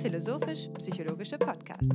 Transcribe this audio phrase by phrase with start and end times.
[0.00, 1.92] philosophisch-psychologische Podcast.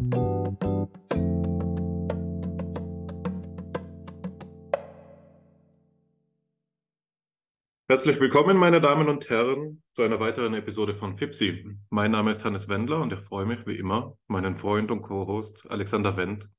[7.88, 11.77] Herzlich willkommen, meine Damen und Herren, zu einer weiteren Episode von FIPSI.
[11.89, 15.70] Mein Name ist Hannes Wendler und ich freue mich wie immer, meinen Freund und Co-Host
[15.70, 16.49] Alexander Wendt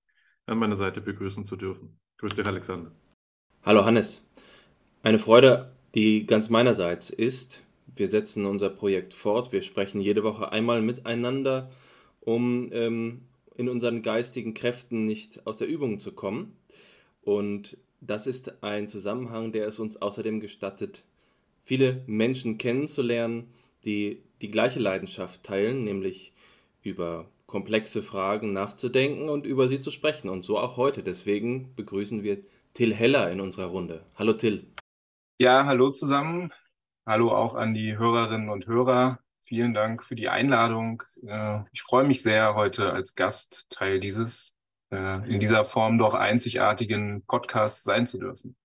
[0.46, 1.98] an meiner Seite begrüßen zu dürfen.
[2.18, 2.92] Grüß dich, Alexander.
[3.64, 4.24] Hallo, Hannes.
[5.02, 7.65] Eine Freude, die ganz meinerseits ist,
[7.96, 9.52] wir setzen unser Projekt fort.
[9.52, 11.70] Wir sprechen jede Woche einmal miteinander,
[12.20, 13.23] um ähm,
[13.56, 16.56] in unseren geistigen Kräften nicht aus der Übung zu kommen.
[17.23, 21.04] Und das ist ein Zusammenhang, der es uns außerdem gestattet,
[21.64, 23.48] viele Menschen kennenzulernen,
[23.84, 26.32] die die gleiche Leidenschaft teilen, nämlich
[26.82, 30.28] über komplexe Fragen nachzudenken und über sie zu sprechen.
[30.28, 31.02] Und so auch heute.
[31.02, 32.38] Deswegen begrüßen wir
[32.74, 34.04] Till Heller in unserer Runde.
[34.15, 34.66] Hallo Till.
[35.38, 36.52] Ja, hallo zusammen.
[37.09, 39.21] Hallo auch an die Hörerinnen und Hörer.
[39.45, 41.04] Vielen Dank für die Einladung.
[41.24, 44.57] Äh, ich freue mich sehr, heute als Gast Teil dieses
[44.90, 48.57] äh, in dieser Form doch einzigartigen Podcasts sein zu dürfen.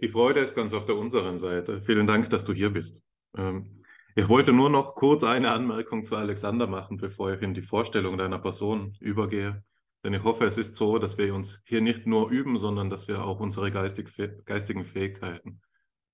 [0.00, 1.82] Die Freude ist ganz auf der unseren Seite.
[1.82, 3.02] Vielen Dank, dass du hier bist.
[3.36, 3.84] Ähm,
[4.16, 8.16] ich wollte nur noch kurz eine Anmerkung zu Alexander machen, bevor ich in die Vorstellung
[8.16, 9.62] deiner Person übergehe.
[10.04, 13.08] Denn ich hoffe, es ist so, dass wir uns hier nicht nur üben, sondern dass
[13.08, 14.08] wir auch unsere geistig,
[14.46, 15.60] geistigen Fähigkeiten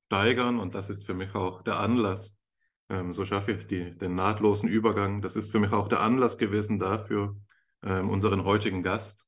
[0.05, 2.37] steigern und das ist für mich auch der Anlass.
[2.91, 5.23] Ähm, so schaffe ich die, den nahtlosen Übergang.
[5.23, 7.37] Das ist für mich auch der Anlass gewesen dafür,
[7.83, 9.27] ähm, unseren heutigen Gast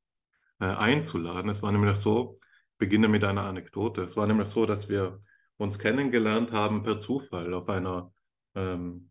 [0.60, 1.50] äh, einzuladen.
[1.50, 2.38] Es war nämlich so,
[2.78, 4.02] beginne mit einer Anekdote.
[4.02, 5.22] Es war nämlich so, dass wir
[5.56, 8.12] uns kennengelernt haben per Zufall auf einer
[8.54, 9.10] ähm,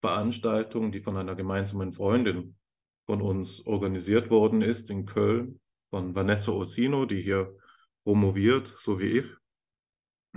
[0.00, 2.56] Veranstaltung, die von einer gemeinsamen Freundin
[3.06, 7.56] von uns organisiert worden ist in Köln, von Vanessa Orsino, die hier
[8.04, 9.26] promoviert, so wie ich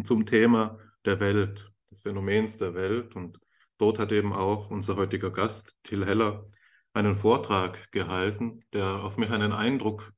[0.05, 3.15] zum Thema der Welt, des Phänomens der Welt.
[3.15, 3.39] Und
[3.77, 6.45] dort hat eben auch unser heutiger Gast, Till Heller,
[6.93, 10.11] einen Vortrag gehalten, der auf mich einen Eindruck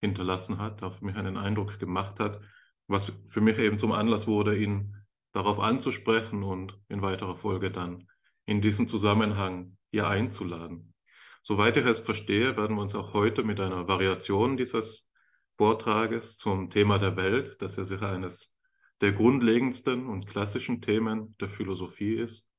[0.00, 2.40] hinterlassen hat, auf mich einen Eindruck gemacht hat,
[2.88, 4.96] was für mich eben zum Anlass wurde, ihn
[5.32, 8.08] darauf anzusprechen und in weiterer Folge dann
[8.46, 10.94] in diesen Zusammenhang hier einzuladen.
[11.42, 15.10] Soweit ich es verstehe, werden wir uns auch heute mit einer Variation dieses
[15.56, 18.55] Vortrages zum Thema der Welt, das ja sicher eines
[19.00, 22.52] der grundlegendsten und klassischen Themen der Philosophie ist,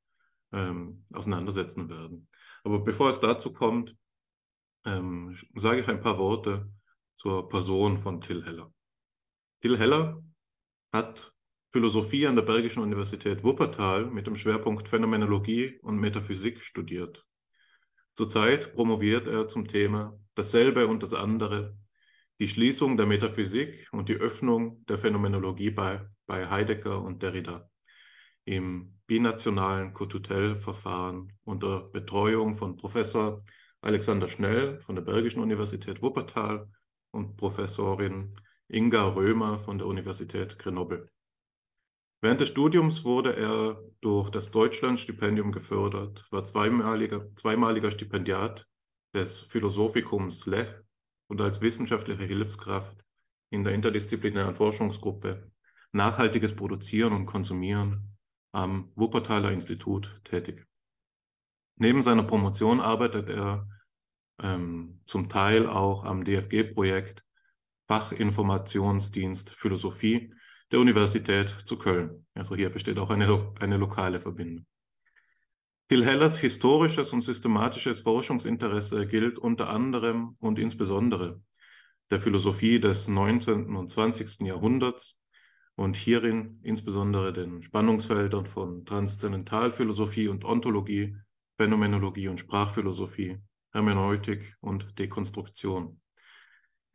[0.52, 2.28] ähm, auseinandersetzen werden.
[2.64, 3.96] Aber bevor es dazu kommt,
[4.86, 6.72] ähm, sage ich ein paar Worte
[7.16, 8.72] zur Person von Till Heller.
[9.62, 10.24] Till Heller
[10.92, 11.34] hat
[11.72, 17.25] Philosophie an der Bergischen Universität Wuppertal mit dem Schwerpunkt Phänomenologie und Metaphysik studiert.
[18.14, 21.78] Zurzeit promoviert er zum Thema Dasselbe und das andere,
[22.40, 27.70] die Schließung der Metaphysik und die Öffnung der Phänomenologie bei bei Heidegger und Derrida
[28.46, 33.44] im binationalen Cotutel-Verfahren unter Betreuung von Professor
[33.82, 36.70] Alexander Schnell von der Bergischen Universität Wuppertal
[37.12, 41.10] und Professorin Inga Römer von der Universität Grenoble.
[42.22, 48.68] Während des Studiums wurde er durch das Deutschlandstipendium gefördert, war zweimaliger, zweimaliger Stipendiat
[49.14, 50.70] des Philosophikums Lech
[51.28, 53.04] und als wissenschaftliche Hilfskraft
[53.50, 55.52] in der interdisziplinären Forschungsgruppe
[55.92, 58.18] nachhaltiges Produzieren und Konsumieren
[58.52, 60.66] am Wuppertaler Institut tätig.
[61.75, 63.68] Neben seiner Promotion arbeitet er
[64.42, 67.24] ähm, zum Teil auch am DFG-Projekt
[67.88, 70.34] Fachinformationsdienst Philosophie
[70.72, 72.25] der Universität zu Köln.
[72.34, 74.66] Also hier besteht auch eine, eine lokale Verbindung.
[75.88, 81.42] Till Hellers historisches und systematisches Forschungsinteresse gilt unter anderem und insbesondere
[82.12, 83.74] der Philosophie des 19.
[83.74, 84.42] und 20.
[84.42, 85.18] Jahrhunderts,
[85.78, 91.16] und hierin insbesondere den Spannungsfeldern von Transzendentalphilosophie und Ontologie,
[91.56, 93.38] Phänomenologie und Sprachphilosophie,
[93.72, 96.01] Hermeneutik und Dekonstruktion.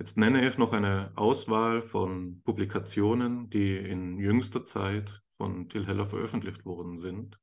[0.00, 6.08] Jetzt nenne ich noch eine Auswahl von Publikationen, die in jüngster Zeit von Till Heller
[6.08, 7.38] veröffentlicht worden sind.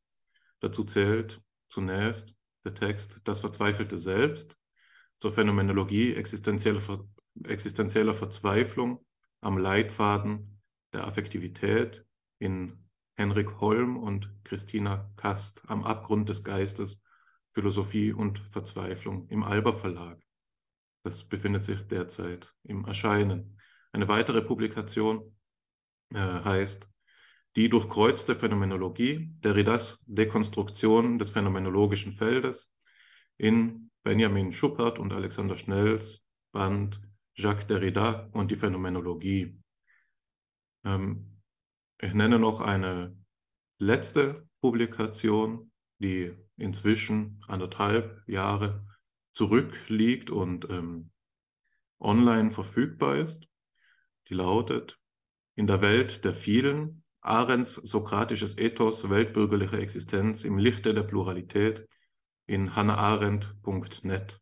[0.59, 2.35] Dazu zählt zunächst
[2.65, 4.57] der Text Das verzweifelte Selbst
[5.19, 6.81] zur Phänomenologie existenzieller,
[7.45, 9.05] existenzieller Verzweiflung
[9.39, 10.58] am Leitfaden
[10.93, 12.05] der Affektivität
[12.39, 12.77] in
[13.15, 17.03] Henrik Holm und Christina Kast am Abgrund des Geistes,
[17.51, 20.17] Philosophie und Verzweiflung im Alber Verlag.
[21.03, 23.57] Das befindet sich derzeit im Erscheinen.
[23.91, 25.35] Eine weitere Publikation
[26.13, 26.89] äh, heißt
[27.55, 32.73] Die durchkreuzte Phänomenologie, Derridas Dekonstruktion des phänomenologischen Feldes
[33.37, 37.01] in Benjamin Schuppert und Alexander Schnells Band
[37.35, 39.58] Jacques Derrida und die Phänomenologie.
[40.83, 41.41] Ähm,
[41.99, 43.17] ich nenne noch eine
[43.77, 48.85] letzte Publikation, die inzwischen anderthalb Jahre
[49.31, 51.11] zurückliegt und ähm,
[51.99, 53.47] online verfügbar ist.
[54.27, 54.97] Die lautet,
[55.55, 61.85] in der Welt der vielen, Arends sokratisches Ethos, weltbürgerliche Existenz im Lichte der Pluralität
[62.45, 64.39] in hannaarendt.net.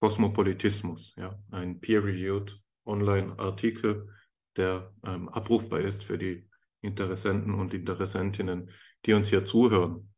[0.00, 4.08] Kosmopolitismus, ja, ein peer-reviewed Online-Artikel,
[4.56, 6.48] der ähm, abrufbar ist für die
[6.80, 8.70] Interessenten und Interessentinnen,
[9.04, 10.12] die uns hier zuhören.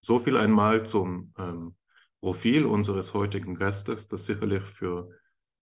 [0.00, 1.76] So viel einmal zum ähm,
[2.20, 5.10] Profil unseres heutigen Gastes, das sicherlich für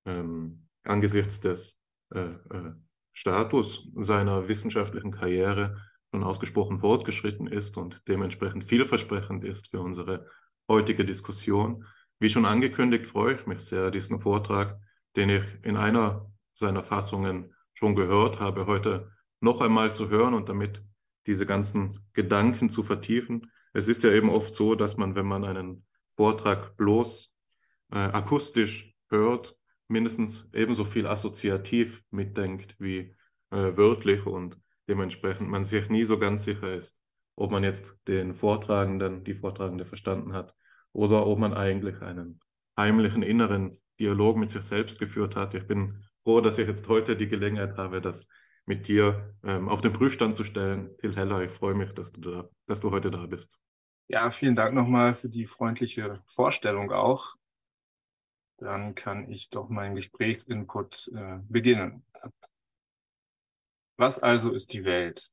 [0.06, 1.78] ähm, angesichts des
[2.14, 2.72] äh, äh,
[3.12, 5.80] Status seiner wissenschaftlichen Karriere
[6.10, 10.26] schon ausgesprochen fortgeschritten ist und dementsprechend vielversprechend ist für unsere
[10.68, 11.84] heutige Diskussion.
[12.18, 14.78] Wie schon angekündigt, freue ich mich sehr, diesen Vortrag,
[15.16, 20.48] den ich in einer seiner Fassungen schon gehört habe, heute noch einmal zu hören und
[20.48, 20.82] damit
[21.26, 23.52] diese ganzen Gedanken zu vertiefen.
[23.72, 27.32] Es ist ja eben oft so, dass man, wenn man einen Vortrag bloß
[27.92, 33.14] äh, akustisch hört, mindestens ebenso viel assoziativ mitdenkt wie
[33.50, 34.58] äh, wörtlich und
[34.88, 37.00] dementsprechend man sich nie so ganz sicher ist,
[37.36, 40.52] ob man jetzt den Vortragenden, die Vortragende verstanden hat
[40.92, 42.40] oder ob man eigentlich einen
[42.76, 45.54] heimlichen inneren Dialog mit sich selbst geführt hat.
[45.54, 48.28] Ich bin froh, dass ich jetzt heute die Gelegenheit habe, das
[48.66, 50.94] mit dir ähm, auf den Prüfstand zu stellen.
[50.98, 53.58] Till Heller, ich freue mich, dass du, da, dass du heute da bist.
[54.08, 57.34] Ja, vielen Dank nochmal für die freundliche Vorstellung auch.
[58.58, 62.04] Dann kann ich doch meinen Gesprächsinput äh, beginnen.
[63.96, 65.30] Was also ist die Welt?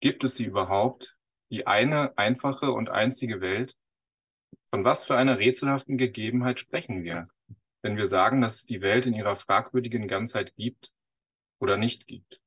[0.00, 1.16] Gibt es sie überhaupt?
[1.50, 3.76] Die eine, einfache und einzige Welt?
[4.70, 7.28] Von was für einer rätselhaften Gegebenheit sprechen wir,
[7.82, 10.92] wenn wir sagen, dass es die Welt in ihrer fragwürdigen Ganzheit gibt
[11.58, 12.40] oder nicht gibt?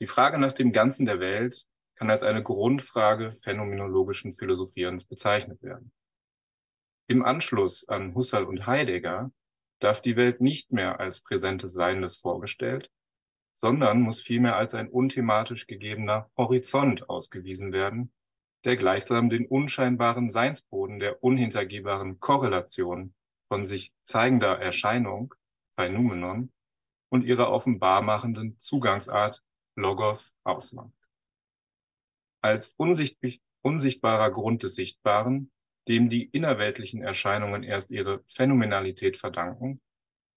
[0.00, 1.64] Die Frage nach dem Ganzen der Welt
[1.94, 5.92] kann als eine Grundfrage phänomenologischen Philosophierens bezeichnet werden.
[7.06, 9.30] Im Anschluss an Husserl und Heidegger
[9.80, 12.90] darf die Welt nicht mehr als präsentes Seiendes vorgestellt,
[13.54, 18.12] sondern muss vielmehr als ein unthematisch gegebener Horizont ausgewiesen werden,
[18.64, 23.14] der gleichsam den unscheinbaren Seinsboden der unhintergehbaren Korrelation
[23.52, 25.34] von sich zeigender Erscheinung,
[25.76, 26.50] Phänomenon,
[27.10, 29.42] und ihrer offenbarmachenden Zugangsart,
[29.76, 30.96] Logos, ausmacht.
[32.40, 35.52] Als unsichtbarer Grund des Sichtbaren,
[35.86, 39.82] dem die innerweltlichen Erscheinungen erst ihre Phänomenalität verdanken,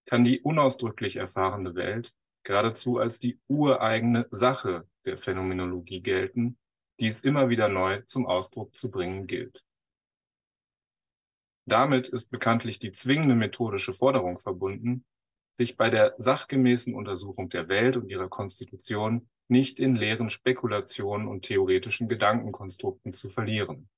[0.04, 6.58] kann die unausdrücklich erfahrene Welt geradezu als die ureigene Sache der Phänomenologie gelten,
[7.00, 9.64] die es immer wieder neu zum Ausdruck zu bringen gilt.
[11.66, 15.04] Damit ist bekanntlich die zwingende methodische Forderung verbunden,
[15.58, 21.44] sich bei der sachgemäßen Untersuchung der Welt und ihrer Konstitution nicht in leeren Spekulationen und
[21.44, 23.88] theoretischen Gedankenkonstrukten zu verlieren.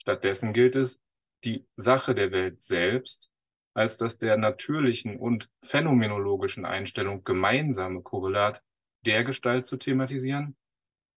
[0.00, 1.00] Stattdessen gilt es,
[1.44, 3.30] die Sache der Welt selbst
[3.74, 8.62] als das der natürlichen und phänomenologischen Einstellung gemeinsame Korrelat
[9.04, 10.56] der Gestalt zu thematisieren,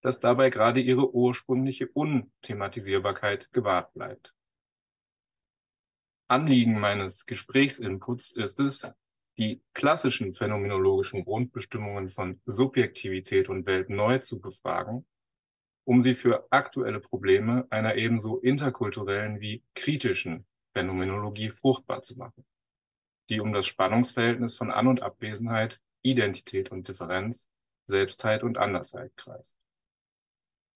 [0.02, 4.37] dass dabei gerade ihre ursprüngliche Unthematisierbarkeit gewahrt bleibt.
[6.30, 8.92] Anliegen meines Gesprächsinputs ist es,
[9.38, 15.06] die klassischen phänomenologischen Grundbestimmungen von Subjektivität und Welt neu zu befragen,
[15.86, 22.46] um sie für aktuelle Probleme einer ebenso interkulturellen wie kritischen Phänomenologie fruchtbar zu machen,
[23.30, 27.50] die um das Spannungsverhältnis von An- und Abwesenheit, Identität und Differenz,
[27.86, 29.58] Selbstheit und Andersheit kreist.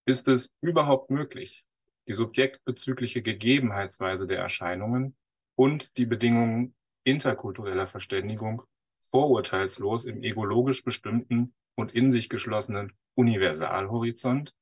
[0.06, 1.64] Ist es überhaupt möglich,
[2.08, 5.14] die subjektbezügliche Gegebenheitsweise der Erscheinungen
[5.62, 8.64] und die Bedingungen interkultureller Verständigung
[8.98, 14.56] vorurteilslos im egologisch bestimmten und in sich geschlossenen Universalhorizont,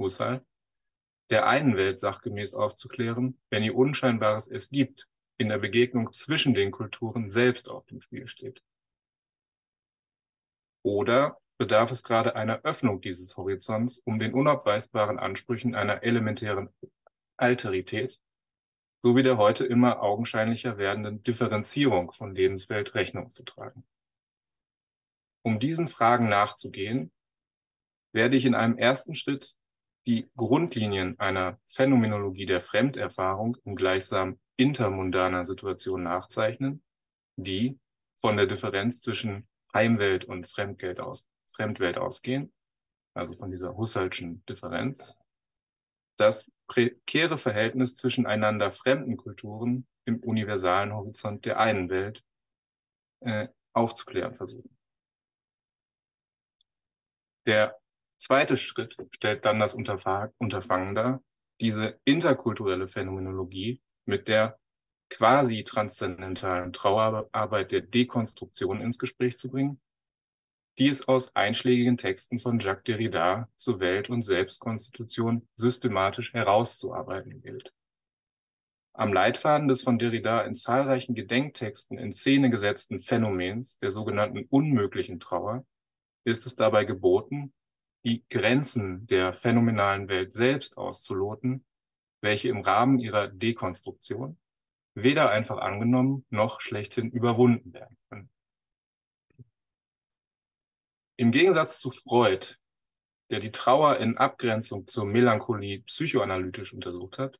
[0.00, 0.44] Husserl,
[1.30, 5.06] der einen Welt sachgemäß aufzuklären, wenn ihr Unscheinbares es gibt,
[5.38, 8.64] in der Begegnung zwischen den Kulturen selbst auf dem Spiel steht.
[10.84, 16.68] Oder bedarf es gerade einer Öffnung dieses Horizonts, um den unabweisbaren Ansprüchen einer elementären
[17.36, 18.18] Alterität
[19.02, 23.84] sowie der heute immer augenscheinlicher werdenden Differenzierung von Lebenswelt Rechnung zu tragen.
[25.44, 27.10] Um diesen Fragen nachzugehen,
[28.12, 29.56] werde ich in einem ersten Schritt
[30.06, 36.82] die Grundlinien einer Phänomenologie der Fremderfahrung in gleichsam intermundaner Situation nachzeichnen,
[37.36, 37.78] die
[38.16, 42.52] von der Differenz zwischen Heimwelt und Fremdwelt, aus, Fremdwelt ausgehen,
[43.14, 45.16] also von dieser Husserlschen Differenz,
[46.16, 52.24] das prekäre Verhältnis zwischen einander fremden Kulturen im universalen Horizont der einen Welt
[53.20, 54.76] äh, aufzuklären versuchen.
[57.46, 57.78] Der
[58.18, 61.22] zweite Schritt stellt dann das Unterfangen dar,
[61.60, 64.58] diese interkulturelle Phänomenologie mit der
[65.10, 69.80] quasi transzendentalen Trauerarbeit der Dekonstruktion ins Gespräch zu bringen,
[70.78, 77.72] die es aus einschlägigen Texten von Jacques Derrida zur Welt- und Selbstkonstitution systematisch herauszuarbeiten gilt.
[78.94, 85.18] Am Leitfaden des von Derrida in zahlreichen Gedenktexten in Szene gesetzten Phänomens der sogenannten unmöglichen
[85.18, 85.64] Trauer
[86.24, 87.52] ist es dabei geboten,
[88.04, 91.64] die Grenzen der phänomenalen Welt selbst auszuloten,
[92.20, 94.38] welche im Rahmen ihrer Dekonstruktion
[94.94, 98.31] weder einfach angenommen noch schlechthin überwunden werden können.
[101.16, 102.56] Im Gegensatz zu Freud,
[103.30, 107.38] der die Trauer in Abgrenzung zur Melancholie psychoanalytisch untersucht hat,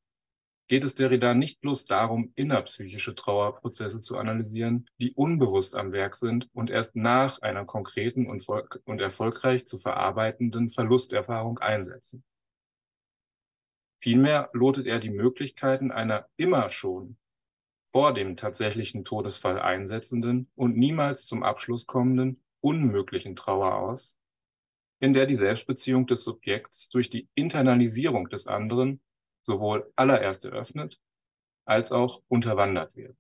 [0.69, 6.49] geht es Derrida nicht bloß darum, innerpsychische Trauerprozesse zu analysieren, die unbewusst am Werk sind
[6.55, 8.47] und erst nach einer konkreten und,
[8.85, 12.25] und erfolgreich zu verarbeitenden Verlusterfahrung einsetzen.
[14.01, 17.19] Vielmehr lotet er die Möglichkeiten einer immer schon
[17.93, 24.17] vor dem tatsächlichen Todesfall einsetzenden und niemals zum Abschluss kommenden unmöglichen Trauer aus,
[25.01, 29.03] in der die Selbstbeziehung des Subjekts durch die Internalisierung des anderen
[29.43, 31.01] sowohl allererst eröffnet
[31.65, 33.17] als auch unterwandert wird.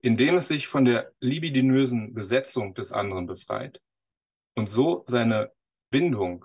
[0.00, 3.82] Indem es sich von der libidinösen Besetzung des anderen befreit
[4.54, 5.52] und so seine
[5.90, 6.44] Bindung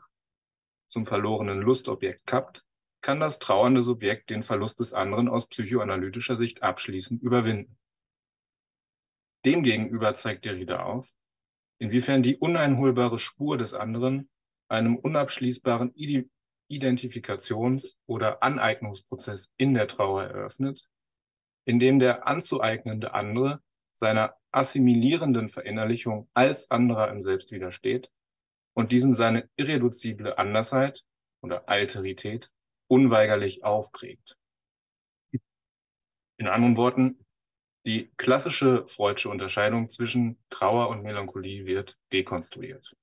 [0.87, 2.65] zum verlorenen Lustobjekt kappt,
[3.01, 7.77] kann das trauernde Subjekt den Verlust des anderen aus psychoanalytischer Sicht abschließend überwinden.
[9.43, 11.11] Demgegenüber zeigt Derrida auf,
[11.79, 14.29] inwiefern die uneinholbare Spur des anderen
[14.69, 15.93] einem unabschließbaren
[16.69, 20.87] Identifikations- oder Aneignungsprozess in der Trauer eröffnet,
[21.65, 23.61] in dem der anzueignende andere
[23.93, 28.11] seiner assimilierenden Verinnerlichung als anderer im Selbst widersteht
[28.73, 31.03] und diesem seine irreduzible Andersheit
[31.41, 32.51] oder Alterität
[32.91, 34.37] unweigerlich aufprägt.
[36.37, 37.25] In anderen Worten,
[37.85, 42.93] die klassische Freudsche Unterscheidung zwischen Trauer und Melancholie wird dekonstruiert.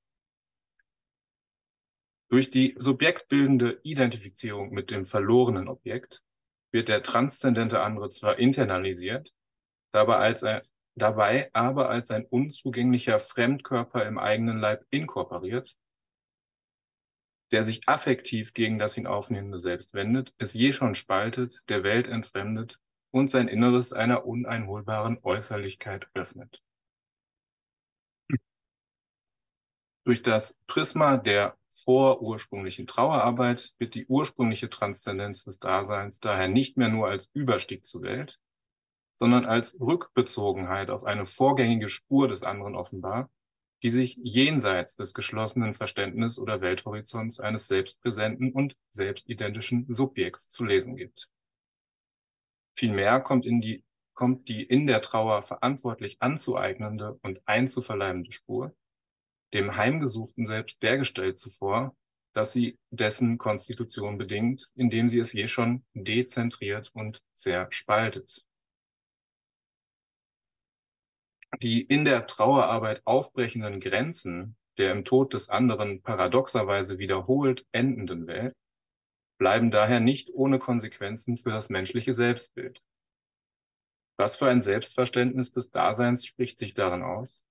[2.28, 6.22] Durch die subjektbildende Identifizierung mit dem verlorenen Objekt
[6.70, 9.32] wird der transzendente andere zwar internalisiert,
[9.92, 10.60] dabei, als ein,
[10.96, 15.78] dabei aber als ein unzugänglicher Fremdkörper im eigenen Leib inkorporiert
[17.50, 22.08] der sich affektiv gegen das ihn aufnehmende Selbst wendet, es je schon spaltet, der Welt
[22.08, 26.62] entfremdet und sein Inneres einer uneinholbaren Äußerlichkeit öffnet.
[30.04, 36.88] Durch das Prisma der vorursprünglichen Trauerarbeit wird die ursprüngliche Transzendenz des Daseins daher nicht mehr
[36.88, 38.38] nur als Überstieg zur Welt,
[39.14, 43.30] sondern als Rückbezogenheit auf eine vorgängige Spur des anderen offenbar,
[43.82, 50.96] die sich jenseits des geschlossenen Verständnis- oder Welthorizonts eines selbstpräsenten und selbstidentischen Subjekts zu lesen
[50.96, 51.28] gibt.
[52.76, 58.74] Vielmehr kommt, in die, kommt die in der Trauer verantwortlich anzueignende und einzuverleibende Spur
[59.54, 61.96] dem heimgesuchten Selbst dergestellt zuvor,
[62.34, 68.44] dass sie dessen Konstitution bedingt, indem sie es je schon dezentriert und zerspaltet.
[71.60, 78.54] Die in der Trauerarbeit aufbrechenden Grenzen der im Tod des anderen paradoxerweise wiederholt endenden Welt
[79.38, 82.82] bleiben daher nicht ohne Konsequenzen für das menschliche Selbstbild.
[84.16, 87.44] Was für ein Selbstverständnis des Daseins spricht sich darin aus?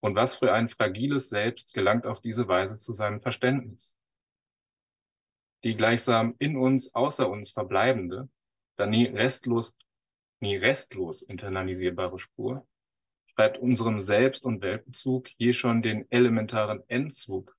[0.00, 3.94] Und was für ein fragiles Selbst gelangt auf diese Weise zu seinem Verständnis?
[5.64, 8.28] Die gleichsam in uns, außer uns verbleibende,
[8.76, 9.76] da nie restlos,
[10.40, 12.66] nie restlos internalisierbare Spur
[13.26, 17.56] schreibt unserem Selbst- und Weltbezug je schon den elementaren Endzug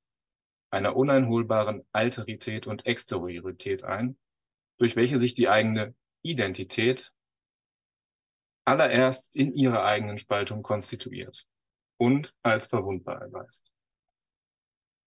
[0.70, 4.18] einer uneinholbaren Alterität und Exteriorität ein,
[4.78, 7.12] durch welche sich die eigene Identität
[8.66, 11.46] allererst in ihrer eigenen Spaltung konstituiert
[11.98, 13.72] und als verwundbar erweist.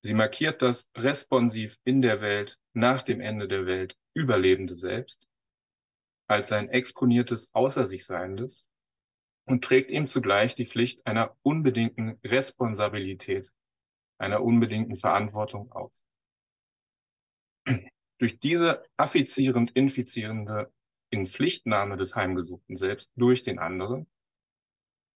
[0.03, 5.27] Sie markiert das responsiv in der Welt nach dem Ende der Welt überlebende Selbst
[6.27, 8.65] als ein exponiertes Außer sich Seiendes,
[9.51, 13.51] und trägt ihm zugleich die Pflicht einer unbedingten Responsabilität,
[14.17, 15.93] einer unbedingten Verantwortung auf.
[18.19, 20.73] Durch diese affizierend infizierende
[21.11, 24.07] Inpflichtnahme des Heimgesuchten selbst durch den anderen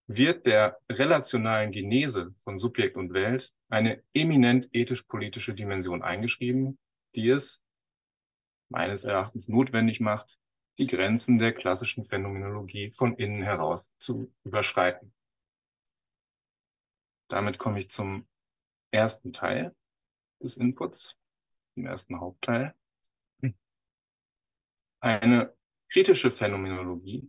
[0.07, 6.79] wird der relationalen Genese von Subjekt und Welt eine eminent ethisch-politische Dimension eingeschrieben,
[7.15, 7.63] die es
[8.69, 10.39] meines Erachtens notwendig macht,
[10.79, 15.13] die Grenzen der klassischen Phänomenologie von innen heraus zu überschreiten.
[17.29, 18.27] Damit komme ich zum
[18.91, 19.75] ersten Teil
[20.41, 21.17] des Inputs,
[21.77, 22.75] dem ersten Hauptteil.
[25.01, 25.55] Eine
[25.91, 27.29] kritische Phänomenologie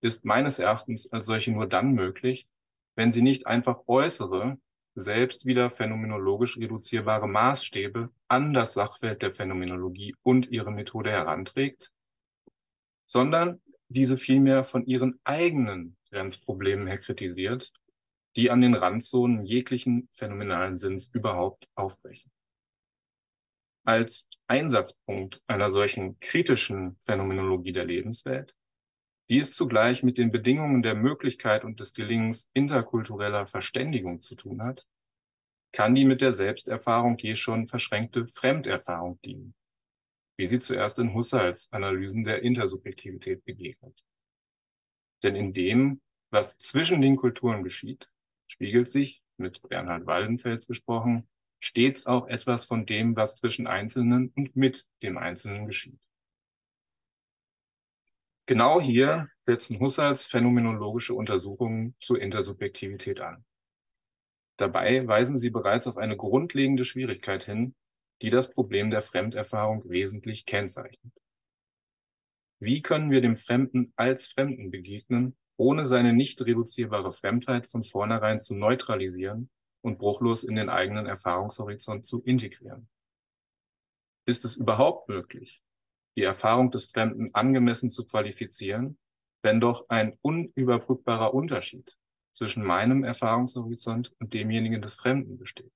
[0.00, 2.48] ist meines Erachtens als solche nur dann möglich,
[2.94, 4.58] wenn sie nicht einfach äußere,
[4.94, 11.92] selbst wieder phänomenologisch reduzierbare Maßstäbe an das Sachfeld der Phänomenologie und ihre Methode heranträgt,
[13.08, 17.72] sondern diese vielmehr von ihren eigenen Grenzproblemen her kritisiert,
[18.36, 22.30] die an den Randzonen jeglichen phänomenalen Sinns überhaupt aufbrechen.
[23.84, 28.54] Als Einsatzpunkt einer solchen kritischen Phänomenologie der Lebenswelt,
[29.30, 34.62] die es zugleich mit den Bedingungen der Möglichkeit und des Gelingens interkultureller Verständigung zu tun
[34.62, 34.86] hat,
[35.72, 39.54] kann die mit der Selbsterfahrung je schon verschränkte Fremderfahrung dienen,
[40.38, 44.02] wie sie zuerst in Husserls Analysen der Intersubjektivität begegnet.
[45.22, 48.08] Denn in dem, was zwischen den Kulturen geschieht,
[48.46, 51.28] spiegelt sich, mit Bernhard Waldenfels gesprochen,
[51.60, 55.98] stets auch etwas von dem, was zwischen Einzelnen und mit dem Einzelnen geschieht.
[58.46, 63.44] Genau hier setzen Husserls phänomenologische Untersuchungen zur Intersubjektivität an.
[64.56, 67.74] Dabei weisen sie bereits auf eine grundlegende Schwierigkeit hin,
[68.22, 71.12] die das Problem der Fremderfahrung wesentlich kennzeichnet.
[72.60, 78.40] Wie können wir dem Fremden als Fremden begegnen, ohne seine nicht reduzierbare Fremdheit von vornherein
[78.40, 82.88] zu neutralisieren und bruchlos in den eigenen Erfahrungshorizont zu integrieren?
[84.26, 85.62] Ist es überhaupt möglich,
[86.16, 88.98] die Erfahrung des Fremden angemessen zu qualifizieren,
[89.42, 91.96] wenn doch ein unüberbrückbarer Unterschied
[92.32, 95.72] zwischen meinem Erfahrungshorizont und demjenigen des Fremden besteht?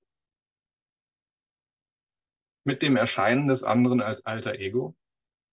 [2.63, 4.95] Mit dem Erscheinen des anderen als alter Ego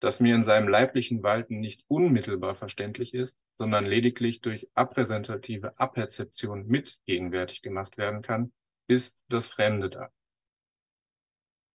[0.01, 6.67] das mir in seinem leiblichen Walten nicht unmittelbar verständlich ist, sondern lediglich durch abpräsentative Aperzeption
[6.67, 8.51] mit gegenwärtig gemacht werden kann,
[8.87, 10.11] ist das Fremde da.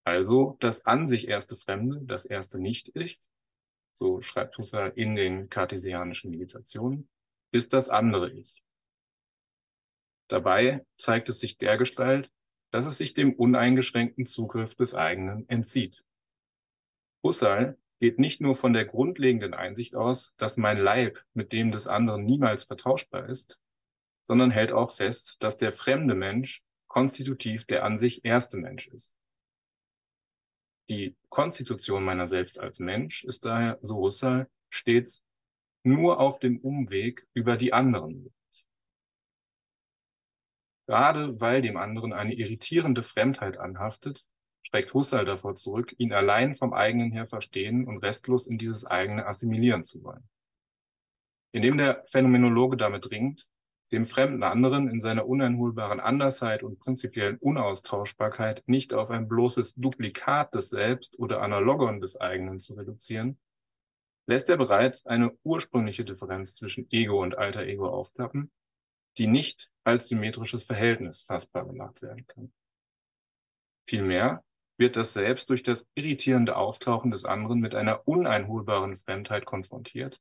[0.05, 3.20] Also das an sich erste Fremde, das erste Nicht-Ich,
[3.92, 7.09] so schreibt Husserl in den kartesianischen Meditationen,
[7.53, 8.62] ist das andere Ich.
[10.29, 12.33] Dabei zeigt es sich dergestalt,
[12.70, 16.05] dass es sich dem uneingeschränkten Zugriff des eigenen entzieht.
[17.22, 21.87] Husserl geht nicht nur von der grundlegenden Einsicht aus, dass mein Leib mit dem des
[21.87, 23.59] anderen niemals vertauschbar ist,
[24.22, 29.14] sondern hält auch fest, dass der fremde Mensch konstitutiv der an sich erste Mensch ist.
[30.88, 35.24] Die Konstitution meiner selbst als Mensch ist daher, so Husserl, stets
[35.83, 38.33] nur auf dem Umweg über die anderen.
[40.87, 44.25] Gerade weil dem anderen eine irritierende Fremdheit anhaftet,
[44.62, 49.27] schreckt Husserl davor zurück, ihn allein vom eigenen her verstehen und restlos in dieses eigene
[49.27, 50.29] assimilieren zu wollen.
[51.53, 53.46] Indem der Phänomenologe damit ringt,
[53.92, 60.55] dem fremden anderen in seiner uneinholbaren Andersheit und prinzipiellen Unaustauschbarkeit nicht auf ein bloßes Duplikat
[60.55, 63.38] des Selbst oder Analogon des eigenen zu reduzieren,
[64.27, 68.51] lässt er bereits eine ursprüngliche Differenz zwischen Ego und alter Ego aufklappen,
[69.18, 72.53] die nicht als symmetrisches Verhältnis fassbar gemacht werden kann.
[73.88, 74.44] Vielmehr
[74.79, 80.20] wird das Selbst durch das irritierende Auftauchen des anderen mit einer uneinholbaren Fremdheit konfrontiert,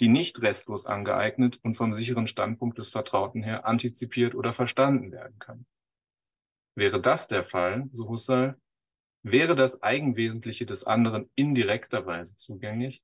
[0.00, 5.38] die nicht restlos angeeignet und vom sicheren Standpunkt des Vertrauten her antizipiert oder verstanden werden
[5.38, 5.66] kann.
[6.74, 8.58] Wäre das der Fall, so Husserl,
[9.22, 13.02] wäre das Eigenwesentliche des anderen indirekter Weise zugänglich,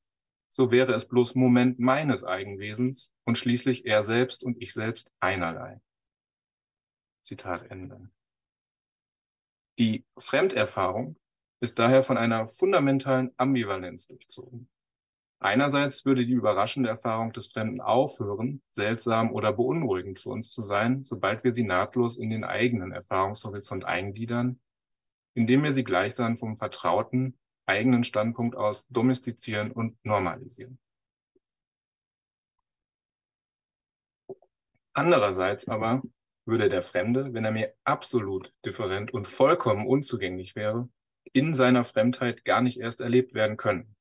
[0.57, 5.83] so wäre es bloß Moment meines Eigenwesens und schließlich er selbst und ich selbst einerlei.
[7.23, 8.09] Zitat Ende.
[9.79, 11.19] Die Fremderfahrung
[11.61, 14.71] ist daher von einer fundamentalen Ambivalenz durchzogen.
[15.41, 21.05] Einerseits würde die überraschende Erfahrung des Fremden aufhören, seltsam oder beunruhigend für uns zu sein,
[21.05, 24.59] sobald wir sie nahtlos in den eigenen Erfahrungshorizont eingliedern,
[25.35, 30.79] indem wir sie gleichsam vom vertrauten, eigenen Standpunkt aus domestizieren und normalisieren.
[34.95, 36.03] Andererseits aber
[36.47, 40.89] würde der Fremde, wenn er mir absolut different und vollkommen unzugänglich wäre,
[41.33, 43.95] in seiner Fremdheit gar nicht erst erlebt werden können.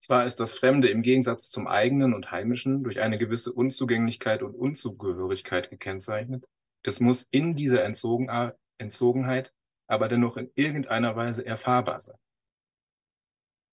[0.00, 4.54] Zwar ist das Fremde im Gegensatz zum eigenen und heimischen durch eine gewisse Unzugänglichkeit und
[4.54, 6.44] Unzugehörigkeit gekennzeichnet,
[6.82, 9.52] es muss in dieser Entzogenheit
[9.92, 12.16] aber dennoch in irgendeiner Weise erfahrbar sein.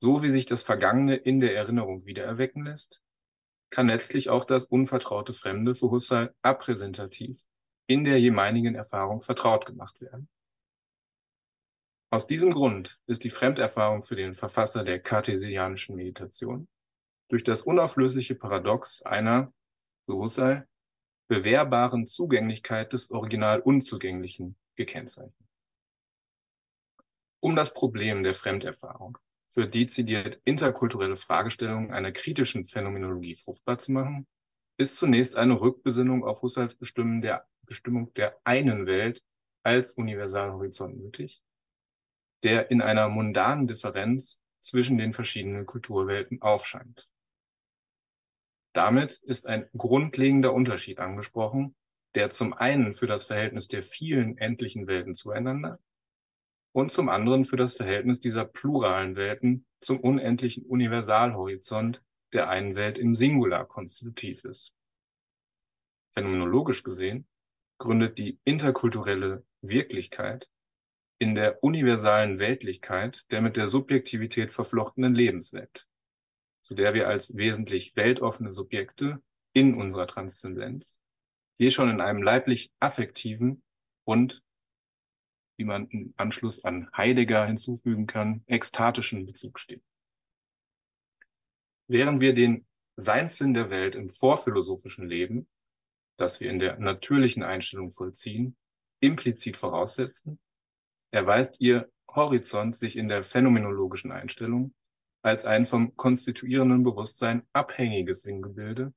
[0.02, 3.02] So wie sich das Vergangene in der Erinnerung wiedererwecken lässt,
[3.70, 7.46] kann letztlich auch das unvertraute Fremde für Husserl abpräsentativ
[7.88, 10.28] in der jeweiligen Erfahrung vertraut gemacht werden.
[12.12, 16.68] Aus diesem Grund ist die Fremderfahrung für den Verfasser der kartesianischen Meditation
[17.30, 19.54] durch das unauflösliche Paradox einer,
[20.06, 20.68] so Husserl,
[21.30, 25.49] bewährbaren Zugänglichkeit des Original Unzugänglichen gekennzeichnet.
[27.42, 34.28] Um das Problem der Fremderfahrung für dezidiert interkulturelle Fragestellungen einer kritischen Phänomenologie fruchtbar zu machen,
[34.78, 39.24] ist zunächst eine Rückbesinnung auf Husserls Bestimmung der, Bestimmung der einen Welt
[39.64, 41.42] als Universalhorizont nötig,
[42.44, 47.10] der in einer mundanen Differenz zwischen den verschiedenen Kulturwelten aufscheint.
[48.74, 51.76] Damit ist ein grundlegender Unterschied angesprochen,
[52.16, 55.80] der zum einen für das Verhältnis der vielen endlichen Welten zueinander
[56.72, 62.04] und zum anderen für das Verhältnis dieser pluralen Welten zum unendlichen Universalhorizont
[62.34, 64.74] der einen Welt im Singular konstitutiv ist.
[66.12, 67.28] Phänomenologisch gesehen
[67.80, 70.50] gründet die interkulturelle Wirklichkeit
[71.18, 75.88] in der universalen Weltlichkeit der mit der Subjektivität verflochtenen Lebenswelt,
[76.62, 79.22] zu der wir als wesentlich weltoffene Subjekte
[79.54, 81.02] in unserer Transzendenz
[81.60, 83.62] je schon in einem leiblich affektiven
[84.06, 84.42] und,
[85.60, 89.84] wie man im Anschluss an Heidegger hinzufügen kann, ekstatischen Bezug stehen.
[91.88, 95.50] Während wir den Seinssinn der Welt im vorphilosophischen Leben,
[96.18, 98.56] das wir in der natürlichen Einstellung vollziehen,
[99.02, 100.40] implizit voraussetzen,
[101.12, 104.74] erweist ihr Horizont sich in der phänomenologischen Einstellung
[105.24, 108.94] als ein vom konstituierenden Bewusstsein abhängiges Sinngebilde,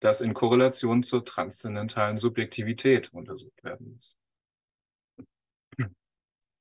[0.00, 4.16] das in Korrelation zur transzendentalen Subjektivität untersucht werden muss.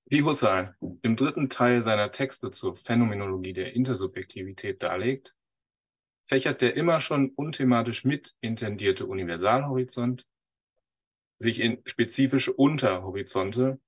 [0.10, 5.36] Wie Husserl im dritten Teil seiner Texte zur Phänomenologie der Intersubjektivität darlegt,
[6.24, 10.26] fächert der immer schon unthematisch mit intendierte Universalhorizont
[11.39, 13.82] sich in spezifische Unterhorizonte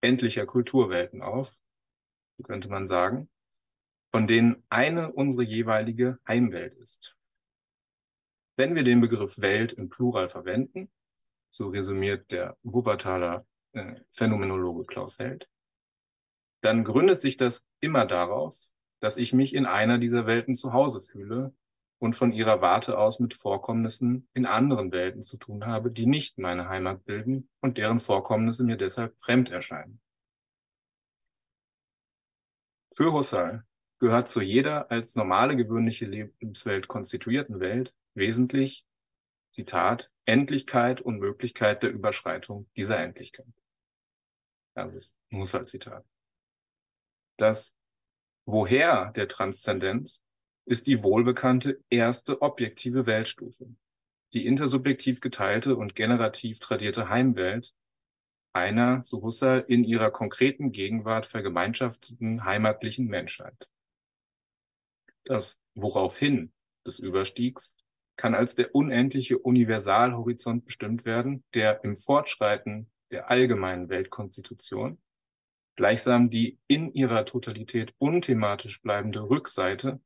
[0.00, 1.56] endlicher Kulturwelten auf,
[2.42, 3.30] könnte man sagen,
[4.10, 7.16] von denen eine unsere jeweilige Heimwelt ist.
[8.56, 10.90] Wenn wir den Begriff Welt im Plural verwenden,
[11.50, 15.48] so resümiert der Wuppertaler äh, Phänomenologe Klaus Held,
[16.62, 18.58] dann gründet sich das immer darauf,
[19.00, 21.54] dass ich mich in einer dieser Welten zu Hause fühle
[21.98, 26.38] und von ihrer Warte aus mit Vorkommnissen in anderen Welten zu tun habe, die nicht
[26.38, 30.00] meine Heimat bilden und deren Vorkommnisse mir deshalb fremd erscheinen.
[32.94, 33.64] Für Husserl
[33.98, 38.86] gehört zu jeder als normale gewöhnliche Lebenswelt konstituierten Welt wesentlich,
[39.50, 43.63] Zitat, Endlichkeit und Möglichkeit der Überschreitung dieser Endlichkeit.
[44.74, 46.04] Das ist ein Husserl-Zitat.
[47.36, 47.74] Das
[48.46, 50.20] Woher der Transzendenz
[50.66, 53.74] ist die wohlbekannte erste objektive Weltstufe,
[54.34, 57.74] die intersubjektiv geteilte und generativ tradierte Heimwelt
[58.52, 63.68] einer, so Husserl, in ihrer konkreten Gegenwart vergemeinschafteten heimatlichen Menschheit.
[65.24, 66.52] Das Woraufhin
[66.86, 67.74] des Überstiegs
[68.16, 74.98] kann als der unendliche Universalhorizont bestimmt werden, der im Fortschreiten der allgemeinen Weltkonstitution
[75.76, 80.00] gleichsam die in ihrer Totalität unthematisch bleibende Rückseite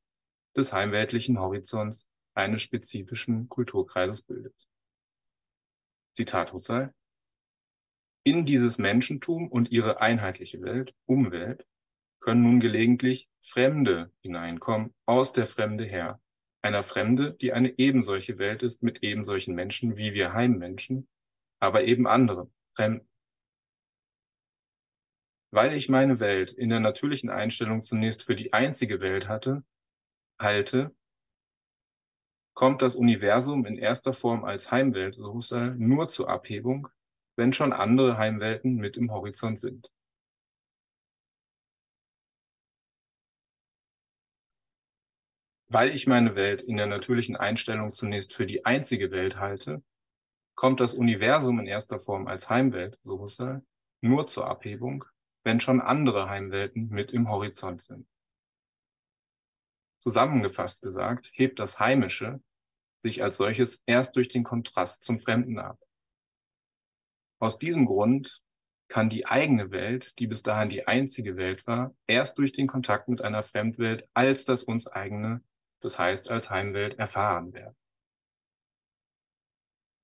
[0.57, 4.55] des heimweltlichen Horizonts eines spezifischen Kulturkreises bildet.
[6.15, 6.95] Zitat Husserl.
[8.25, 11.67] In dieses Menschentum und ihre einheitliche Welt, Umwelt,
[12.21, 16.21] können nun gelegentlich Fremde hineinkommen, aus der Fremde her,
[16.61, 21.09] einer Fremde, die eine ebensolche Welt ist mit ebensolchen Menschen wie wir Heimmenschen,
[21.61, 23.09] aber eben andere, Fremden.
[25.51, 29.65] Weil ich meine Welt in der natürlichen Einstellung zunächst für die einzige Welt hatte,
[30.39, 30.95] halte,
[32.55, 36.87] kommt das Universum in erster Form als Heimwelt, so Husserl, nur zur Abhebung,
[37.37, 39.91] wenn schon andere Heimwelten mit im Horizont sind.
[45.67, 49.83] Weil ich meine Welt in der natürlichen Einstellung zunächst für die einzige Welt halte,
[50.59, 53.65] kommt das Universum in erster Form als Heimwelt, so Husserl,
[54.01, 55.05] nur zur Abhebung,
[55.45, 58.09] wenn schon andere Heimwelten mit im Horizont sind.
[60.01, 62.43] Zusammengefasst gesagt, hebt das Heimische
[63.05, 65.79] sich als solches erst durch den Kontrast zum Fremden ab.
[67.39, 68.43] Aus diesem Grund
[68.89, 73.07] kann die eigene Welt, die bis dahin die einzige Welt war, erst durch den Kontakt
[73.07, 75.41] mit einer Fremdwelt als das uns eigene
[75.79, 77.77] das heißt als Heimwelt erfahren werden.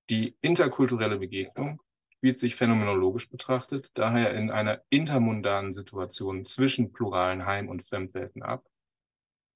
[0.09, 7.69] Die interkulturelle Begegnung spielt sich phänomenologisch betrachtet daher in einer intermundanen Situation zwischen pluralen Heim-
[7.69, 8.65] und Fremdwelten ab,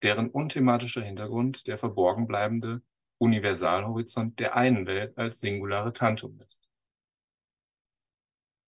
[0.02, 2.82] deren unthematischer Hintergrund der verborgen bleibende
[3.20, 6.68] Universalhorizont der einen Welt als singulare Tantum ist.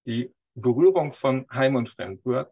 [0.05, 2.49] Die Berührung von Heim- und Fremdwelt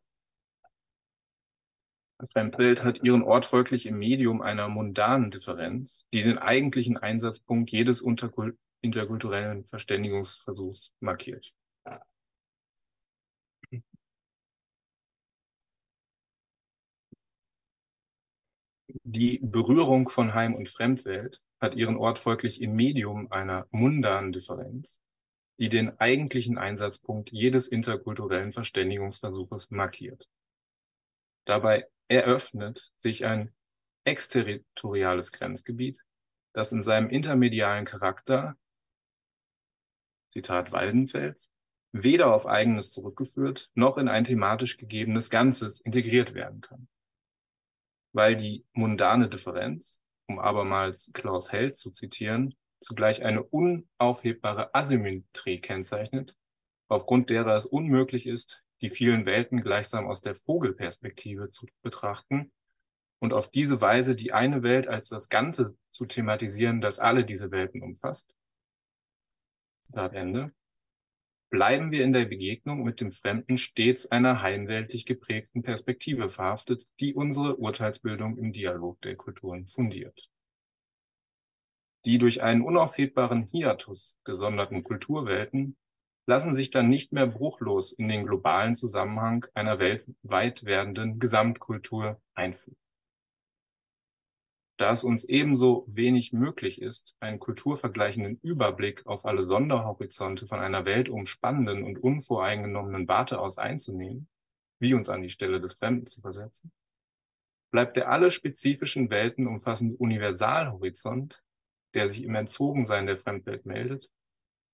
[2.34, 8.02] Fremdwelt hat ihren Ort folglich im Medium einer mundanen Differenz, die den eigentlichen Einsatzpunkt jedes
[8.82, 11.54] interkulturellen Verständigungsversuchs markiert.
[19.04, 25.00] Die Berührung von Heim- und Fremdwelt hat ihren Ort folglich im Medium einer mundanen Differenz,
[25.60, 30.28] die den eigentlichen Einsatzpunkt jedes interkulturellen Verständigungsversuches markiert.
[31.46, 33.54] Dabei eröffnet sich ein
[34.06, 36.00] exterritoriales Grenzgebiet,
[36.54, 38.58] das in seinem intermedialen Charakter,
[40.30, 41.50] Zitat Waldenfels,
[41.92, 46.88] weder auf eigenes zurückgeführt noch in ein thematisch gegebenes Ganzes integriert werden kann.
[48.14, 56.36] Weil die mundane Differenz, um abermals Klaus Held zu zitieren, zugleich eine unaufhebbare Asymmetrie kennzeichnet,
[56.88, 62.52] aufgrund derer es unmöglich ist, die vielen Welten gleichsam aus der Vogelperspektive zu betrachten
[63.20, 67.52] und auf diese Weise die eine Welt als das Ganze zu thematisieren, das alle diese
[67.52, 68.34] Welten umfasst.
[69.90, 70.54] Zitat Ende.
[71.50, 77.16] Bleiben wir in der Begegnung mit dem Fremden stets einer heimweltlich geprägten Perspektive verhaftet, die
[77.16, 80.30] unsere Urteilsbildung im Dialog der Kulturen fundiert.
[82.06, 85.76] Die durch einen unaufhebbaren Hiatus gesonderten Kulturwelten
[86.28, 92.78] lassen sich dann nicht mehr bruchlos in den globalen Zusammenhang einer weltweit werdenden Gesamtkultur einfügen.
[94.80, 100.86] Da es uns ebenso wenig möglich ist, einen kulturvergleichenden Überblick auf alle Sonderhorizonte von einer
[100.86, 104.30] weltumspannenden und unvoreingenommenen Warte aus einzunehmen,
[104.80, 106.72] wie uns an die Stelle des Fremden zu versetzen,
[107.72, 111.44] bleibt der alle spezifischen Welten umfassende Universalhorizont,
[111.94, 114.10] der sich im Entzogensein der Fremdwelt meldet,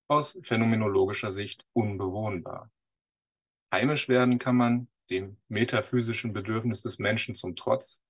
[0.08, 2.70] aus phänomenologischer Sicht unbewohnbar.
[3.74, 8.05] Heimisch werden kann man, dem metaphysischen Bedürfnis des Menschen zum Trotz,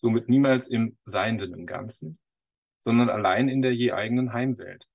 [0.00, 2.18] somit niemals im Seienden im Ganzen,
[2.78, 4.88] sondern allein in der je eigenen Heimwelt,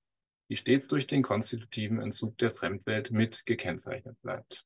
[0.48, 4.64] die stets durch den konstitutiven Entzug der Fremdwelt mit gekennzeichnet bleibt.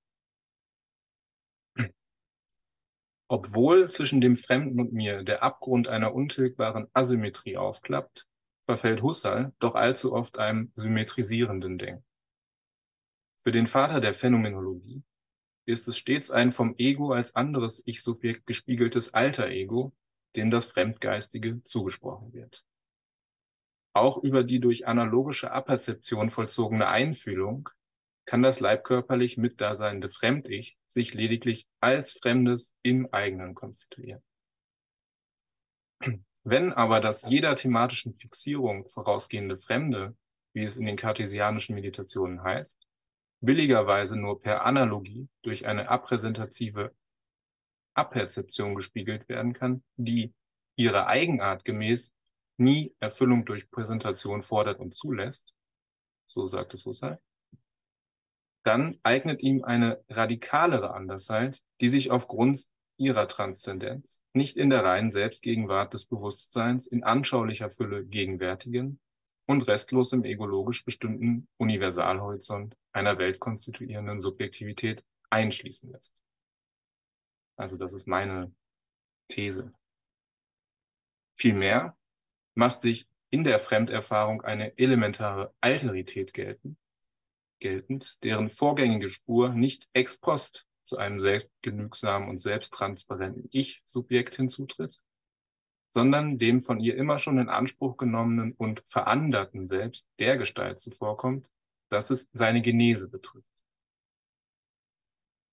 [3.29, 8.27] Obwohl zwischen dem Fremden und mir der Abgrund einer untilgbaren Asymmetrie aufklappt,
[8.67, 12.05] verfällt Husserl doch allzu oft einem symmetrisierenden Denken.
[13.37, 15.03] Für den Vater der Phänomenologie
[15.65, 19.93] ist es stets ein vom Ego als anderes Ich-Subjekt gespiegeltes Alter-Ego,
[20.37, 22.65] dem das Fremdgeistige zugesprochen wird.
[23.93, 27.69] Auch über die durch analogische Aperzeption vollzogene Einfühlung
[28.25, 34.23] kann das leibkörperlich mitdaseinende Fremd-Ich sich lediglich als Fremdes im eigenen konstituieren.
[36.45, 40.17] Wenn aber das jeder thematischen Fixierung vorausgehende Fremde,
[40.53, 42.87] wie es in den kartesianischen Meditationen heißt,
[43.41, 46.95] billigerweise nur per Analogie durch eine apräsentative
[47.95, 50.33] Aperzeption gespiegelt werden kann, die
[50.77, 52.13] ihrer Eigenart gemäß
[52.57, 55.55] nie Erfüllung durch Präsentation fordert und zulässt,
[56.27, 57.19] so sagt es Husserl,
[58.63, 62.67] dann eignet ihm eine radikalere Andersheit, die sich aufgrund
[62.99, 69.01] ihrer Transzendenz nicht in der reinen Selbstgegenwart des Bewusstseins in anschaulicher Fülle gegenwärtigen
[69.47, 76.23] und restlos im egologisch bestimmten Universalhorizont einer weltkonstituierenden Subjektivität einschließen lässt.
[77.61, 78.55] Also das ist meine
[79.29, 79.73] These.
[81.35, 81.95] Vielmehr
[82.55, 86.79] macht sich in der Fremderfahrung eine elementare Alterität geltend,
[87.59, 95.01] geltend, deren vorgängige Spur nicht ex post zu einem selbstgenügsamen und selbsttransparenten Ich-Subjekt hinzutritt,
[95.91, 101.47] sondern dem von ihr immer schon in Anspruch genommenen und veranderten Selbst der Gestalt zuvorkommt,
[101.91, 103.60] dass es seine Genese betrifft.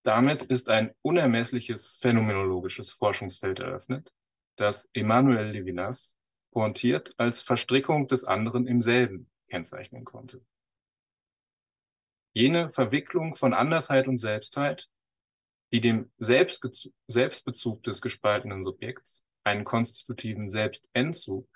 [0.08, 4.14] Damit ist ein unermessliches phänomenologisches Forschungsfeld eröffnet,
[4.56, 6.16] das Emmanuel Levinas
[6.54, 10.46] pointiert als Verstrickung des anderen im selben kennzeichnen konnte.
[12.34, 14.88] Jene Verwicklung von Andersheit und Selbstheit,
[15.74, 21.50] die dem Selbstbezug des gespaltenen Subjekts, einen konstitutiven Selbstentzug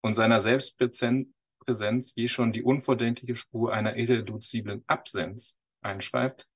[0.00, 6.48] und seiner Selbstpräsenz je schon die unvordenkliche Spur einer irreduziblen Absenz einschreibt,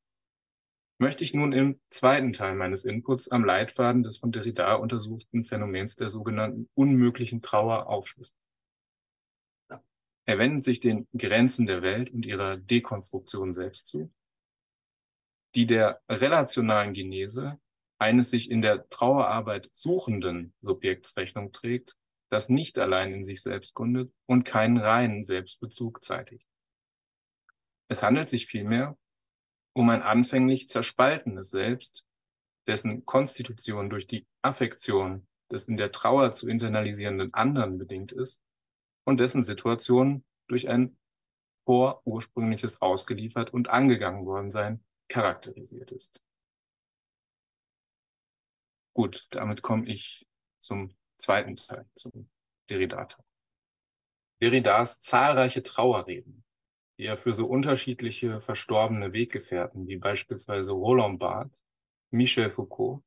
[1.03, 5.97] möchte ich nun im zweiten Teil meines Inputs am Leitfaden des von Derrida untersuchten Phänomens
[5.97, 8.39] der sogenannten unmöglichen Trauer aufschlüsseln.
[10.27, 14.13] Er wendet sich den Grenzen der Welt und ihrer Dekonstruktion selbst zu,
[15.57, 17.59] die der relationalen Genese
[17.99, 21.97] eines sich in der Trauerarbeit suchenden Subjekts Rechnung trägt,
[22.31, 26.47] das nicht allein in sich selbst gründet und keinen reinen Selbstbezug zeitigt.
[27.89, 28.97] Es handelt sich vielmehr
[29.75, 32.05] um ein anfänglich zerspaltenes Selbst,
[32.67, 38.41] dessen Konstitution durch die Affektion des in der Trauer zu internalisierenden anderen bedingt ist
[39.05, 40.97] und dessen Situation durch ein
[41.65, 46.21] vorursprüngliches ausgeliefert und angegangen worden sein charakterisiert ist.
[48.95, 50.27] Gut, damit komme ich
[50.59, 52.31] zum zweiten Teil, zum
[52.69, 53.25] Derrida-Teil.
[54.41, 56.45] Derridas zahlreiche Trauerreden,
[57.03, 61.59] die er für so unterschiedliche verstorbene Weggefährten wie beispielsweise Roland Barthes,
[62.13, 63.03] Michel Foucault,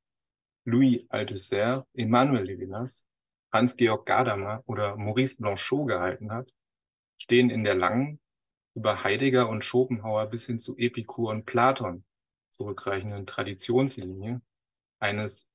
[0.66, 3.08] Louis Althusser, Emmanuel Levinas,
[3.54, 6.52] Hans-Georg Gadamer oder Maurice Blanchot gehalten hat,
[7.16, 8.20] stehen in der langen,
[8.74, 12.04] über Heidegger und Schopenhauer bis hin zu Epikur und Platon
[12.50, 14.42] zurückreichenden Traditionslinie
[15.00, 15.48] eines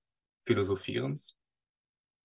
[0.47, 1.37] Philosophierens,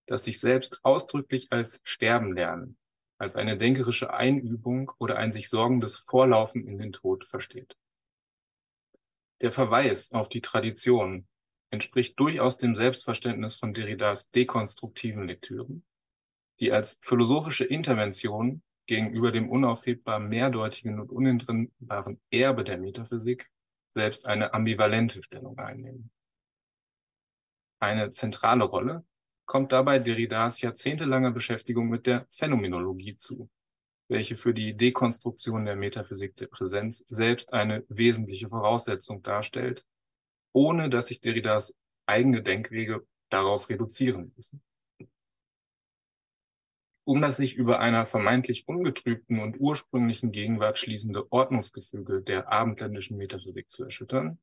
[0.06, 2.78] das sich selbst ausdrücklich als Sterben lernen,
[3.18, 7.78] als eine denkerische Einübung oder ein sich sorgendes Vorlaufen in den Tod versteht.
[9.42, 11.28] Der Verweis auf die Tradition
[11.70, 15.86] entspricht durchaus dem Selbstverständnis von Derridas dekonstruktiven Lektüren,
[16.60, 23.50] die als philosophische Intervention gegenüber dem unaufhebbar mehrdeutigen und unentrinnbaren Erbe der Metaphysik
[23.94, 26.12] selbst eine ambivalente Stellung einnehmen.
[27.80, 29.06] Eine zentrale Rolle
[29.46, 33.50] kommt dabei Derridas jahrzehntelange Beschäftigung mit der Phänomenologie zu,
[34.08, 39.86] welche für die Dekonstruktion der Metaphysik der Präsenz selbst eine wesentliche Voraussetzung darstellt,
[40.54, 41.74] ohne dass sich Derridas
[42.06, 44.62] eigene Denkwege darauf reduzieren müssen.
[47.08, 53.70] Um das sich über einer vermeintlich ungetrübten und ursprünglichen Gegenwart schließende Ordnungsgefüge der abendländischen Metaphysik
[53.70, 54.40] zu erschüttern,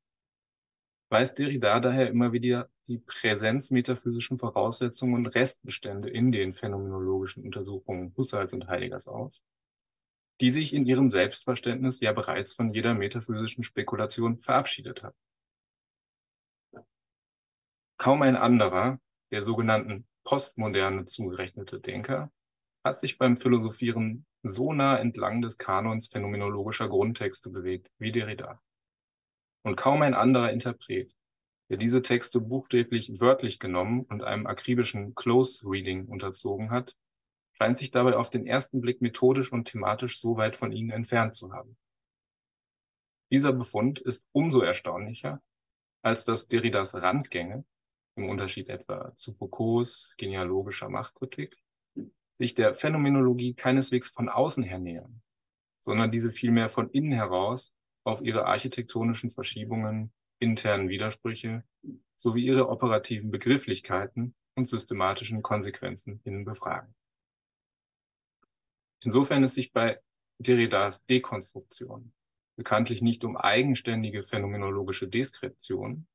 [1.12, 8.54] weist Derrida daher immer wieder die präsenzmetaphysischen Voraussetzungen und Restbestände in den phänomenologischen Untersuchungen Husserls
[8.54, 9.36] und Heideggers auf,
[10.40, 15.14] die sich in ihrem Selbstverständnis ja bereits von jeder metaphysischen Spekulation verabschiedet hat.
[17.98, 18.98] Kaum ein anderer,
[19.30, 22.32] der sogenannten Postmoderne zugerechnete Denker,
[22.84, 28.60] hat sich beim Philosophieren so nah entlang des Kanons phänomenologischer Grundtexte bewegt wie Derrida.
[29.62, 31.14] Und kaum ein anderer Interpret,
[31.68, 36.96] der diese Texte buchstäblich wörtlich genommen und einem akribischen Close Reading unterzogen hat,
[37.52, 41.34] scheint sich dabei auf den ersten Blick methodisch und thematisch so weit von ihnen entfernt
[41.34, 41.76] zu haben.
[43.30, 45.40] Dieser Befund ist umso erstaunlicher,
[46.02, 47.64] als dass Derridas Randgänge
[48.16, 51.56] im Unterschied etwa zu Foucaults genealogischer Machtkritik,
[52.38, 55.22] sich der Phänomenologie keineswegs von außen her nähern,
[55.80, 57.72] sondern diese vielmehr von innen heraus
[58.04, 61.64] auf ihre architektonischen Verschiebungen, internen Widersprüche
[62.16, 66.94] sowie ihre operativen Begrifflichkeiten und systematischen Konsequenzen hin befragen.
[69.04, 70.00] Insofern es sich bei
[70.38, 72.12] Derridas Dekonstruktion
[72.56, 76.06] bekanntlich nicht um eigenständige phänomenologische Deskription,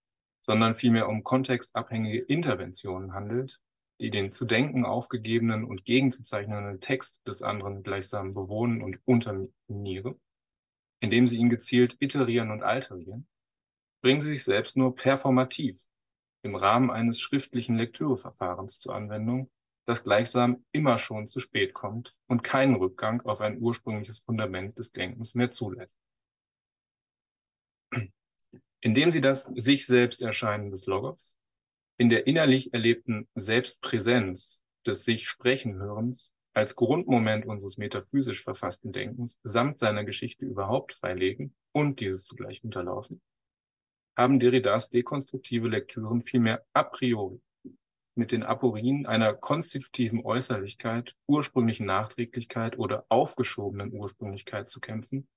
[0.42, 3.60] sondern vielmehr um kontextabhängige Interventionen handelt,
[4.00, 10.22] die den zu denken aufgegebenen und gegenzuzeichnenden Text des anderen gleichsam bewohnen und unterminieren,
[11.00, 13.28] indem sie ihn gezielt iterieren und alterieren,
[14.02, 15.82] bringen sie sich selbst nur performativ
[16.44, 19.52] im Rahmen eines schriftlichen Lektüreverfahrens zur Anwendung,
[19.86, 24.92] das gleichsam immer schon zu spät kommt und keinen Rückgang auf ein ursprüngliches Fundament des
[24.92, 25.98] Denkens mehr zulässt.
[28.82, 31.38] Indem sie das sich selbst Erscheinen des Logos
[31.98, 39.40] in der innerlich erlebten Selbstpräsenz des sich sprechen hörens als Grundmoment unseres metaphysisch verfassten Denkens
[39.44, 43.22] samt seiner Geschichte überhaupt freilegen und dieses zugleich unterlaufen,
[44.18, 47.40] haben Derridas dekonstruktive Lektüren vielmehr a priori
[48.16, 55.28] mit den Aporien einer konstitutiven Äußerlichkeit, ursprünglichen Nachträglichkeit oder aufgeschobenen Ursprünglichkeit zu kämpfen,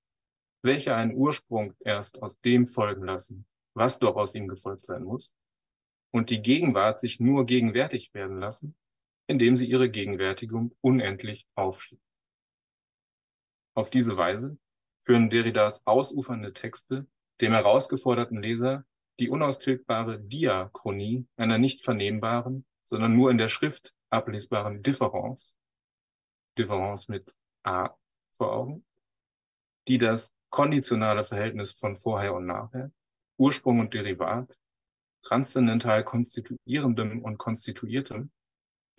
[0.62, 5.34] welche einen Ursprung erst aus dem folgen lassen, was doch aus ihm gefolgt sein muss,
[6.14, 8.74] und die Gegenwart sich nur gegenwärtig werden lassen,
[9.30, 12.02] indem sie ihre Gegenwärtigung unendlich aufschieben.
[13.74, 14.58] Auf diese Weise
[14.98, 17.06] führen Derridas ausufernde Texte
[17.40, 18.84] dem herausgeforderten Leser
[19.20, 25.56] die unaustilgbare Diachronie einer nicht vernehmbaren, sondern nur in der Schrift ablesbaren Differenz,
[26.58, 27.32] Differenz mit
[27.62, 27.90] A
[28.32, 28.84] vor Augen,
[29.86, 32.90] die das konditionale Verhältnis von vorher und nachher,
[33.36, 34.58] Ursprung und Derivat,
[35.22, 38.32] transzendental konstituierendem und konstituiertem,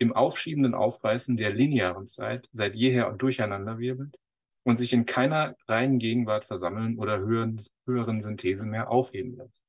[0.02, 4.18] im aufschiebenden Aufreißen der linearen Zeit seit jeher durcheinanderwirbelt
[4.64, 9.62] und sich in keiner reinen Gegenwart versammeln oder höheren, höheren Synthese mehr aufheben lässt.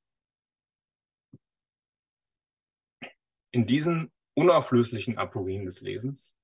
[3.52, 6.36] In diesen unauflöslichen Aporien des Lesens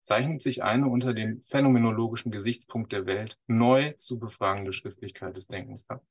[0.00, 5.88] zeichnet sich eine unter dem phänomenologischen Gesichtspunkt der Welt neu zu befragende Schriftlichkeit des Denkens
[5.88, 6.04] ab,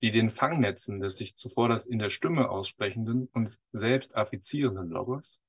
[0.00, 5.40] die den Fangnetzen des sich zuvor das in der Stimme aussprechenden und selbst affizierenden Logos,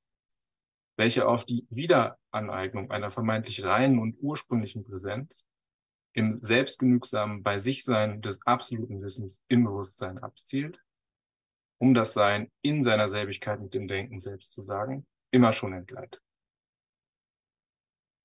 [0.98, 5.46] welche auf die Wiederaneignung einer vermeintlich reinen und ursprünglichen Präsenz
[6.14, 10.80] im selbstgenügsamen Bei sich Sein des absoluten Wissens im Bewusstsein abzielt,
[11.78, 16.22] um das Sein in seiner Selbigkeit mit dem Denken selbst zu sagen, immer schon entgleitet.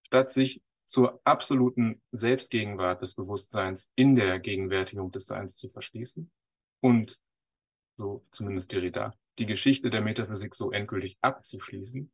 [0.07, 6.31] Statt sich zur absoluten Selbstgegenwart des Bewusstseins in der Gegenwärtigung des Seins zu verschließen
[6.81, 7.19] und,
[7.97, 12.13] so zumindest Derrida, die Geschichte der Metaphysik so endgültig abzuschließen,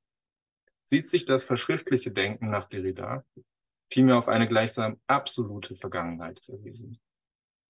[0.85, 3.24] sieht sich das verschriftliche Denken nach Derrida
[3.93, 6.99] vielmehr auf eine gleichsam absolute Vergangenheit verwiesen,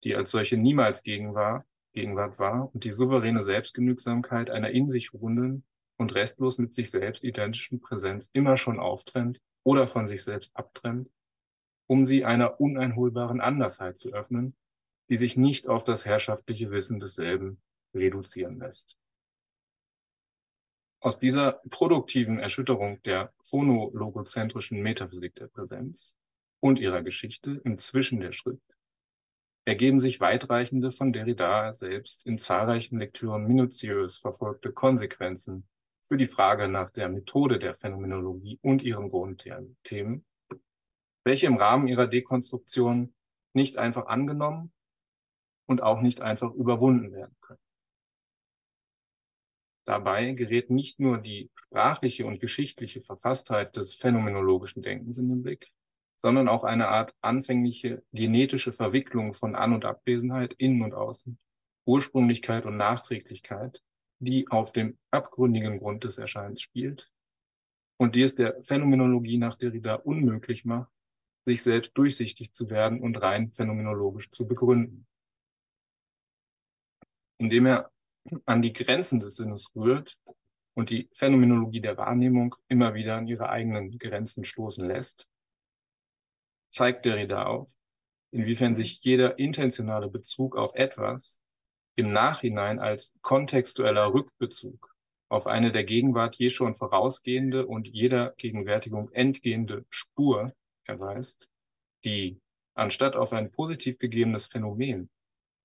[0.04, 5.64] die als solche niemals Gegenwart, Gegenwart war und die souveräne Selbstgenügsamkeit einer in sich ruhenden
[5.96, 11.10] und restlos mit sich selbst identischen Präsenz immer schon auftrennt oder von sich selbst abtrennt,
[11.86, 14.56] um sie einer uneinholbaren Andersheit zu öffnen,
[15.10, 17.60] die sich nicht auf das herrschaftliche Wissen desselben
[17.94, 18.96] reduzieren lässt.
[21.04, 26.14] Aus dieser produktiven Erschütterung der phonologozentrischen Metaphysik der Präsenz
[26.60, 28.62] und ihrer Geschichte im Zwischen der Schrift
[29.64, 35.66] ergeben sich weitreichende von Derrida selbst in zahlreichen Lektüren minutiös verfolgte Konsequenzen
[36.02, 40.24] für die Frage nach der Methode der Phänomenologie und ihren Grundthemen,
[41.24, 43.12] welche im Rahmen ihrer Dekonstruktion
[43.54, 44.72] nicht einfach angenommen
[45.66, 47.61] und auch nicht einfach überwunden werden können.
[49.84, 55.72] Dabei gerät nicht nur die sprachliche und geschichtliche Verfasstheit des phänomenologischen Denkens in den Blick,
[56.16, 61.38] sondern auch eine Art anfängliche genetische Verwicklung von An- und Abwesenheit, Innen und Außen,
[61.84, 63.82] Ursprünglichkeit und Nachträglichkeit,
[64.20, 67.10] die auf dem abgründigen Grund des Erscheinens spielt
[67.96, 70.90] und die es der Phänomenologie nach Derrida unmöglich macht,
[71.44, 75.06] sich selbst durchsichtig zu werden und rein phänomenologisch zu begründen.
[77.38, 77.91] Indem er
[78.46, 80.18] an die Grenzen des Sinnes rührt
[80.74, 85.28] und die Phänomenologie der Wahrnehmung immer wieder an ihre eigenen Grenzen stoßen lässt,
[86.70, 87.70] zeigt Derrida auf,
[88.30, 91.40] inwiefern sich jeder intentionale Bezug auf etwas
[91.96, 94.92] im Nachhinein als kontextueller Rückbezug
[95.32, 100.54] auf eine der Gegenwart je schon vorausgehende und jeder Gegenwärtigung entgehende Spur
[100.84, 101.48] erweist,
[102.04, 102.38] die,
[102.74, 105.08] anstatt auf ein positiv gegebenes Phänomen,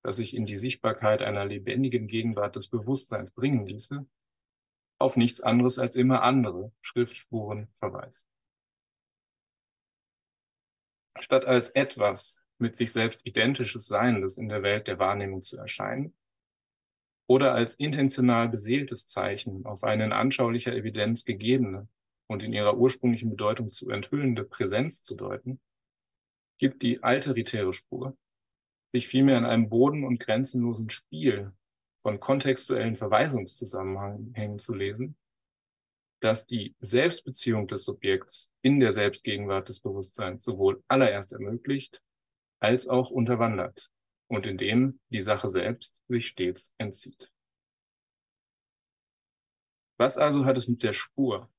[0.08, 4.08] das sich in die Sichtbarkeit einer lebendigen Gegenwart des Bewusstseins bringen ließe,
[5.00, 8.26] auf nichts anderes als immer andere Schriftspuren verweist.
[11.20, 16.16] Statt als etwas mit sich selbst identisches Seiendes in der Welt der Wahrnehmung zu erscheinen,
[17.30, 21.90] oder als intentional beseeltes Zeichen auf eine in anschaulicher Evidenz gegebene
[22.28, 25.60] und in ihrer ursprünglichen Bedeutung zu enthüllende Präsenz zu deuten,
[26.58, 28.18] gibt die alteritäre Spur
[28.92, 31.52] sich vielmehr in einem boden- und grenzenlosen Spiel
[31.98, 35.18] von kontextuellen Verweisungszusammenhängen zu lesen,
[36.20, 42.02] dass die Selbstbeziehung des Subjekts in der Selbstgegenwart des Bewusstseins sowohl allererst ermöglicht
[42.60, 43.92] als auch unterwandert
[44.28, 47.32] und in dem die Sache selbst sich stets entzieht.
[49.98, 51.50] Was also hat es mit der Spur,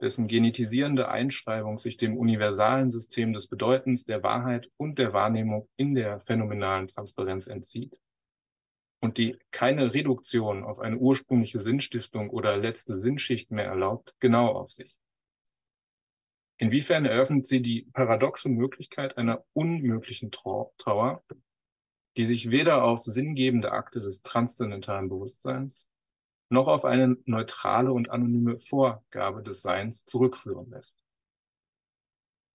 [0.00, 5.94] dessen genetisierende Einschreibung sich dem universalen System des Bedeutens, der Wahrheit und der Wahrnehmung in
[5.94, 7.98] der phänomenalen Transparenz entzieht
[9.00, 14.70] und die keine Reduktion auf eine ursprüngliche Sinnstiftung oder letzte Sinnschicht mehr erlaubt, genau auf
[14.70, 14.98] sich?
[16.58, 21.22] Inwiefern eröffnet sie die paradoxe Möglichkeit einer unmöglichen Trauer,
[22.16, 25.88] die sich weder auf sinngebende Akte des transzendentalen Bewusstseins
[26.50, 31.04] noch auf eine neutrale und anonyme Vorgabe des Seins zurückführen lässt,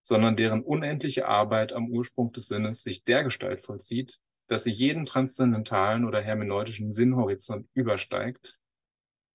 [0.02, 6.06] sondern deren unendliche Arbeit am Ursprung des Sinnes sich dergestalt vollzieht, dass sie jeden transzendentalen
[6.06, 8.60] oder hermeneutischen Sinnhorizont übersteigt,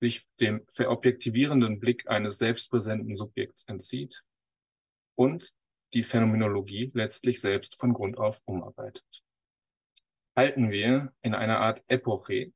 [0.01, 4.23] sich dem verobjektivierenden Blick eines selbstpräsenten Subjekts entzieht
[5.17, 5.53] und
[5.95, 9.25] die Phänomenologie letztlich selbst von Grund auf umarbeitet.
[10.37, 12.53] Halten wir in einer Art Epoche,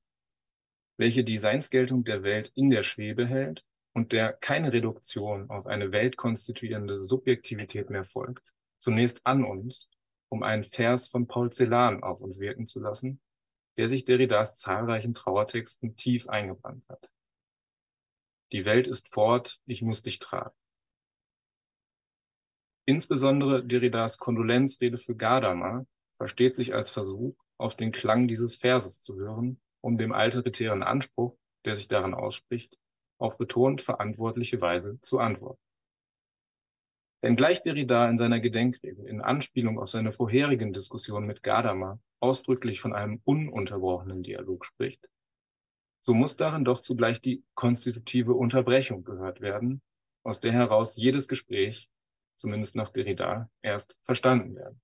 [1.03, 5.91] welche die Seinsgeltung der Welt in der Schwebe hält und der keine Reduktion auf eine
[5.91, 9.91] weltkonstituierende Subjektivität mehr folgt, zunächst an uns,
[10.29, 13.21] um einen Vers von Paul Celan auf uns wirken zu lassen,
[13.77, 17.11] der sich Derridas zahlreichen Trauertexten tief eingebrannt hat.
[18.53, 20.55] Die Welt ist fort, ich muss dich tragen.
[22.85, 25.85] Insbesondere Derridas Kondolenzrede für Gadamer
[26.17, 31.37] versteht sich als Versuch, auf den Klang dieses Verses zu hören, um dem alteritären Anspruch,
[31.65, 32.79] der sich darin ausspricht,
[33.19, 35.61] auf betont verantwortliche Weise zu antworten.
[37.21, 42.95] Wenngleich Derrida in seiner Gedenkrede in Anspielung auf seine vorherigen Diskussionen mit Gadamer ausdrücklich von
[42.95, 45.09] einem ununterbrochenen Dialog spricht,
[46.05, 49.83] so muss darin doch zugleich die konstitutive Unterbrechung gehört werden,
[50.25, 51.89] aus der heraus jedes Gespräch,
[52.37, 54.81] zumindest nach Derrida, erst verstanden werden.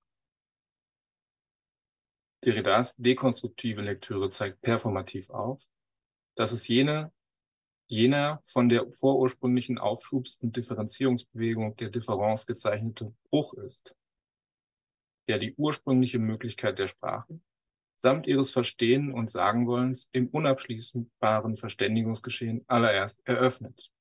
[2.45, 5.67] Derridas dekonstruktive Lektüre zeigt performativ auf,
[6.35, 7.11] dass es jene
[7.89, 13.95] jener von der vorursprünglichen Aufschubs- und Differenzierungsbewegung der Differenz gezeichnete Bruch ist,
[15.27, 17.41] der die ursprüngliche Möglichkeit der Sprache
[17.95, 23.91] samt ihres Verstehen und Sagenwollens im unabschließbaren Verständigungsgeschehen allererst eröffnet.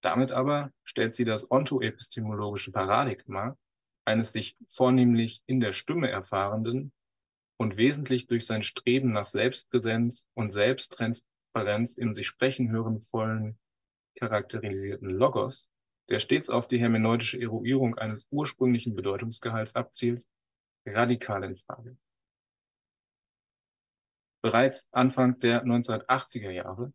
[0.00, 3.56] Damit aber stellt sie das ontoepistemologische Paradigma
[4.04, 6.92] eines sich vornehmlich in der Stimme erfahrenden
[7.56, 13.58] und wesentlich durch sein Streben nach Selbstpräsenz und Selbsttransparenz im sich sprechen hören vollen
[14.18, 15.70] charakterisierten Logos,
[16.08, 20.24] der stets auf die hermeneutische Eruierung eines ursprünglichen Bedeutungsgehalts abzielt,
[20.86, 21.96] radikal in Frage.
[24.42, 26.92] Bereits Anfang der 1980er Jahre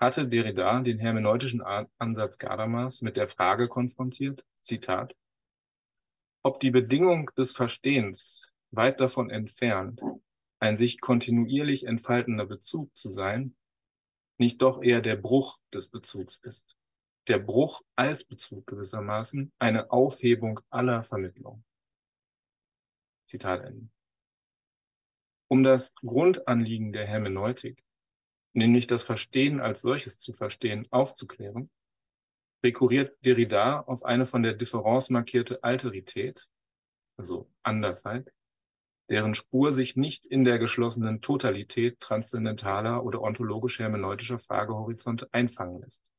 [0.00, 5.14] hatte Derrida den hermeneutischen Ansatz Gadamas mit der Frage konfrontiert, Zitat,
[6.44, 10.02] ob die Bedingung des Verstehens weit davon entfernt,
[10.60, 13.56] ein sich kontinuierlich entfaltender Bezug zu sein,
[14.36, 16.76] nicht doch eher der Bruch des Bezugs ist.
[17.28, 21.64] Der Bruch als Bezug gewissermaßen eine Aufhebung aller Vermittlung.
[23.26, 23.88] Zitat Ende.
[25.48, 27.82] Um das Grundanliegen der Hermeneutik,
[28.52, 31.70] nämlich das Verstehen als solches zu verstehen, aufzuklären,
[32.64, 36.48] rekurriert Derrida auf eine von der Differenz markierte Alterität,
[37.16, 38.32] also Andersheit,
[39.10, 46.10] deren Spur sich nicht in der geschlossenen Totalität transzendentaler oder ontologisch-hermeneutischer Fragehorizonte einfangen lässt.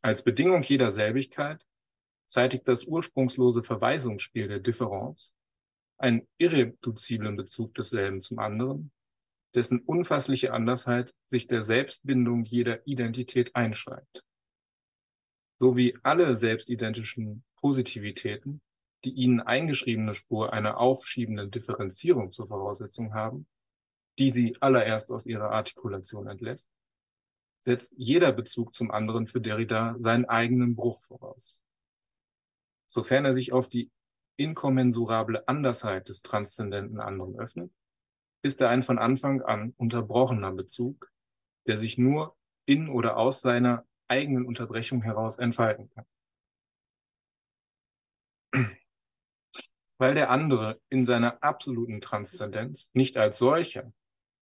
[0.00, 1.66] Als Bedingung jeder Selbigkeit
[2.26, 5.34] zeitigt das ursprungslose Verweisungsspiel der Differenz
[5.98, 8.92] einen irreduziblen Bezug desselben zum anderen,
[9.54, 14.22] dessen unfassliche Andersheit sich der Selbstbindung jeder Identität einschreibt.
[15.58, 18.60] So wie alle selbstidentischen Positivitäten
[19.06, 23.46] die ihnen eingeschriebene Spur einer aufschiebenden Differenzierung zur Voraussetzung haben,
[24.18, 26.68] die sie allererst aus ihrer Artikulation entlässt,
[27.60, 31.62] setzt jeder Bezug zum anderen für Derrida seinen eigenen Bruch voraus.
[32.86, 33.90] Sofern er sich auf die
[34.36, 37.72] inkommensurable Andersheit des transzendenten anderen öffnet,
[38.42, 41.12] ist er ein von Anfang an unterbrochener Bezug,
[41.66, 46.06] der sich nur in oder aus seiner eigenen Unterbrechung heraus entfalten kann.
[49.98, 53.92] weil der andere in seiner absoluten Transzendenz nicht als solcher,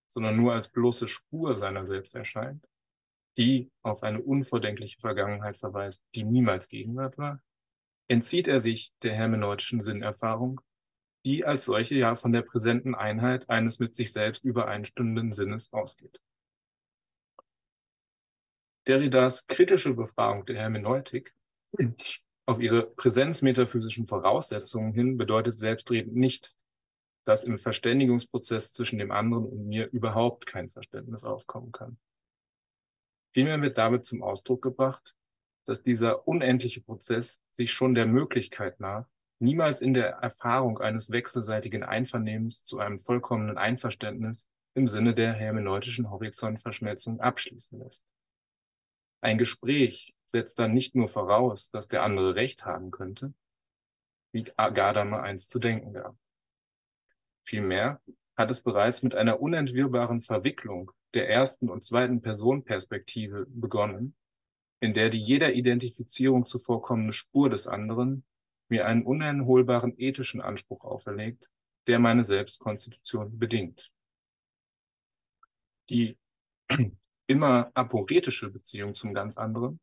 [0.08, 2.66] sondern nur als bloße Spur seiner selbst erscheint,
[3.36, 7.40] die auf eine unvordenkliche Vergangenheit verweist, die niemals Gegenwart war,
[8.08, 10.60] entzieht er sich der hermeneutischen Sinnerfahrung,
[11.24, 16.20] die als solche ja von der präsenten Einheit eines mit sich selbst übereinstimmenden Sinnes ausgeht.
[18.86, 21.34] Derridas kritische Befragung der Hermeneutik
[22.46, 26.54] auf ihre präsenzmetaphysischen Voraussetzungen hin bedeutet selbstredend nicht,
[27.24, 31.98] dass im Verständigungsprozess zwischen dem anderen und mir überhaupt kein Verständnis aufkommen kann.
[33.32, 35.14] Vielmehr wird damit zum Ausdruck gebracht,
[35.64, 39.06] dass dieser unendliche Prozess sich schon der Möglichkeit nach
[39.40, 46.10] niemals in der Erfahrung eines wechselseitigen Einvernehmens zu einem vollkommenen Einverständnis im Sinne der hermeneutischen
[46.10, 48.04] Horizontverschmelzung abschließen lässt.
[49.24, 53.32] Ein Gespräch setzt dann nicht nur voraus, dass der andere Recht haben könnte,
[54.32, 56.14] wie Gadamer einst zu denken gab.
[57.42, 58.02] Vielmehr
[58.36, 64.14] hat es bereits mit einer unentwirrbaren Verwicklung der ersten und zweiten Personenperspektive begonnen,
[64.80, 68.26] in der die jeder Identifizierung zuvorkommende Spur des anderen
[68.68, 71.48] mir einen uneinholbaren ethischen Anspruch auferlegt,
[71.86, 73.90] der meine Selbstkonstitution bedingt.
[75.88, 76.18] Die
[77.26, 79.80] immer aporetische Beziehung zum ganz anderen,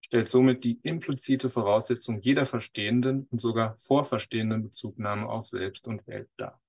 [0.00, 6.28] stellt somit die implizite Voraussetzung jeder verstehenden und sogar vorverstehenden Bezugnahme auf Selbst und Welt
[6.36, 6.60] dar.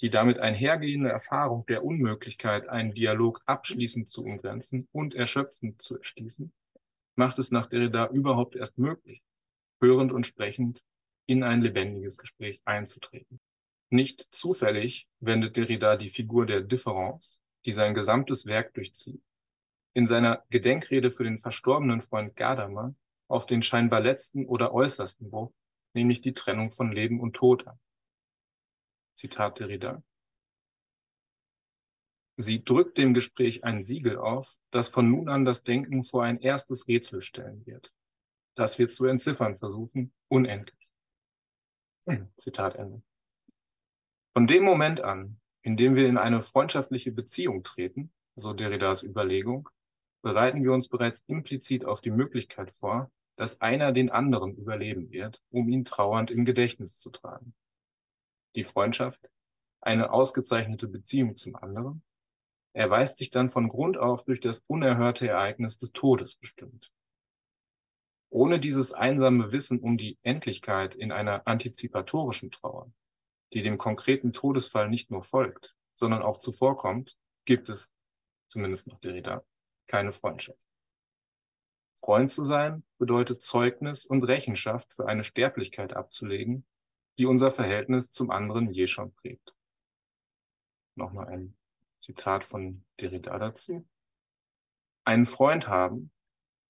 [0.00, 6.52] Die damit einhergehende Erfahrung der Unmöglichkeit, einen Dialog abschließend zu umgrenzen und erschöpfend zu erschließen,
[7.16, 9.22] macht es nach Derrida überhaupt erst möglich,
[9.80, 10.82] hörend und sprechend
[11.26, 13.40] in ein lebendiges Gespräch einzutreten.
[13.90, 19.22] Nicht zufällig wendet Derrida die Figur der Difference die sein gesamtes Werk durchzieht,
[19.92, 22.94] in seiner Gedenkrede für den verstorbenen Freund Gadamer
[23.28, 25.52] auf den scheinbar letzten oder äußersten Bruch,
[25.94, 27.78] nämlich die Trennung von Leben und Tod an.
[29.14, 30.02] Zitat Derrida.
[32.36, 36.40] Sie drückt dem Gespräch ein Siegel auf, das von nun an das Denken vor ein
[36.40, 37.92] erstes Rätsel stellen wird,
[38.54, 40.88] das wir zu entziffern versuchen, unendlich.
[42.38, 43.02] Zitat Ende.
[44.32, 49.68] Von dem Moment an, indem wir in eine freundschaftliche Beziehung treten, so Derridas Überlegung,
[50.22, 55.42] bereiten wir uns bereits implizit auf die Möglichkeit vor, dass einer den anderen überleben wird,
[55.50, 57.54] um ihn trauernd im Gedächtnis zu tragen.
[58.54, 59.30] Die Freundschaft,
[59.80, 62.02] eine ausgezeichnete Beziehung zum anderen,
[62.72, 66.92] Er weiß sich dann von Grund auf durch das unerhörte Ereignis des Todes bestimmt.
[68.28, 72.92] Ohne dieses einsame Wissen um die Endlichkeit in einer antizipatorischen Trauer,
[73.52, 77.90] die dem konkreten Todesfall nicht nur folgt, sondern auch zuvorkommt, gibt es,
[78.48, 79.44] zumindest nach Derrida,
[79.86, 80.64] keine Freundschaft.
[81.94, 86.64] Freund zu sein bedeutet Zeugnis und Rechenschaft für eine Sterblichkeit abzulegen,
[87.18, 89.54] die unser Verhältnis zum anderen je schon prägt.
[90.94, 91.56] Nochmal ein
[91.98, 93.86] Zitat von Derrida dazu.
[95.04, 96.10] Einen Freund haben,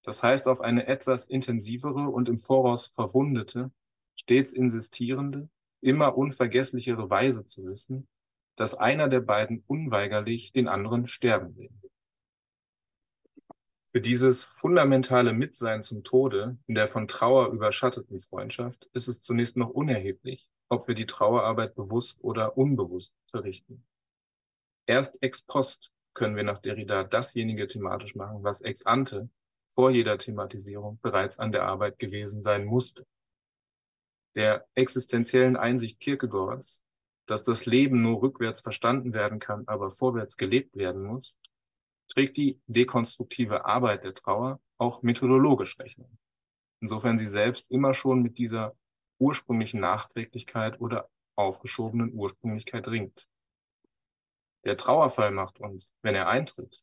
[0.03, 3.71] das heißt auf eine etwas intensivere und im Voraus verwundete,
[4.17, 5.49] stets insistierende,
[5.81, 8.09] immer unvergesslichere Weise zu wissen,
[8.57, 11.71] dass einer der beiden unweigerlich den anderen sterben will.
[13.93, 19.57] Für dieses fundamentale Mitsein zum Tode in der von Trauer überschatteten Freundschaft ist es zunächst
[19.57, 23.85] noch unerheblich, ob wir die Trauerarbeit bewusst oder unbewusst verrichten.
[24.87, 29.29] Erst ex post können wir nach Derrida dasjenige thematisch machen, was ex ante
[29.69, 33.07] vor jeder Thematisierung bereits an der Arbeit gewesen sein musste.
[34.35, 36.83] Der existenziellen Einsicht Kierkegaards,
[37.27, 41.37] dass das Leben nur rückwärts verstanden werden kann, aber vorwärts gelebt werden muss,
[42.09, 46.19] trägt die dekonstruktive Arbeit der Trauer auch methodologisch Rechnung.
[46.81, 48.77] Insofern sie selbst immer schon mit dieser
[49.19, 53.29] ursprünglichen Nachträglichkeit oder aufgeschobenen Ursprünglichkeit ringt.
[54.65, 56.83] Der Trauerfall macht uns, wenn er eintritt,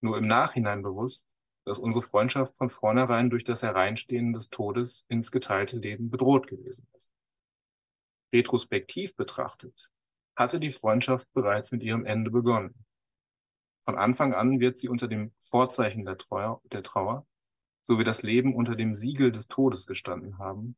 [0.00, 1.26] nur im Nachhinein bewusst,
[1.68, 6.88] dass unsere Freundschaft von vornherein durch das Hereinstehen des Todes ins geteilte Leben bedroht gewesen
[6.96, 7.12] ist.
[8.32, 9.90] Retrospektiv betrachtet
[10.34, 12.86] hatte die Freundschaft bereits mit ihrem Ende begonnen.
[13.84, 17.26] Von Anfang an wird sie unter dem Vorzeichen der Trauer, der Trauer
[17.82, 20.76] sowie das Leben unter dem Siegel des Todes gestanden haben,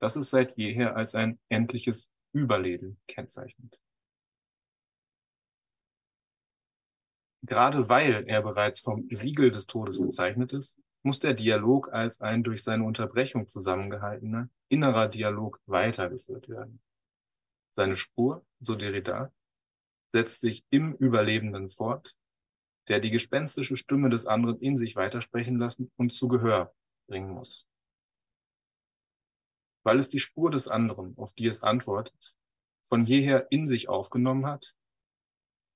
[0.00, 3.80] das es seit jeher als ein endliches Überleben kennzeichnet.
[7.42, 12.44] Gerade weil er bereits vom Siegel des Todes gezeichnet ist, muss der Dialog als ein
[12.44, 16.80] durch seine Unterbrechung zusammengehaltener innerer Dialog weitergeführt werden.
[17.70, 19.32] Seine Spur, so Derrida,
[20.06, 22.14] setzt sich im Überlebenden fort
[22.88, 26.74] der die gespenstische Stimme des anderen in sich weitersprechen lassen und zu Gehör
[27.06, 27.66] bringen muss.
[29.84, 32.34] Weil es die Spur des anderen, auf die es antwortet,
[32.84, 34.74] von jeher in sich aufgenommen hat,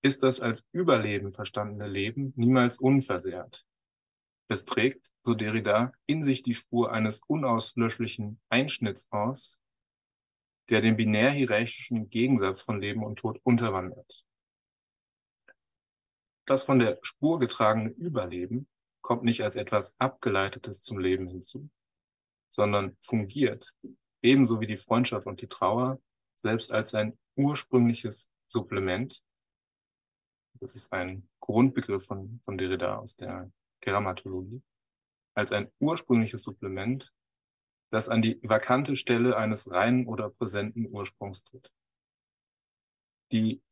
[0.06, 3.66] ist das als Überleben verstandene Leben niemals unversehrt.
[4.48, 9.58] Es trägt, so Derrida, in sich die Spur eines unauslöschlichen Einschnitts aus,
[10.68, 14.24] der den binär-hierarchischen Gegensatz von Leben und Tod unterwandert.
[16.44, 18.68] Das von der Spur getragene Überleben
[19.00, 21.68] kommt nicht als etwas Abgeleitetes zum Leben hinzu,
[22.48, 23.74] sondern fungiert,
[24.22, 26.00] ebenso wie die Freundschaft und die Trauer,
[26.36, 29.20] selbst als ein ursprüngliches Supplement.
[30.60, 33.50] Das ist ein Grundbegriff von, von Derrida aus der
[33.82, 34.62] Grammatologie.
[35.34, 37.12] Als ein ursprüngliches Supplement,
[37.90, 41.70] das an die vakante Stelle eines reinen oder präsenten Ursprungs tritt.
[43.32, 43.62] Die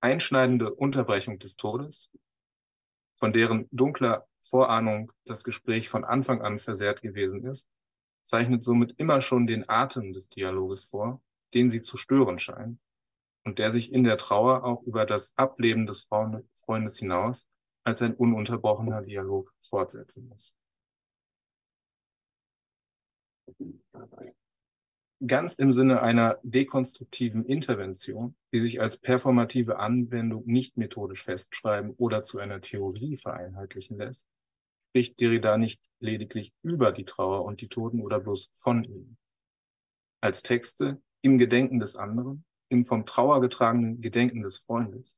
[0.00, 2.10] einschneidende Unterbrechung des Todes,
[3.18, 7.68] von deren dunkler Vorahnung das Gespräch von Anfang an versehrt gewesen ist,
[8.22, 11.20] zeichnet somit immer schon den Atem des Dialoges vor,
[11.52, 12.80] den sie zu stören scheint
[13.44, 17.48] und der sich in der Trauer auch über das Ableben des Freundes hinaus
[17.84, 20.56] als ein ununterbrochener Dialog fortsetzen muss
[25.26, 32.22] ganz im Sinne einer dekonstruktiven Intervention, die sich als performative Anwendung nicht methodisch festschreiben oder
[32.22, 34.26] zu einer Theorie vereinheitlichen lässt,
[34.90, 39.18] spricht Derrida nicht lediglich über die Trauer und die Toten oder bloß von ihnen.
[40.22, 45.16] Als Texte im Gedenken des anderen, im vom Trauer getragenen Gedenken des Freundes,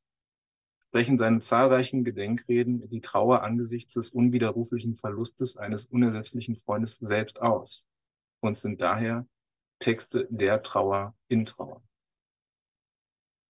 [0.89, 7.87] sprechen seine zahlreichen Gedenkreden die Trauer angesichts des unwiderruflichen Verlustes eines unersetzlichen Freundes selbst aus
[8.41, 9.27] und sind daher
[9.79, 11.83] Texte der Trauer in Trauer.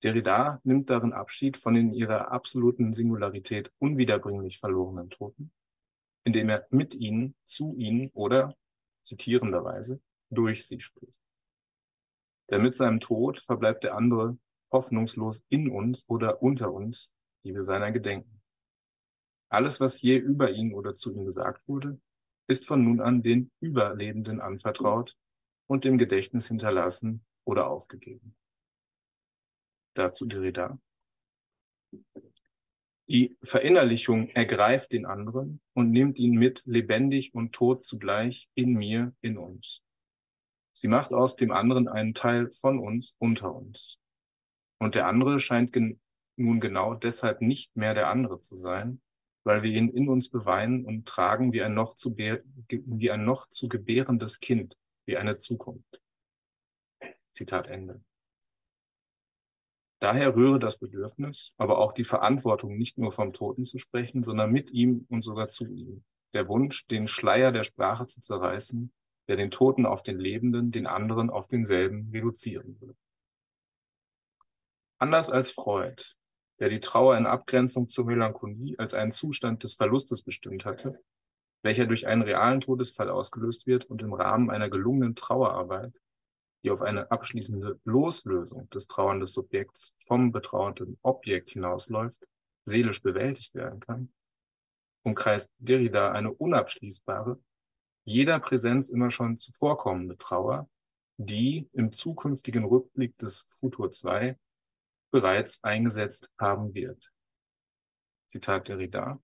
[0.02, 5.52] Derrida nimmt darin Abschied von den ihrer absoluten Singularität unwiederbringlich verlorenen Toten,
[6.24, 8.56] indem er mit ihnen, zu ihnen oder,
[9.02, 10.00] zitierenderweise,
[10.30, 11.21] durch sie spricht.
[12.52, 14.38] Denn mit seinem Tod verbleibt der andere
[14.70, 17.10] hoffnungslos in uns oder unter uns,
[17.44, 18.40] die wir seiner gedenken.
[19.48, 22.00] Alles, was je über ihn oder zu ihm gesagt wurde,
[22.46, 25.16] ist von nun an den Überlebenden anvertraut,
[25.72, 28.36] und im Gedächtnis hinterlassen oder aufgegeben.
[29.94, 30.78] Dazu die Reda.
[33.08, 39.14] Die Verinnerlichung ergreift den anderen und nimmt ihn mit, lebendig und tot zugleich, in mir,
[39.22, 39.82] in uns.
[40.72, 43.98] Sie macht aus dem anderen einen Teil von uns, unter uns.
[44.78, 45.76] Und der andere scheint
[46.36, 49.00] nun genau deshalb nicht mehr der andere zu sein,
[49.44, 53.48] weil wir ihn in uns beweinen und tragen wie ein noch zu, wie ein noch
[53.48, 56.00] zu gebärendes Kind, wie eine Zukunft.
[57.32, 58.02] Zitat Ende.
[60.00, 64.50] Daher rühre das Bedürfnis, aber auch die Verantwortung, nicht nur vom Toten zu sprechen, sondern
[64.50, 66.02] mit ihm und sogar zu ihm.
[66.34, 68.92] Der Wunsch, den Schleier der Sprache zu zerreißen,
[69.28, 72.94] der den Toten auf den Lebenden, den anderen auf denselben reduzieren will.
[74.98, 76.02] Anders als Freud,
[76.58, 81.00] der die Trauer in Abgrenzung zur Melancholie als einen Zustand des Verlustes bestimmt hatte,
[81.62, 85.92] welcher durch einen realen Todesfall ausgelöst wird und im Rahmen einer gelungenen Trauerarbeit
[86.62, 92.24] die auf eine abschließende Loslösung des trauernden Subjekts vom betrauernden Objekt hinausläuft,
[92.64, 94.12] seelisch bewältigt werden kann,
[95.02, 97.40] umkreist Derrida eine unabschließbare,
[98.04, 100.68] jeder Präsenz immer schon zuvorkommende Trauer,
[101.18, 104.36] die im zukünftigen Rückblick des Futur 2
[105.10, 107.12] bereits eingesetzt haben wird.
[108.26, 109.20] Zitat Derrida.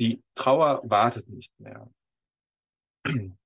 [0.00, 1.90] Die Trauer wartet nicht mehr.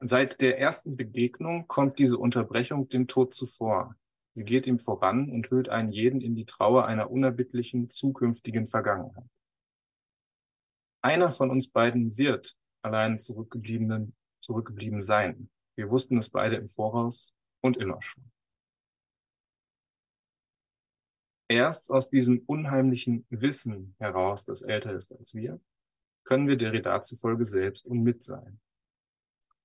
[0.00, 3.96] Seit der ersten Begegnung kommt diese Unterbrechung dem Tod zuvor.
[4.34, 9.28] Sie geht ihm voran und hüllt einen jeden in die Trauer einer unerbittlichen zukünftigen Vergangenheit.
[11.02, 12.56] Einer von uns beiden wird
[12.86, 15.50] allein zurückgeblieben sein.
[15.76, 18.24] Wir wussten es beide im Voraus und immer schon.
[21.48, 25.60] Erst aus diesem unheimlichen Wissen heraus, das älter ist als wir,
[26.24, 28.60] können wir Derrida zufolge selbst und mit sein.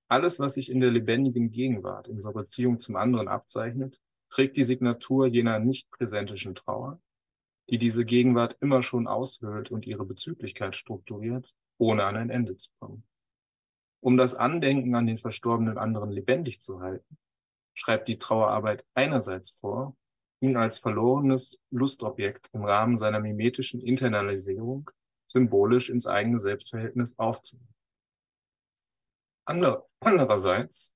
[0.07, 3.99] Alles, was sich in der lebendigen Gegenwart, unserer Beziehung zum anderen abzeichnet,
[4.29, 7.01] trägt die Signatur jener nicht präsentischen Trauer,
[7.69, 12.69] die diese Gegenwart immer schon aushöhlt und ihre Bezüglichkeit strukturiert, ohne an ein Ende zu
[12.79, 13.03] kommen.
[14.01, 17.17] Um das Andenken an den verstorbenen anderen lebendig zu halten,
[17.73, 19.95] schreibt die Trauerarbeit einerseits vor,
[20.41, 24.89] ihn als verlorenes Lustobjekt im Rahmen seiner mimetischen Internalisierung
[25.27, 27.73] symbolisch ins eigene Selbstverhältnis aufzunehmen.
[29.45, 30.95] Andererseits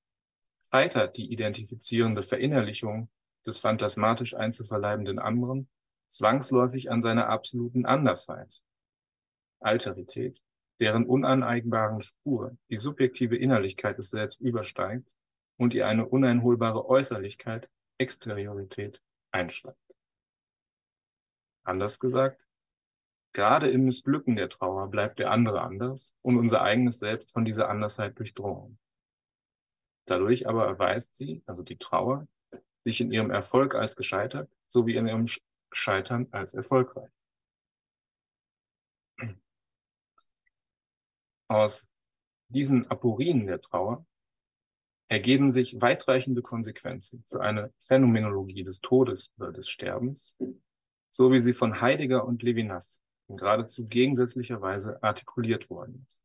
[0.72, 3.10] scheitert die identifizierende Verinnerlichung
[3.45, 5.70] des phantasmatisch einzuverleibenden anderen
[6.08, 8.62] zwangsläufig an seiner absoluten Andersheit,
[9.60, 10.41] Alterität,
[10.80, 15.13] deren unaneigbaren Spur die subjektive Innerlichkeit des Selbst übersteigt
[15.57, 19.01] und ihr eine uneinholbare Äußerlichkeit, Exteriorität
[19.32, 19.78] einschreibt.
[21.63, 22.45] Anders gesagt,
[23.36, 27.67] Gerade im Missglücken der Trauer bleibt der andere anders und unser eigenes Selbst von dieser
[27.67, 28.80] Andersheit durchdrungen.
[30.05, 32.30] Dadurch aber erweist sie, also die Trauer,
[32.86, 35.26] sich in ihrem Erfolg als gescheitert sowie in ihrem
[35.73, 37.11] Scheitern als erfolgreich.
[41.47, 41.85] Aus
[42.49, 44.05] diesen Aporien der Trauer
[45.07, 50.37] ergeben sich weitreichende Konsequenzen für eine Phänomenologie des Todes oder des Sterbens,
[51.11, 56.21] so wie sie von Heidegger und Levinas in geradezu gegensätzlicher Weise artikuliert worden ist.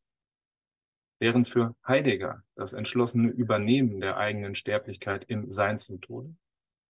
[1.18, 6.34] Während für Heidegger das entschlossene Übernehmen der eigenen Sterblichkeit im Sein zum Tode,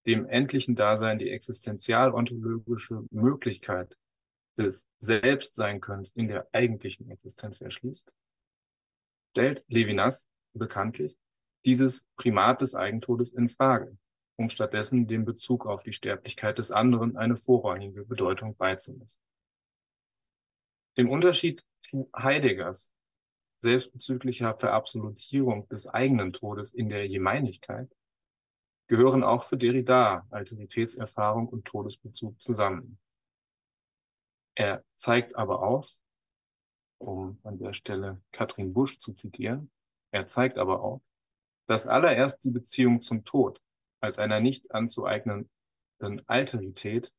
[0.07, 3.97] dem endlichen Dasein die existenzial-ontologische Möglichkeit
[4.57, 8.15] des Selbstseinkönnens in der eigentlichen Existenz erschließt,
[9.31, 11.17] stellt Levinas bekanntlich
[11.65, 13.97] dieses Primat des Eigentodes in Frage,
[14.37, 19.21] um stattdessen dem Bezug auf die Sterblichkeit des anderen eine vorrangige Bedeutung beizumessen.
[20.95, 22.93] Im Unterschied zu Heideggers
[23.59, 27.95] selbstbezüglicher Verabsolutierung des eigenen Todes in der Gemeinigkeit
[28.87, 32.99] gehören auch für Derrida Alteritätserfahrung und Todesbezug zusammen.
[34.55, 35.95] Er zeigt aber auf,
[37.01, 39.71] um an der Stelle Katrin Busch zu zitieren,
[40.13, 41.03] er zeigt aber auf,
[41.67, 43.61] dass allererst die Beziehung zum Tod
[44.01, 45.49] als einer nicht anzueignenden
[46.27, 47.13] Alterität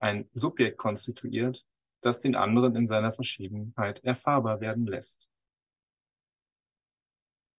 [0.00, 1.64] ein Subjekt konstituiert,
[2.02, 5.28] das den anderen in seiner Verschiedenheit erfahrbar werden lässt.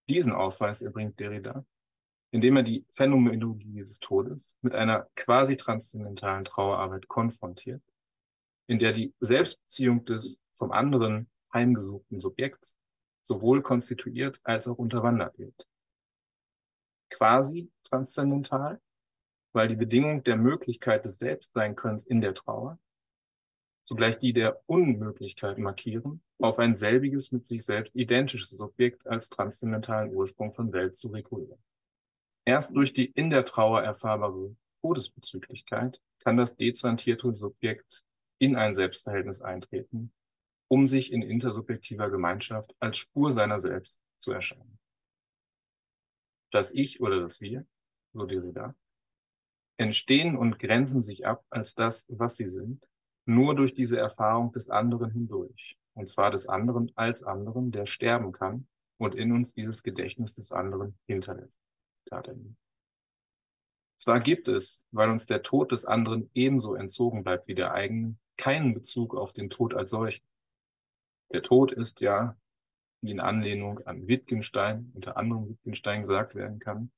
[0.10, 1.66] Diesen Aufweis erbringt Derrida,
[2.32, 7.84] indem er die Phänomenologie des Todes mit einer quasi transzendentalen Trauerarbeit konfrontiert,
[8.68, 12.78] in der die Selbstbeziehung des vom anderen heimgesuchten Subjekts
[13.24, 15.68] sowohl konstituiert als auch unterwandert wird.
[17.10, 18.82] Quasi transzendental,
[19.54, 22.80] weil die Bedingung der Möglichkeit des Selbstseinkönnens in der Trauer
[23.88, 30.14] zugleich die der Unmöglichkeit markieren, auf ein selbiges mit sich selbst identisches Subjekt als transzendentalen
[30.14, 31.58] Ursprung von Welt zu rekurrieren.
[32.46, 38.04] Erst durch die in der Trauer erfahrbare Todesbezüglichkeit kann das dezantierte Subjekt
[38.40, 40.12] in ein Selbstverhältnis eintreten,
[40.68, 44.80] um sich in intersubjektiver Gemeinschaft als Spur seiner selbst zu erscheinen.
[46.52, 47.66] Das Ich oder das Wir,
[48.14, 48.76] so Derrida,
[49.78, 52.84] entstehen und grenzen sich ab als das, was sie sind,
[53.26, 55.78] nur durch diese Erfahrung des anderen hindurch.
[55.94, 60.52] Und zwar des anderen als anderen, der sterben kann und in uns dieses Gedächtnis des
[60.52, 61.60] anderen hinterlässt.
[63.98, 68.16] Zwar gibt es, weil uns der Tod des anderen ebenso entzogen bleibt wie der eigene,
[68.38, 70.24] keinen Bezug auf den Tod als solchen.
[71.32, 72.38] Der Tod ist ja,
[73.02, 76.92] wie in Anlehnung an Wittgenstein, unter anderem Wittgenstein gesagt werden kann,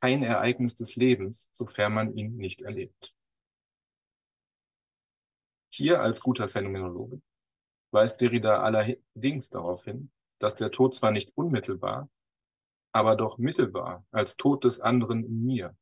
[0.00, 3.14] kein Ereignis des Lebens, sofern man ihn nicht erlebt.
[5.72, 7.20] Hier als guter Phänomenologe
[7.90, 12.10] weist Derrida allerdings darauf hin, dass der Tod zwar nicht unmittelbar,
[12.92, 15.76] aber doch mittelbar als Tod des anderen in mir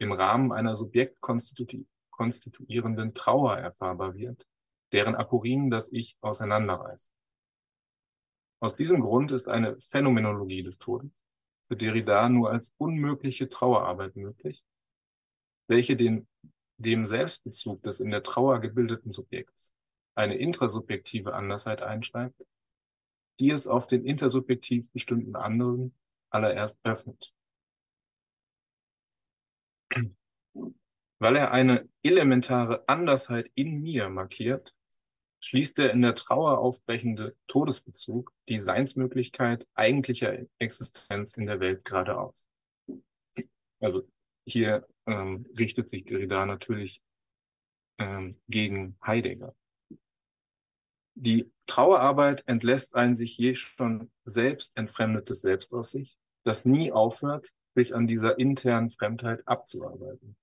[0.00, 4.46] im Rahmen einer subjektkonstituierenden Trauer erfahrbar wird,
[4.92, 7.12] deren Aporien das Ich auseinanderreißen.
[8.60, 11.10] Aus diesem Grund ist eine Phänomenologie des Todes
[11.68, 14.64] für Derrida nur als unmögliche Trauerarbeit möglich,
[15.68, 16.26] welche den,
[16.78, 19.74] dem Selbstbezug des in der Trauer gebildeten Subjekts
[20.14, 22.42] eine intrasubjektive Andersheit einschreibt,
[23.38, 25.94] die es auf den intersubjektiv bestimmten anderen
[26.30, 27.32] allererst öffnet.
[31.20, 34.74] Weil er eine elementare Andersheit in mir markiert,
[35.40, 42.18] schließt der in der Trauer aufbrechende Todesbezug die Seinsmöglichkeit eigentlicher Existenz in der Welt gerade
[42.18, 42.46] aus.
[43.80, 44.08] Also
[44.46, 47.02] hier ähm, richtet sich Derrida natürlich
[47.98, 49.54] ähm, gegen Heidegger.
[51.14, 57.48] Die Trauerarbeit entlässt ein sich je schon selbst entfremdetes Selbst aus sich, das nie aufhört,
[57.74, 60.36] sich an dieser internen Fremdheit abzuarbeiten.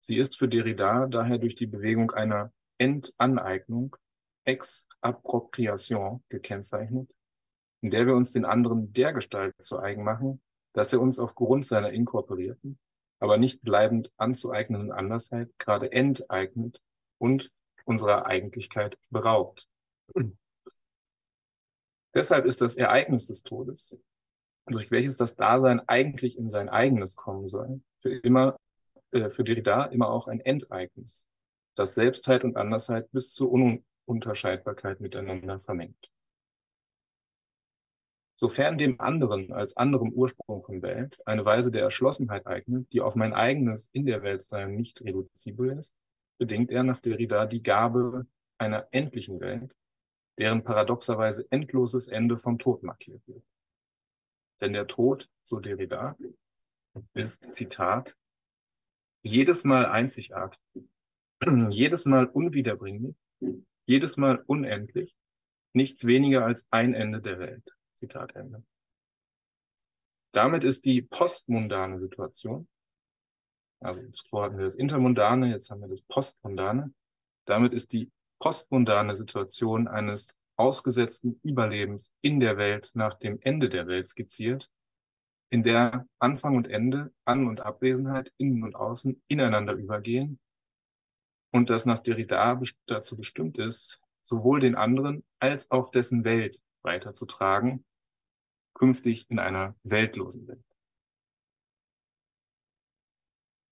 [0.00, 3.96] Sie ist für Derrida daher durch die Bewegung einer Entaneignung,
[4.44, 7.10] Exappropriation gekennzeichnet,
[7.82, 10.40] in der wir uns den anderen dergestalt zu eigen machen,
[10.72, 12.78] dass er uns aufgrund seiner inkorporierten,
[13.20, 16.80] aber nicht bleibend anzueignenden Andersheit gerade enteignet
[17.18, 17.50] und
[17.84, 19.68] unserer Eigentlichkeit beraubt.
[22.14, 23.96] Deshalb ist das Ereignis des Todes,
[24.66, 28.56] durch welches das Dasein eigentlich in sein eigenes kommen soll, für immer,
[29.10, 31.26] äh, für Derrida immer auch ein Enteignis,
[31.78, 36.10] das Selbstheit und Andersheit bis zur Ununterscheidbarkeit miteinander vermengt.
[38.36, 43.14] Sofern dem anderen als anderem Ursprung von Welt eine Weise der Erschlossenheit eignet, die auf
[43.14, 45.94] mein eigenes in der Weltsein nicht reduzibel ist,
[46.38, 48.26] bedingt er nach Derrida die Gabe
[48.58, 49.72] einer endlichen Welt,
[50.36, 53.44] deren paradoxerweise endloses Ende vom Tod markiert wird.
[54.60, 56.16] Denn der Tod, so Derrida,
[57.14, 58.16] ist, Zitat,
[59.22, 60.60] jedes Mal einzigartig,
[61.70, 63.16] jedes Mal unwiederbringlich,
[63.86, 65.14] jedes Mal unendlich,
[65.72, 67.74] nichts weniger als ein Ende der Welt.
[67.94, 68.64] Zitat Ende.
[70.32, 72.68] Damit ist die postmundane Situation,
[73.80, 76.92] also zuvor hatten wir das Intermundane, jetzt haben wir das Postmundane,
[77.46, 78.10] damit ist die
[78.40, 84.68] postmundane Situation eines ausgesetzten Überlebens in der Welt nach dem Ende der Welt skizziert,
[85.50, 90.38] in der Anfang und Ende, An- und Abwesenheit, Innen und Außen ineinander übergehen
[91.50, 97.84] und das nach Derrida dazu bestimmt ist, sowohl den anderen als auch dessen Welt weiterzutragen,
[98.74, 100.64] künftig in einer weltlosen Welt.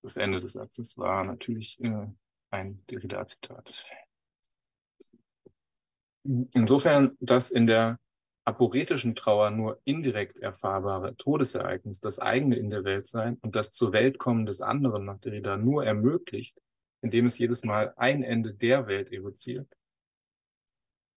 [0.03, 2.07] Das Ende des Satzes war natürlich äh,
[2.51, 3.85] ein Derrida-Zitat.
[6.25, 7.99] Insofern, dass in der
[8.45, 13.93] aporetischen Trauer nur indirekt erfahrbare Todesereignis das eigene in der Welt sein und das zur
[13.93, 16.57] Welt kommen des anderen nach Derrida nur ermöglicht,
[17.03, 19.69] indem es jedes Mal ein Ende der Welt evoziert,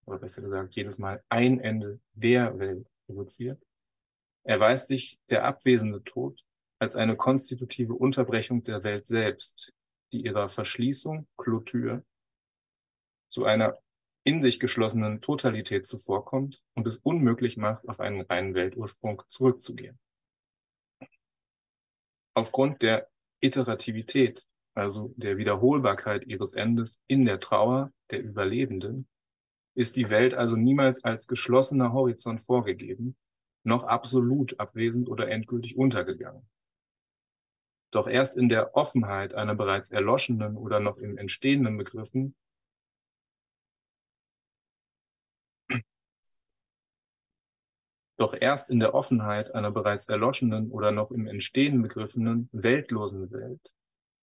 [0.06, 3.62] oder besser gesagt, jedes Mal ein Ende der Welt evoziert,
[4.44, 6.44] erweist sich der abwesende Tod
[6.80, 9.74] als eine konstitutive Unterbrechung der Welt selbst,
[10.12, 12.04] die ihrer Verschließung, Clôture,
[13.30, 13.78] zu einer
[14.24, 20.00] in sich geschlossenen Totalität zuvorkommt und es unmöglich macht, auf einen reinen Weltursprung zurückzugehen.
[22.34, 23.10] Aufgrund der
[23.42, 24.46] Iterativität,
[24.80, 29.08] also der Wiederholbarkeit ihres Endes in der Trauer der Überlebenden,
[29.76, 33.16] ist die Welt also niemals als geschlossener Horizont vorgegeben,
[33.64, 36.48] noch absolut abwesend oder endgültig untergegangen.
[37.92, 42.36] Doch erst in der Offenheit einer bereits erloschenen oder noch im entstehenden Begriffen
[48.20, 53.72] Doch erst in der Offenheit einer bereits erloschenen oder noch im Entstehen begriffenen weltlosen Welt,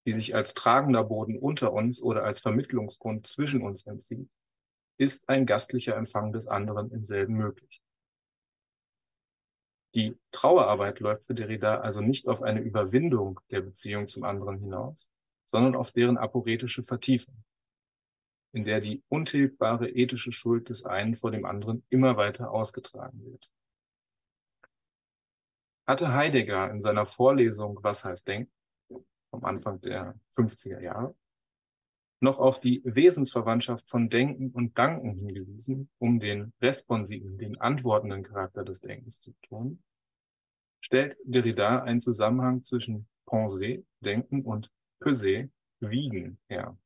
[0.07, 4.31] die sich als tragender Boden unter uns oder als Vermittlungsgrund zwischen uns entzieht,
[4.99, 7.83] ist ein gastlicher Empfang des anderen im selben möglich.
[9.95, 15.11] Die Trauerarbeit läuft für Derrida also nicht auf eine Überwindung der Beziehung zum anderen hinaus,
[15.45, 17.43] sondern auf deren aporetische Vertiefung,
[18.53, 23.51] in der die untilgbare ethische Schuld des einen vor dem anderen immer weiter ausgetragen wird.
[25.87, 28.53] Hatte Heidegger in seiner Vorlesung Was heißt Denken
[29.31, 31.15] vom Anfang der 50er Jahre
[32.21, 38.65] noch auf die Wesensverwandtschaft von Denken und Danken hingewiesen, um den responsiven, den antwortenden Charakter
[38.65, 39.83] des Denkens zu tun,
[40.81, 44.71] stellt Derrida einen Zusammenhang zwischen Pensée, Denken und
[45.01, 45.51] Pesé,
[45.81, 46.79] Wiegen her,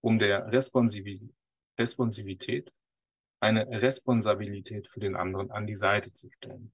[0.00, 2.72] um der Responsivität
[3.40, 6.72] eine Responsabilität für den anderen an die Seite zu stellen.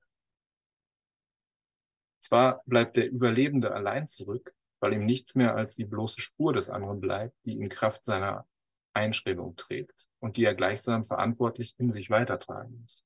[2.20, 4.55] Zwar bleibt der Überlebende allein zurück,
[4.85, 8.47] weil ihm nichts mehr als die bloße Spur des anderen bleibt, die in Kraft seiner
[8.93, 13.03] Einschreibung trägt und die er gleichsam verantwortlich in sich weitertragen muss.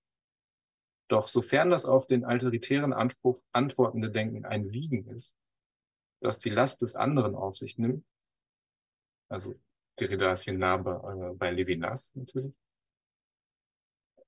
[1.07, 5.37] Doch sofern das auf den alteritären Anspruch antwortende Denken ein Wiegen ist,
[6.20, 8.05] das die Last des anderen auf sich nimmt,
[9.29, 9.55] also
[10.01, 12.57] Derrida ist hier äh, bei Levinas natürlich,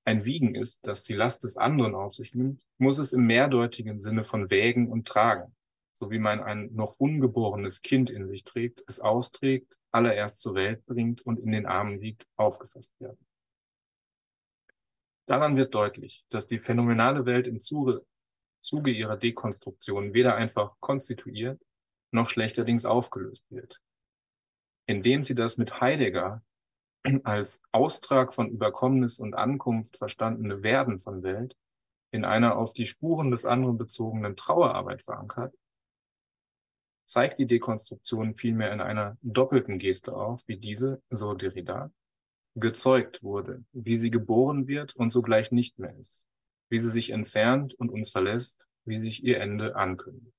[0.05, 3.99] ein Wiegen ist, das die Last des anderen auf sich nimmt, muss es im mehrdeutigen
[3.99, 5.53] Sinne von wägen und tragen
[5.93, 10.85] so wie man ein noch ungeborenes Kind in sich trägt, es austrägt, allererst zur Welt
[10.85, 13.25] bringt und in den Armen liegt, aufgefasst werden.
[15.27, 18.05] Daran wird deutlich, dass die phänomenale Welt im Zuge,
[18.59, 21.61] Zuge ihrer Dekonstruktion weder einfach konstituiert,
[22.11, 23.79] noch schlechterdings aufgelöst wird.
[24.85, 26.43] Indem sie das mit Heidegger
[27.23, 31.55] als Austrag von Überkommenes und Ankunft verstandene Werden von Welt
[32.11, 35.55] in einer auf die Spuren des anderen bezogenen Trauerarbeit verankert,
[37.11, 41.91] zeigt die Dekonstruktion vielmehr in einer doppelten Geste auf, wie diese, so Derrida,
[42.55, 46.25] gezeugt wurde, wie sie geboren wird und sogleich nicht mehr ist,
[46.69, 50.33] wie sie sich entfernt und uns verlässt, wie sich ihr Ende ankündigt.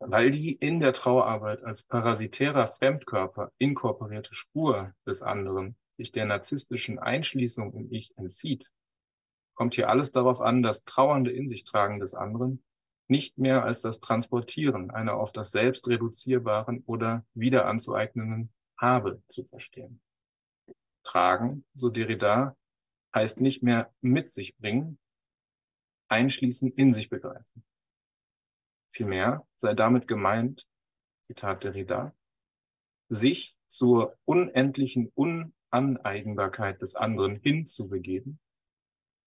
[0.00, 6.98] Weil die in der Trauerarbeit als parasitärer Fremdkörper inkorporierte Spur des anderen sich der narzisstischen
[6.98, 8.72] Einschließung im Ich entzieht,
[9.54, 12.64] kommt hier alles darauf an, das trauernde In sich tragen des anderen
[13.08, 19.44] nicht mehr als das Transportieren einer auf das Selbst reduzierbaren oder wieder anzueignenden Habe zu
[19.44, 20.00] verstehen.
[21.02, 22.56] Tragen, so Derrida,
[23.14, 24.98] heißt nicht mehr mit sich bringen,
[26.08, 27.64] einschließen, in sich begreifen.
[28.88, 30.66] Vielmehr sei damit gemeint,
[31.20, 32.14] Zitat Derrida,
[33.08, 38.38] sich zur unendlichen Unaneigenbarkeit des anderen hinzubegeben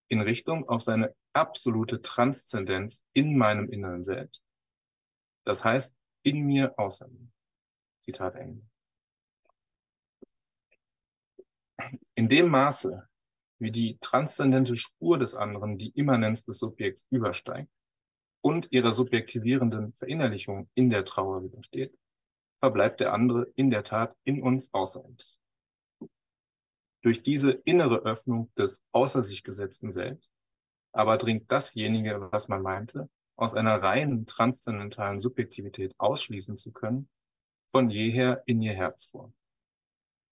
[0.07, 4.43] in Richtung auf seine absolute Transzendenz in meinem Inneren selbst.
[5.45, 7.27] Das heißt, in mir, außer mir.
[7.99, 8.61] Zitat Ende.
[12.15, 13.07] In dem Maße,
[13.59, 17.71] wie die transzendente Spur des anderen die Immanenz des Subjekts übersteigt
[18.41, 21.97] und ihrer subjektivierenden Verinnerlichung in der Trauer widersteht,
[22.59, 25.39] verbleibt der andere in der Tat in uns außer uns.
[27.05, 30.31] Durch diese innere Öffnung des außer sich gesetzten Selbst
[30.91, 37.09] aber dringt dasjenige, was man meinte, aus einer reinen transzendentalen Subjektivität ausschließen zu können,
[37.67, 39.31] von jeher in ihr Herz vor.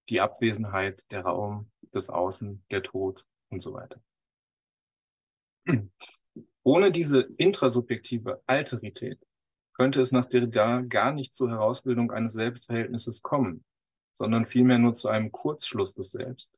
[0.09, 4.01] Die Abwesenheit, der Raum, des Außen, der Tod und so weiter.
[6.63, 9.19] Ohne diese intrasubjektive Alterität
[9.74, 13.63] könnte es nach Derrida gar nicht zur Herausbildung eines Selbstverhältnisses kommen,
[14.13, 16.51] sondern vielmehr nur zu einem Kurzschluss des Selbst,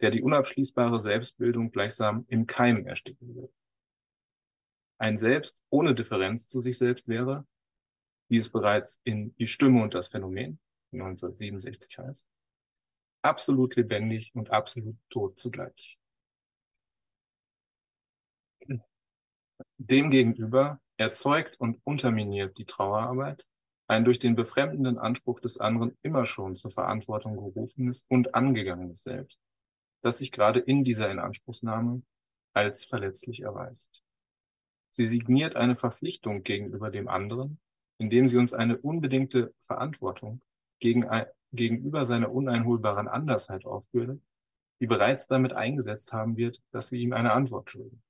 [0.00, 3.52] der die unabschließbare Selbstbildung gleichsam im Keim ersticken wird.
[4.98, 7.46] Ein Selbst ohne Differenz zu sich selbst wäre,
[8.28, 10.58] wie es bereits in Die Stimme und das Phänomen
[10.92, 12.26] 1967 heißt,
[13.22, 15.98] absolut lebendig und absolut tot zugleich.
[19.78, 23.46] Demgegenüber erzeugt und unterminiert die Trauerarbeit
[23.88, 29.40] ein durch den befremdenden Anspruch des anderen immer schon zur Verantwortung gerufenes und angegangenes Selbst,
[30.02, 32.02] das sich gerade in dieser Inanspruchsnahme
[32.52, 34.02] als verletzlich erweist.
[34.90, 37.60] Sie signiert eine Verpflichtung gegenüber dem anderen,
[37.98, 40.40] indem sie uns eine unbedingte Verantwortung
[40.80, 41.06] gegen,
[41.52, 44.22] gegenüber seiner uneinholbaren Andersheit aufbürdet,
[44.80, 48.02] die bereits damit eingesetzt haben wird, dass wir ihm eine Antwort schulden.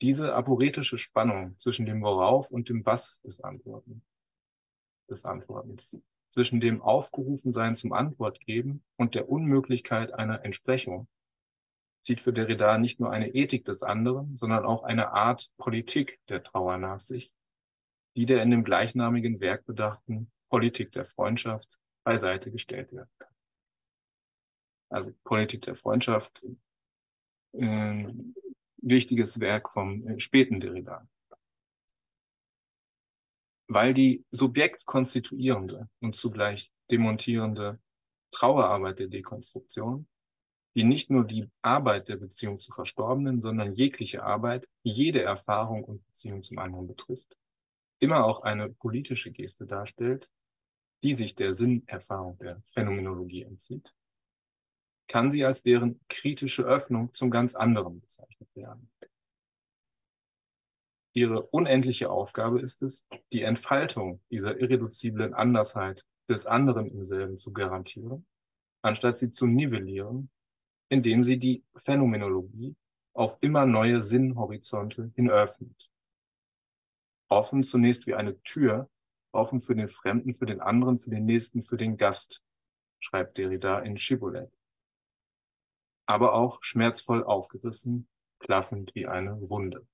[0.00, 4.02] Diese aporetische Spannung zwischen dem Worauf und dem Was des Antworten,
[5.08, 5.96] des Antwortens
[6.34, 11.06] zwischen dem Aufgerufensein zum Antwort geben und der Unmöglichkeit einer Entsprechung
[12.02, 16.42] zieht für Derrida nicht nur eine Ethik des anderen, sondern auch eine Art Politik der
[16.42, 17.32] Trauer nach sich,
[18.16, 21.68] die der in dem gleichnamigen Werk bedachten Politik der Freundschaft
[22.02, 23.32] beiseite gestellt werden kann.
[24.88, 26.44] Also Politik der Freundschaft
[27.52, 28.08] äh,
[28.78, 31.06] wichtiges Werk vom äh, späten Derrida.
[33.66, 37.80] Weil die subjektkonstituierende und zugleich demontierende
[38.30, 40.06] Trauerarbeit der Dekonstruktion,
[40.76, 46.04] die nicht nur die Arbeit der Beziehung zu Verstorbenen, sondern jegliche Arbeit, jede Erfahrung und
[46.06, 47.36] Beziehung zum anderen betrifft,
[48.00, 50.28] immer auch eine politische Geste darstellt,
[51.02, 53.94] die sich der Sinnerfahrung der Phänomenologie entzieht,
[55.06, 58.90] kann sie als deren kritische Öffnung zum ganz anderen bezeichnet werden.
[61.14, 67.52] Ihre unendliche Aufgabe ist es, die Entfaltung dieser irreduziblen Andersheit des anderen im selben zu
[67.52, 68.26] garantieren,
[68.82, 70.30] anstatt sie zu nivellieren,
[70.88, 72.74] indem sie die Phänomenologie
[73.14, 75.90] auf immer neue Sinnhorizonte hin öffnet.
[77.28, 78.90] Offen zunächst wie eine Tür,
[79.32, 82.42] offen für den Fremden, für den anderen, für den Nächsten, für den Gast,
[83.00, 84.52] schreibt Derrida in Shibboleth
[86.06, 88.08] aber auch schmerzvoll aufgerissen,
[88.38, 89.86] klaffend wie eine Wunde.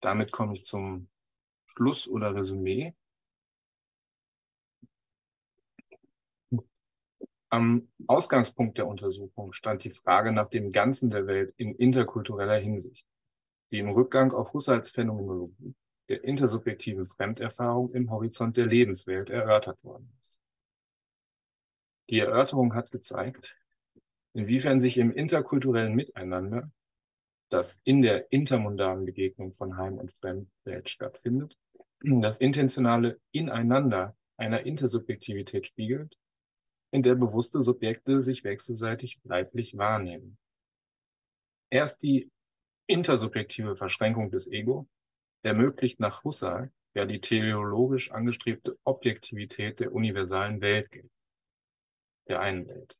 [0.00, 1.08] Damit komme ich zum
[1.66, 2.94] Schluss oder Resümee.
[7.50, 13.06] Am Ausgangspunkt der Untersuchung stand die Frage nach dem Ganzen der Welt in interkultureller Hinsicht,
[13.70, 15.74] die im Rückgang auf Husserls Phänomenologie
[16.08, 20.40] der intersubjektiven Fremderfahrung im Horizont der Lebenswelt erörtert worden ist.
[22.08, 23.56] Die Erörterung hat gezeigt,
[24.32, 26.70] inwiefern sich im interkulturellen Miteinander,
[27.48, 31.56] das in der intermundanen Begegnung von Heim- und Fremdwelt stattfindet,
[32.00, 36.16] das intentionale Ineinander einer Intersubjektivität spiegelt,
[36.90, 40.38] in der bewusste Subjekte sich wechselseitig leiblich wahrnehmen.
[41.70, 42.30] Erst die
[42.86, 44.88] intersubjektive Verschränkung des Ego
[45.42, 50.88] ermöglicht nach Husserl ja die teleologisch angestrebte Objektivität der universalen Welt,
[52.28, 52.96] der einen Welt.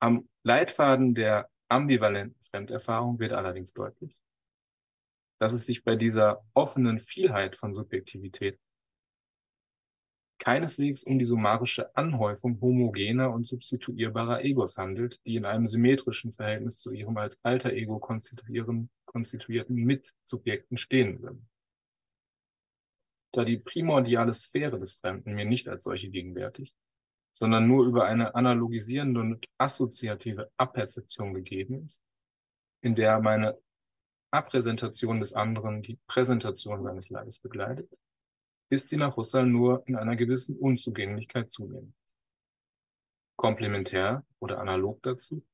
[0.00, 4.20] Am Leitfaden der ambivalenten Fremderfahrung wird allerdings deutlich,
[5.38, 8.58] dass es sich bei dieser offenen Vielheit von Subjektivität
[10.40, 16.78] keineswegs um die summarische Anhäufung homogener und substituierbarer Egos handelt, die in einem symmetrischen Verhältnis
[16.78, 18.88] zu ihrem als alter Ego konstituierten
[19.74, 21.48] Mitsubjekten stehen würden.
[23.32, 26.74] Da die primordiale Sphäre des Fremden mir nicht als solche gegenwärtig,
[27.32, 32.02] sondern nur über eine analogisierende und assoziative Abperzeption gegeben ist,
[32.82, 33.58] in der meine
[34.30, 37.90] Abpräsentation des anderen die Präsentation seines Leibes begleitet,
[38.70, 41.94] ist sie nach Husserl nur in einer gewissen Unzugänglichkeit zunehmend.
[43.36, 45.44] Komplementär oder analog dazu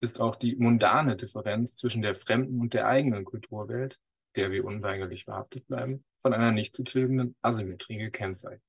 [0.00, 3.98] ist auch die mundane Differenz zwischen der fremden und der eigenen Kulturwelt,
[4.34, 8.62] der wir unweigerlich verhaftet bleiben, von einer nicht zu tilgenden Asymmetrie gekennzeichnet.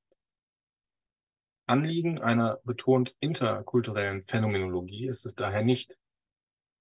[1.70, 6.00] Anliegen einer betont interkulturellen Phänomenologie ist es daher nicht,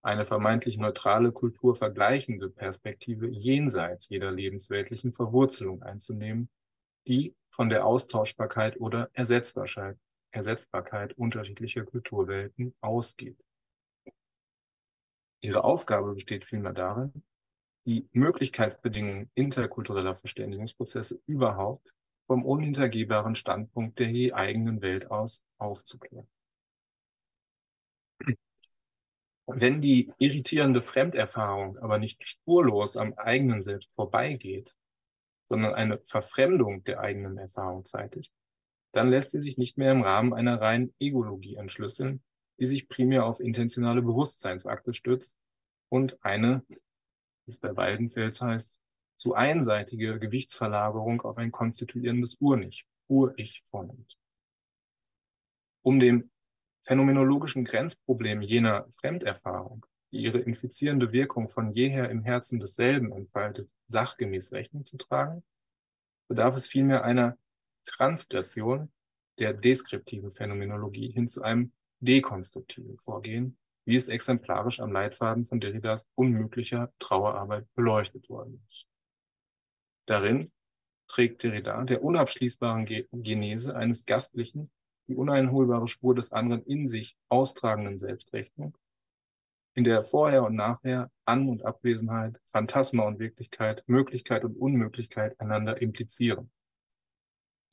[0.02, 6.48] eine vermeintlich neutrale, kulturvergleichende Perspektive jenseits jeder lebensweltlichen Verwurzelung einzunehmen,
[7.06, 9.98] die von der Austauschbarkeit oder Ersetzbarkeit,
[10.30, 13.38] Ersetzbarkeit unterschiedlicher Kulturwelten ausgeht.
[15.42, 17.12] Ihre Aufgabe besteht vielmehr darin,
[17.84, 21.92] die Möglichkeitsbedingungen interkultureller Verständigungsprozesse überhaupt
[22.28, 26.28] vom unhintergehbaren Standpunkt der je eigenen Welt aus aufzuklären.
[29.46, 34.74] Wenn die irritierende Fremderfahrung aber nicht spurlos am eigenen Selbst vorbeigeht,
[35.44, 38.30] sondern eine Verfremdung der eigenen Erfahrung zeitigt,
[38.92, 42.22] dann lässt sie sich nicht mehr im Rahmen einer reinen Egologie entschlüsseln,
[42.60, 45.34] die sich primär auf intentionale Bewusstseinsakte stützt
[45.88, 46.80] und eine, wie
[47.46, 48.78] es bei Waldenfels heißt,
[49.18, 54.16] zu einseitige Gewichtsverlagerung auf ein konstituierendes Ur-Ich, Ur-Ich vornimmt.
[55.82, 56.30] Um dem
[56.80, 64.52] phänomenologischen Grenzproblem jener Fremderfahrung, die ihre infizierende Wirkung von jeher im Herzen desselben entfaltet, sachgemäß
[64.52, 65.42] Rechnung zu tragen,
[66.28, 67.36] bedarf es vielmehr einer
[67.84, 68.92] Transgression
[69.40, 76.06] der deskriptiven Phänomenologie hin zu einem dekonstruktiven Vorgehen, wie es exemplarisch am Leitfaden von Derridas
[76.14, 78.87] unmöglicher Trauerarbeit beleuchtet worden ist.
[80.08, 80.50] Darin
[81.06, 84.70] trägt Derrida der unabschließbaren Genese eines gastlichen,
[85.06, 88.74] die uneinholbare Spur des anderen in sich austragenden Selbstrechnung,
[89.74, 95.82] in der Vorher und Nachher, An- und Abwesenheit, Phantasma und Wirklichkeit, Möglichkeit und Unmöglichkeit einander
[95.82, 96.50] implizieren.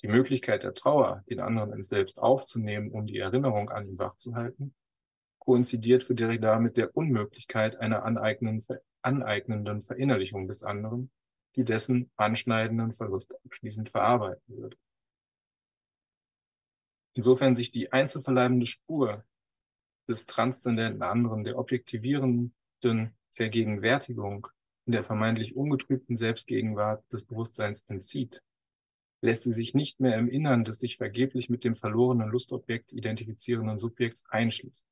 [0.01, 4.75] Die Möglichkeit der Trauer, den anderen ins Selbst aufzunehmen, um die Erinnerung an ihn wachzuhalten,
[5.39, 11.11] koinzidiert für Derrida mit der Unmöglichkeit einer aneignenden Verinnerlichung des anderen,
[11.55, 14.77] die dessen anschneidenden Verlust abschließend verarbeiten würde.
[17.13, 19.23] Insofern sich die einzelverleibende Spur
[20.07, 22.53] des transzendenten anderen, der objektivierenden
[23.31, 24.47] Vergegenwärtigung
[24.85, 28.43] in der vermeintlich ungetrübten Selbstgegenwart des Bewusstseins entzieht,
[29.21, 33.79] lässt sie sich nicht mehr im Innern des sich vergeblich mit dem verlorenen Lustobjekt identifizierenden
[33.79, 34.85] Subjekts einschließen.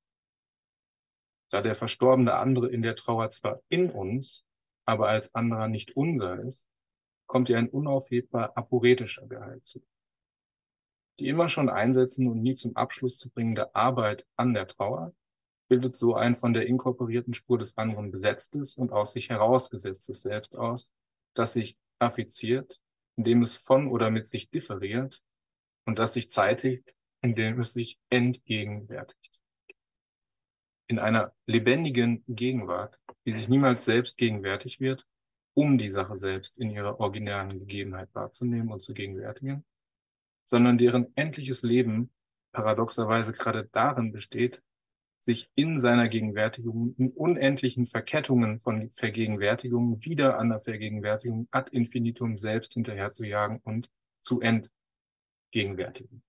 [1.52, 4.44] Da der verstorbene andere in der Trauer zwar in uns,
[4.86, 6.66] aber als anderer nicht unser ist,
[7.28, 9.84] kommt ihr ein unaufhebbar aporetischer Gehalt zu.
[11.20, 15.14] Die immer schon einsetzende und nie zum Abschluss zu bringende Arbeit an der Trauer
[15.70, 20.56] bildet so ein von der inkorporierten Spur des anderen besetztes und aus sich herausgesetztes Selbst
[20.56, 20.92] aus,
[21.34, 22.82] das sich affiziert,
[23.16, 25.24] indem es von oder mit sich differiert
[25.86, 29.43] und das sich zeitigt, indem es sich entgegenwärtigt.
[30.94, 35.08] In einer lebendigen Gegenwart, die sich niemals selbst gegenwärtig wird,
[35.56, 39.66] um die Sache selbst in ihrer originären Gegebenheit wahrzunehmen und zu gegenwärtigen,
[40.44, 42.12] sondern deren endliches Leben
[42.52, 44.62] paradoxerweise gerade darin besteht,
[45.20, 52.38] sich in seiner Gegenwärtigung in unendlichen Verkettungen von Vergegenwärtigungen wieder an der Vergegenwärtigung ad infinitum
[52.38, 53.90] selbst hinterherzujagen und
[54.22, 56.22] zu entgegenwärtigen.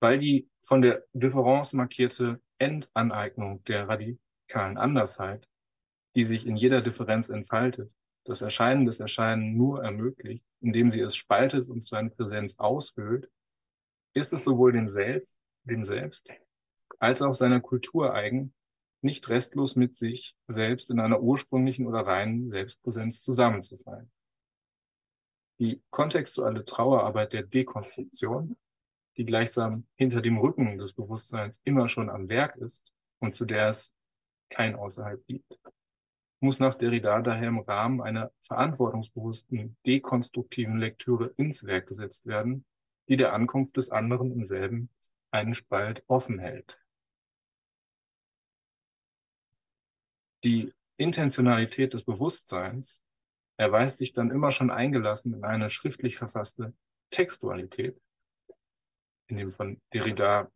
[0.00, 5.48] Weil die von der Differenz markierte Endaneignung der radikalen Andersheit,
[6.14, 7.92] die sich in jeder Differenz entfaltet,
[8.24, 13.30] das Erscheinen des Erscheinen nur ermöglicht, indem sie es spaltet und seine Präsenz aushöhlt,
[14.14, 15.38] ist es sowohl dem Selbst
[15.68, 16.30] dem Selbst,
[16.98, 18.54] als auch seiner Kultur eigen,
[19.00, 24.10] nicht restlos mit sich selbst in einer ursprünglichen oder reinen Selbstpräsenz zusammenzufallen.
[25.60, 28.56] Die kontextuelle Trauerarbeit der Dekonstruktion,
[29.18, 33.70] die gleichsam hinter dem Rücken des Bewusstseins immer schon am Werk ist und zu der
[33.70, 33.92] es
[34.48, 35.58] kein Außerhalb gibt,
[36.40, 42.64] muss nach Derrida daher im Rahmen einer verantwortungsbewussten dekonstruktiven Lektüre ins Werk gesetzt werden,
[43.08, 44.88] die der Ankunft des anderen im selben
[45.32, 46.80] einen Spalt offen hält.
[50.44, 53.02] Die Intentionalität des Bewusstseins
[53.56, 56.74] erweist sich dann immer schon eingelassen in eine schriftlich verfasste
[57.10, 58.00] Textualität,
[59.28, 60.50] in dem von Derrida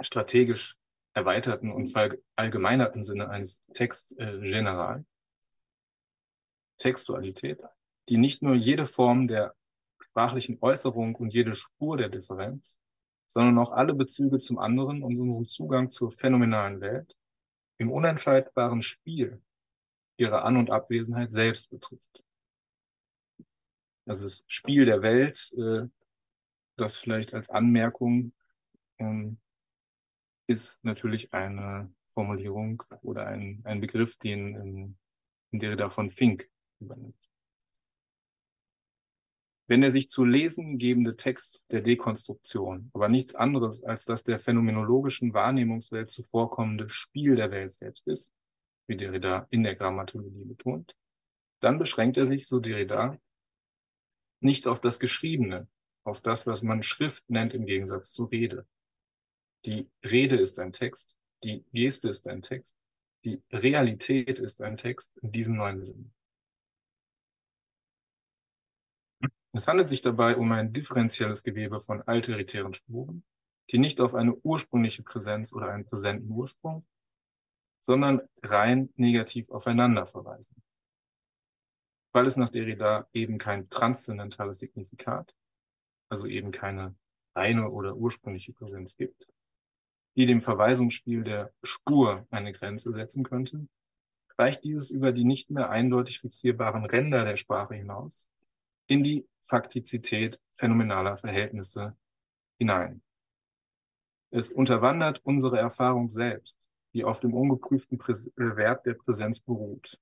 [0.00, 0.76] strategisch
[1.14, 5.04] erweiterten und verallgemeinerten Sinne eines Text äh, general.
[6.78, 7.60] Textualität,
[8.08, 9.54] die nicht nur jede Form der
[9.98, 12.80] sprachlichen Äußerung und jede Spur der Differenz,
[13.28, 17.16] sondern auch alle Bezüge zum anderen und unseren Zugang zur phänomenalen Welt
[17.78, 19.40] im unentscheidbaren Spiel
[20.16, 22.24] ihrer An- und Abwesenheit selbst betrifft.
[24.06, 25.86] Also das Spiel der Welt, äh,
[26.76, 28.32] das vielleicht als Anmerkung
[28.98, 29.38] ähm,
[30.46, 34.98] ist natürlich eine Formulierung oder ein, ein Begriff, den in,
[35.52, 36.48] in Derrida von Fink
[36.80, 37.30] übernimmt.
[39.68, 44.40] Wenn der sich zu lesen gebende Text der Dekonstruktion aber nichts anderes als das der
[44.40, 48.32] phänomenologischen Wahrnehmungswelt zuvorkommende Spiel der Welt selbst ist,
[48.88, 50.96] wie Derrida in der Grammatologie betont,
[51.60, 53.16] dann beschränkt er sich, so Derrida,
[54.40, 55.68] nicht auf das Geschriebene,
[56.10, 58.66] auf das, was man Schrift nennt im Gegensatz zu Rede.
[59.64, 62.76] Die Rede ist ein Text, die Geste ist ein Text,
[63.24, 66.10] die Realität ist ein Text in diesem neuen Sinne.
[69.52, 73.24] Es handelt sich dabei um ein differenzielles Gewebe von alteritären Spuren,
[73.70, 76.86] die nicht auf eine ursprüngliche Präsenz oder einen präsenten Ursprung,
[77.80, 80.62] sondern rein negativ aufeinander verweisen.
[82.12, 85.34] Weil es nach Derrida eben kein transzendentales Signifikat,
[86.10, 86.94] also eben keine
[87.34, 89.26] reine oder ursprüngliche Präsenz gibt,
[90.16, 93.66] die dem Verweisungsspiel der Spur eine Grenze setzen könnte,
[94.36, 98.28] reicht dieses über die nicht mehr eindeutig fixierbaren Ränder der Sprache hinaus
[98.86, 101.96] in die Faktizität phänomenaler Verhältnisse
[102.58, 103.02] hinein.
[104.30, 110.00] Es unterwandert unsere Erfahrung selbst, die auf dem ungeprüften äh, Wert der Präsenz beruht.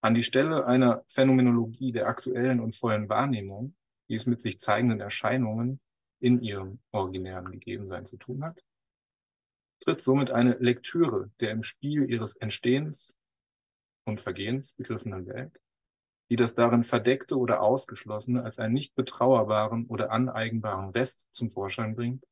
[0.00, 3.74] An die Stelle einer Phänomenologie der aktuellen und vollen Wahrnehmung,
[4.08, 5.80] die es mit sich zeigenden Erscheinungen
[6.20, 8.64] in ihrem originären Gegebensein zu tun hat,
[9.80, 13.16] tritt somit eine Lektüre der im Spiel ihres Entstehens
[14.04, 15.60] und Vergehens begriffenen Welt
[16.30, 21.94] die das darin Verdeckte oder Ausgeschlossene als einen nicht betrauerbaren oder aneigenbaren Rest zum Vorschein
[21.94, 22.24] bringt,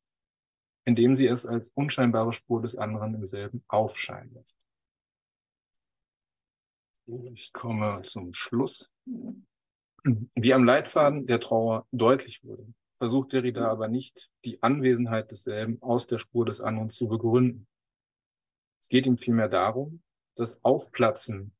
[0.84, 4.66] indem sie es als unscheinbare Spur des anderen im selben aufscheinen lässt.
[7.06, 8.90] Ich komme zum Schluss.
[10.04, 12.66] Wie am Leitfaden der Trauer deutlich wurde,
[12.98, 17.66] versucht Derrida aber nicht, die Anwesenheit desselben aus der Spur des anderen zu begründen.
[18.78, 20.02] Es geht ihm vielmehr darum,
[20.34, 21.54] das Aufplatzen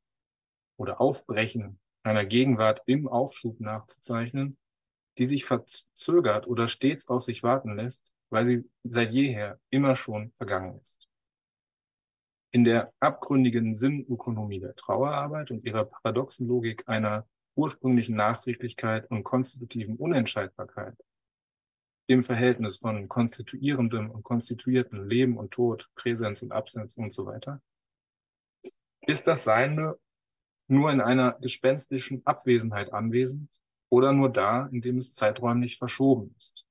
[0.77, 4.59] oder Aufbrechen einer Gegenwart im Aufschub nachzuzeichnen,
[5.17, 10.33] die sich verzögert oder stets auf sich warten lässt, weil sie seit jeher immer schon
[10.37, 11.09] vergangen ist.
[12.51, 17.27] In der abgründigen Sinnökonomie der Trauerarbeit und ihrer paradoxen Logik einer
[17.57, 20.97] ursprünglichen Nachträglichkeit und konstitutiven Unentscheidbarkeit
[22.07, 27.63] im Verhältnis von konstituierendem und konstituierten Leben und Tod, Präsenz und Absenz und so weiter,
[29.07, 29.99] ist das Seiende
[30.67, 33.51] nur in einer gespenstischen Abwesenheit anwesend
[33.91, 36.67] oder nur da, indem es zeiträumlich verschoben ist.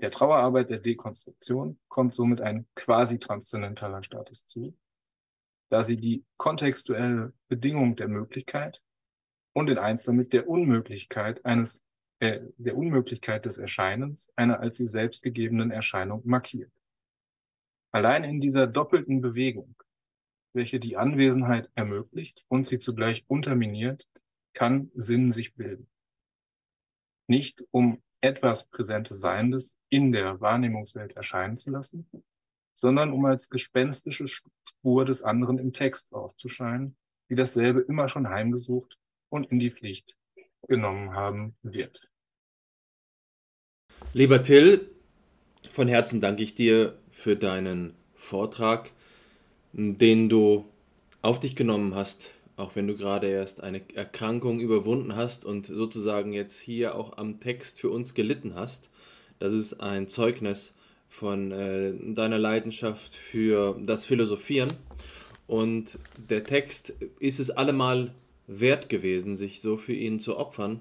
[0.00, 4.76] Der Trauerarbeit der Dekonstruktion kommt somit ein quasi transzendentaler Status zu,
[5.70, 8.82] da sie die kontextuelle Bedingung der Möglichkeit
[9.52, 11.84] und in eins damit der Unmöglichkeit eines
[12.22, 16.70] äh, der Unmöglichkeit des Erscheinens einer als sie selbst gegebenen Erscheinung markiert.
[17.90, 19.74] Allein in dieser doppelten Bewegung,
[20.54, 24.06] welche die Anwesenheit ermöglicht und sie zugleich unterminiert,
[24.54, 25.88] kann Sinn sich bilden.
[27.26, 32.08] Nicht um etwas Präsentes Seiendes in der Wahrnehmungswelt erscheinen zu lassen,
[32.72, 36.96] sondern um als gespenstische Spur des anderen im Text aufzuscheinen,
[37.28, 38.98] die dasselbe immer schon heimgesucht
[39.32, 40.14] und in die Pflicht
[40.68, 42.08] genommen haben wird.
[44.12, 44.90] Lieber Till,
[45.70, 48.90] von Herzen danke ich dir für deinen Vortrag,
[49.72, 50.66] den du
[51.22, 56.32] auf dich genommen hast, auch wenn du gerade erst eine Erkrankung überwunden hast und sozusagen
[56.32, 58.90] jetzt hier auch am Text für uns gelitten hast.
[59.38, 60.74] Das ist ein Zeugnis
[61.08, 64.72] von äh, deiner Leidenschaft für das Philosophieren.
[65.46, 65.98] Und
[66.30, 68.14] der Text ist es allemal
[68.60, 70.80] wert gewesen, sich so für ihn zu opfern.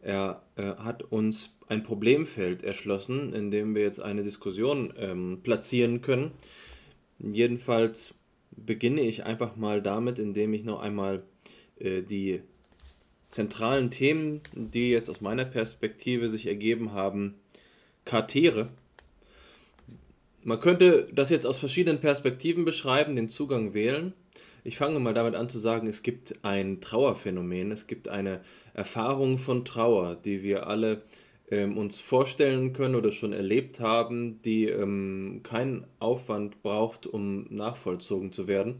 [0.00, 6.02] Er äh, hat uns ein Problemfeld erschlossen, in dem wir jetzt eine Diskussion ähm, platzieren
[6.02, 6.32] können.
[7.18, 8.20] Jedenfalls
[8.50, 11.22] beginne ich einfach mal damit, indem ich noch einmal
[11.78, 12.42] äh, die
[13.28, 17.34] zentralen Themen, die jetzt aus meiner Perspektive sich ergeben haben,
[18.04, 18.70] kartiere.
[20.42, 24.12] Man könnte das jetzt aus verschiedenen Perspektiven beschreiben, den Zugang wählen.
[24.66, 28.40] Ich fange mal damit an zu sagen, es gibt ein Trauerphänomen, es gibt eine
[28.72, 31.02] Erfahrung von Trauer, die wir alle
[31.50, 38.32] ähm, uns vorstellen können oder schon erlebt haben, die ähm, keinen Aufwand braucht, um nachvollzogen
[38.32, 38.76] zu werden.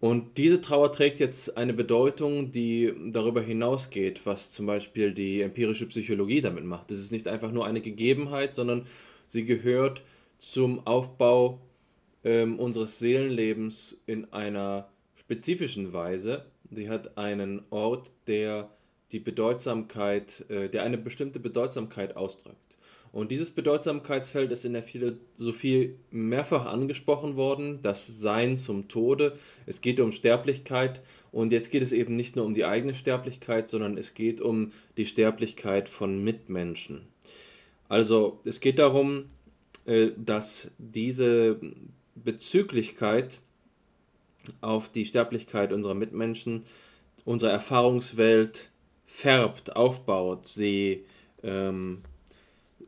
[0.00, 5.86] Und diese Trauer trägt jetzt eine Bedeutung, die darüber hinausgeht, was zum Beispiel die empirische
[5.86, 6.90] Psychologie damit macht.
[6.90, 8.86] Es ist nicht einfach nur eine Gegebenheit, sondern
[9.26, 10.02] sie gehört
[10.38, 11.60] zum Aufbau
[12.24, 14.88] ähm, unseres Seelenlebens in einer
[15.24, 16.44] spezifischen Weise.
[16.70, 18.70] Sie hat einen Ort, der
[19.12, 22.58] die Bedeutsamkeit, äh, der eine bestimmte Bedeutsamkeit ausdrückt.
[23.12, 29.38] Und dieses Bedeutsamkeitsfeld ist in der Philosophie mehrfach angesprochen worden, das Sein zum Tode.
[29.66, 33.68] Es geht um Sterblichkeit und jetzt geht es eben nicht nur um die eigene Sterblichkeit,
[33.68, 37.02] sondern es geht um die Sterblichkeit von Mitmenschen.
[37.88, 39.26] Also es geht darum,
[39.86, 41.60] äh, dass diese
[42.16, 43.40] Bezüglichkeit
[44.60, 46.64] auf die Sterblichkeit unserer Mitmenschen,
[47.24, 48.70] unserer Erfahrungswelt
[49.06, 51.04] färbt, aufbaut, sie
[51.42, 52.02] ähm,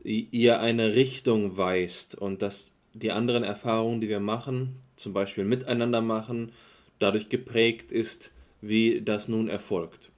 [0.03, 6.01] ihr eine Richtung weist und dass die anderen Erfahrungen, die wir machen, zum Beispiel miteinander
[6.01, 6.51] machen,
[6.99, 8.31] dadurch geprägt ist,
[8.61, 10.11] wie das nun erfolgt.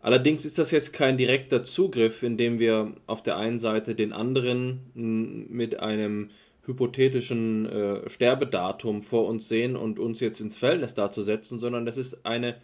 [0.00, 4.80] Allerdings ist das jetzt kein direkter Zugriff, indem wir auf der einen Seite den anderen
[4.94, 6.30] mit einem
[6.66, 11.96] hypothetischen äh, Sterbedatum vor uns sehen und uns jetzt ins Verhältnis dazu setzen, sondern das
[11.96, 12.56] ist eine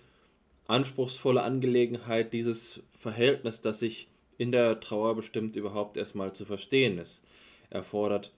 [0.67, 4.09] anspruchsvolle Angelegenheit, dieses Verhältnis, das sich
[4.39, 7.23] in der Trauer bestimmt überhaupt erstmal zu verstehen ist.
[7.71, 8.33] Erfordert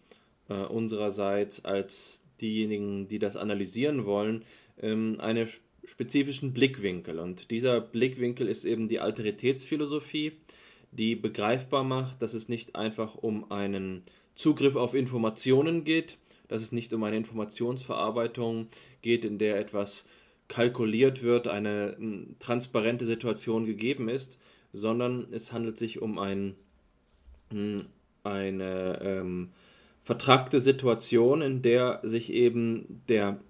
[0.48, 4.44] äh, unsererseits als diejenigen, die das analysieren wollen,
[4.80, 5.48] ähm, einen
[5.84, 7.18] spezifischen Blickwinkel.
[7.18, 10.32] Und dieser Blickwinkel ist eben die Alteritätsphilosophie,
[10.92, 14.02] die begreifbar macht, dass es nicht einfach um einen
[14.34, 18.68] Zugriff auf Informationen geht, dass es nicht um eine Informationsverarbeitung
[19.02, 20.04] geht, in der etwas
[20.48, 21.96] kalkuliert wird, eine
[22.38, 24.38] transparente Situation gegeben ist,
[24.72, 26.54] sondern es handelt sich um ein,
[28.22, 29.50] eine ähm,
[30.02, 33.40] vertragte Situation, in der sich eben der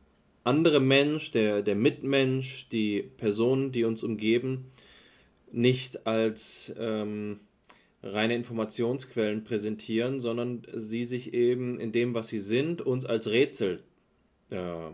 [0.45, 4.71] andere Mensch, der, der Mitmensch, die Personen, die uns umgeben,
[5.51, 7.41] nicht als ähm,
[8.05, 13.83] reine Informationsquellen präsentieren, sondern sie sich eben in dem, was sie sind, uns als Rätsel
[14.51, 14.91] äh,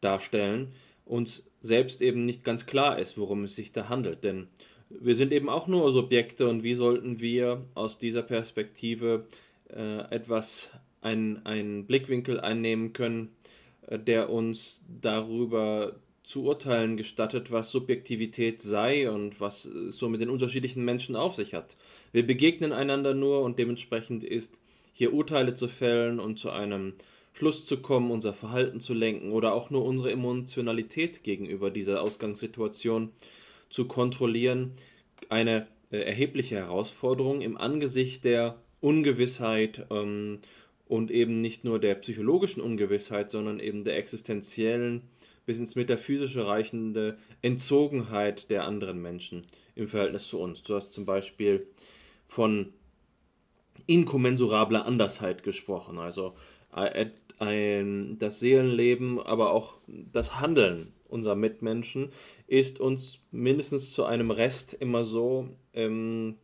[0.00, 0.72] darstellen,
[1.04, 4.24] uns selbst eben nicht ganz klar ist, worum es sich da handelt.
[4.24, 4.48] Denn
[4.90, 9.26] wir sind eben auch nur Subjekte und wie sollten wir aus dieser Perspektive
[9.70, 10.70] äh, etwas,
[11.00, 13.30] einen Blickwinkel einnehmen können,
[13.86, 20.20] äh, der uns darüber zu urteilen gestattet, was Subjektivität sei und was es so mit
[20.20, 21.76] den unterschiedlichen Menschen auf sich hat.
[22.12, 24.54] Wir begegnen einander nur und dementsprechend ist
[24.92, 26.94] hier Urteile zu fällen und zu einem
[27.32, 33.10] Schluss zu kommen, unser Verhalten zu lenken oder auch nur unsere Emotionalität gegenüber dieser Ausgangssituation
[33.70, 34.72] zu kontrollieren,
[35.28, 40.40] eine äh, erhebliche Herausforderung im Angesicht der Ungewissheit ähm,
[40.86, 45.02] und eben nicht nur der psychologischen Ungewissheit, sondern eben der existenziellen
[45.46, 49.42] bis ins Metaphysische reichende Entzogenheit der anderen Menschen
[49.74, 50.62] im Verhältnis zu uns.
[50.62, 51.66] Du hast zum Beispiel
[52.26, 52.72] von
[53.86, 56.34] inkommensurabler Andersheit gesprochen, also
[56.74, 57.06] äh,
[57.38, 62.10] ein, das Seelenleben, aber auch das Handeln unserer Mitmenschen
[62.46, 66.36] ist uns mindestens zu einem Rest immer so ähm,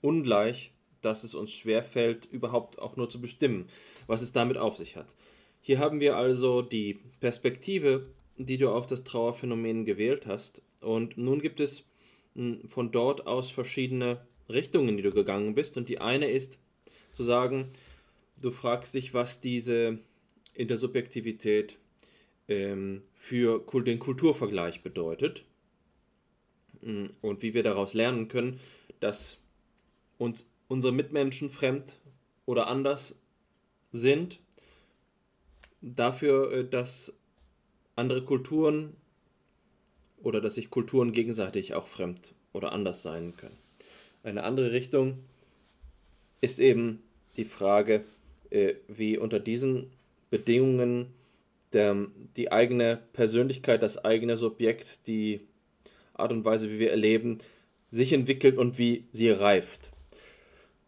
[0.00, 3.66] ungleich, dass es uns schwerfällt, überhaupt auch nur zu bestimmen,
[4.06, 5.06] was es damit auf sich hat.
[5.60, 8.06] Hier haben wir also die Perspektive,
[8.36, 10.62] die du auf das Trauerphänomen gewählt hast.
[10.80, 11.88] Und nun gibt es
[12.34, 15.76] hm, von dort aus verschiedene Richtungen, die du gegangen bist.
[15.76, 16.58] Und die eine ist
[17.12, 17.68] zu sagen,
[18.40, 19.98] du fragst dich, was diese
[20.54, 21.78] Intersubjektivität
[22.48, 25.44] ähm, für den Kulturvergleich bedeutet
[26.80, 28.60] hm, und wie wir daraus lernen können,
[29.00, 29.38] dass
[30.18, 31.98] uns unsere Mitmenschen fremd
[32.46, 33.20] oder anders
[33.92, 34.40] sind,
[35.80, 37.18] dafür, äh, dass
[37.96, 38.96] andere Kulturen
[40.22, 43.58] oder dass sich Kulturen gegenseitig auch fremd oder anders sein können.
[44.22, 45.18] Eine andere Richtung
[46.40, 47.02] ist eben
[47.36, 48.04] die Frage,
[48.50, 49.90] äh, wie unter diesen
[50.30, 51.12] Bedingungen
[52.36, 55.40] die eigene Persönlichkeit, das eigene Subjekt, die
[56.12, 57.38] Art und Weise, wie wir erleben,
[57.90, 59.91] sich entwickelt und wie sie reift.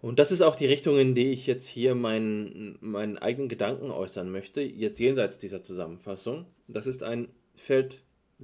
[0.05, 3.91] Und das ist auch die Richtung, in die ich jetzt hier meinen, meinen eigenen Gedanken
[3.91, 6.45] äußern möchte, jetzt jenseits dieser Zusammenfassung.
[6.69, 8.03] Das ist ein Feld,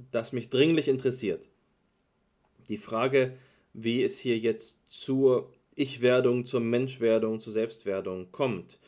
[0.09, 1.49] das mich dringlich interessiert.
[2.67, 3.37] Die Frage,
[3.73, 8.79] wie es hier jetzt zur Ich-Werdung, zur Menschwerdung, zur Selbstwerdung kommt.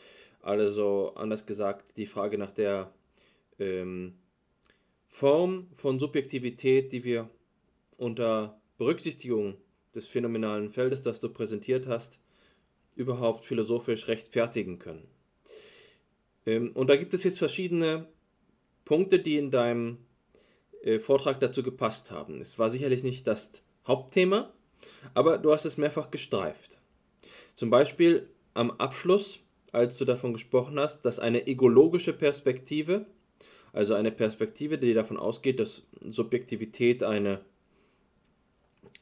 [0.41, 2.91] Also anders gesagt, die Frage nach der
[3.60, 4.16] ähm,
[5.06, 7.30] Form von Subjektivität, die wir
[8.00, 9.58] unter Berücksichtigung
[9.94, 12.20] des phänomenalen Feldes, das du präsentiert hast,
[12.95, 15.07] überhaupt philosophisch rechtfertigen können.
[16.45, 18.07] Ähm, und da gibt es jetzt verschiedene
[18.86, 19.99] Punkte, die in deinem
[20.84, 22.41] äh, Vortrag dazu gepasst haben.
[22.41, 24.53] Es war sicherlich nicht das Hauptthema,
[25.14, 26.78] aber du hast es mehrfach gestreift.
[27.56, 29.40] Zum Beispiel am Abschluss,
[29.72, 33.06] als du davon gesprochen hast, dass eine egologische Perspektive,
[33.72, 37.41] also eine Perspektive, die davon ausgeht, dass Subjektivität eine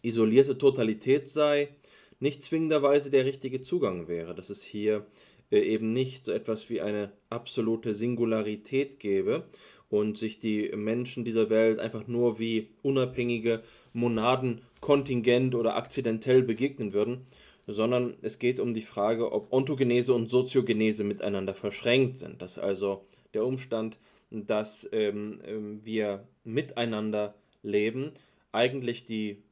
[0.01, 1.75] isolierte Totalität sei,
[2.21, 5.05] nicht zwingenderweise der richtige Zugang wäre, dass es hier
[5.51, 9.43] äh, eben nicht so etwas wie eine absolute Singularität gäbe
[9.89, 16.93] und sich die Menschen dieser Welt einfach nur wie unabhängige Monaden kontingent oder akzidentell begegnen
[16.93, 17.25] würden,
[17.67, 22.41] sondern es geht um die Frage, ob Ontogenese und Soziogenese miteinander verschränkt sind.
[22.41, 23.97] Dass also der Umstand,
[24.29, 27.33] dass ähm, ähm wir miteinander
[27.63, 28.11] leben,
[28.51, 29.43] eigentlich die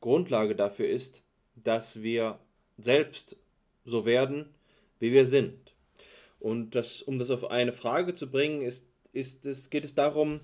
[0.00, 1.22] Grundlage dafür ist,
[1.56, 2.38] dass wir
[2.78, 3.36] selbst
[3.84, 4.54] so werden,
[4.98, 5.74] wie wir sind.
[6.38, 10.40] Und das, um das auf eine Frage zu bringen, ist, ist es, geht es darum,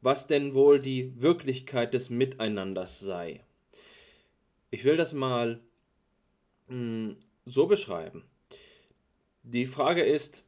[0.00, 3.44] was denn wohl die Wirklichkeit des Miteinanders sei.
[4.70, 5.60] Ich will das mal
[6.68, 8.24] mh, hm, so beschreiben.
[9.42, 10.44] Die Frage ist,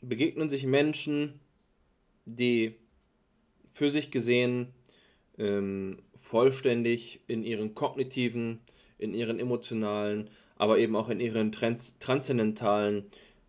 [0.00, 1.40] begegnen sich Menschen,
[2.26, 2.76] die
[3.72, 4.74] für sich gesehen
[5.38, 8.60] ähm, vollständig in ihren kognitiven
[8.98, 13.06] in ihren emotionalen, aber eben auch in ihren trans transzendentalen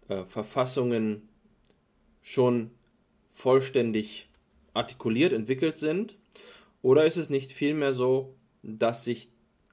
[0.07, 1.29] äh, Verfassungen
[2.21, 2.71] schon
[3.29, 4.29] vollständig
[4.73, 6.17] artikuliert, entwickelt sind?
[6.81, 9.29] Oder ist es nicht vielmehr so, dass sich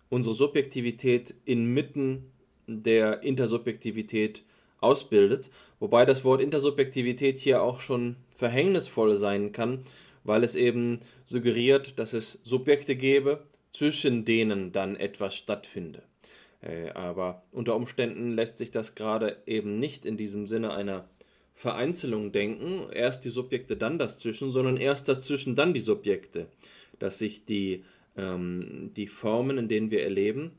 [0.09, 2.33] unsere Subjektivität inmitten
[2.67, 4.43] der Intersubjektivität
[4.81, 9.83] ausbildet, wobei das Wort Intersubjektivität hier auch schon verhängnisvoll sein kann,
[10.25, 16.03] weil es eben suggeriert, dass es Subjekte gäbe, zwischen denen dann etwas stattfinde.
[16.61, 21.09] Äh, aber unter Umständen lässt sich das gerade eben nicht in diesem Sinne einer
[21.55, 26.49] Vereinzelung denken, erst die Subjekte, dann das Zwischen, sondern erst dazwischen, dann die Subjekte,
[26.99, 27.85] dass sich die,
[28.17, 30.53] ähm, die Formen, in denen wir erleben,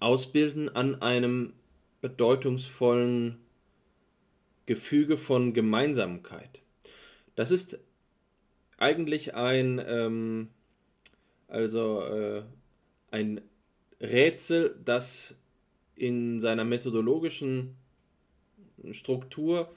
[0.00, 1.52] ausbilden an einem
[2.00, 3.38] bedeutungsvollen
[4.66, 6.60] Gefüge von Gemeinsamkeit.
[7.34, 7.78] Das ist
[8.78, 10.48] eigentlich ein, ähm,
[11.48, 12.42] also äh,
[13.10, 13.40] ein
[14.00, 15.34] Rätsel, das
[15.94, 17.76] in seiner methodologischen
[18.90, 19.70] Struktur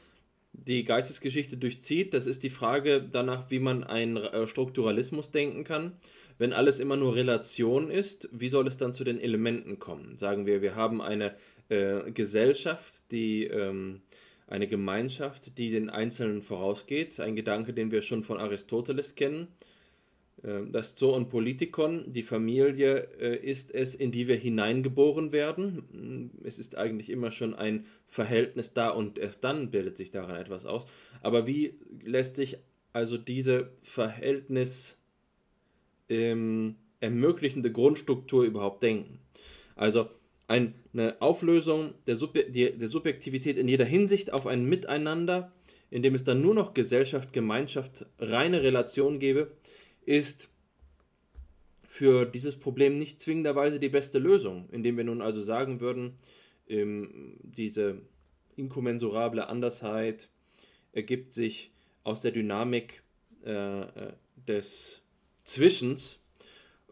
[0.54, 2.14] die Geistesgeschichte durchzieht.
[2.14, 5.94] Das ist die Frage danach, wie man einen äh, Strukturalismus denken kann.
[6.38, 10.16] Wenn alles immer nur Relation ist, wie soll es dann zu den Elementen kommen?
[10.16, 11.36] Sagen wir, wir haben eine
[11.70, 14.02] äh, Gesellschaft, die ähm,
[14.48, 17.20] eine Gemeinschaft, die den Einzelnen vorausgeht.
[17.20, 19.48] Ein Gedanke, den wir schon von Aristoteles kennen.
[20.44, 26.32] Ähm, das Zoon Politikon, die Familie äh, ist es, in die wir hineingeboren werden.
[26.44, 30.66] Es ist eigentlich immer schon ein Verhältnis da und erst dann bildet sich daran etwas
[30.66, 30.86] aus.
[31.22, 32.58] Aber wie lässt sich
[32.94, 34.98] also diese Verhältnis
[36.10, 39.20] ähm, ermöglichende Grundstruktur überhaupt denken?
[39.76, 40.10] Also
[40.48, 40.74] eine
[41.20, 45.52] Auflösung der, Subje der Subjektivität in jeder Hinsicht auf ein Miteinander,
[45.92, 49.52] in dem es dann nur noch Gesellschaft, Gemeinschaft, reine Relation gäbe,
[50.06, 50.50] ist
[51.88, 56.14] für dieses Problem nicht zwingenderweise die beste Lösung, indem wir nun also sagen würden,
[56.68, 58.02] ähm, diese
[58.56, 60.30] inkommensurable Andersheit
[60.92, 61.72] ergibt sich
[62.04, 63.04] aus der Dynamik
[63.46, 64.14] äh, äh,
[64.48, 65.04] des
[65.44, 66.24] Zwischens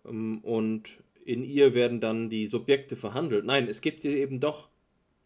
[0.06, 3.46] ähm, und in ihr werden dann die Subjekte verhandelt.
[3.46, 4.70] Nein, es gibt hier eben doch,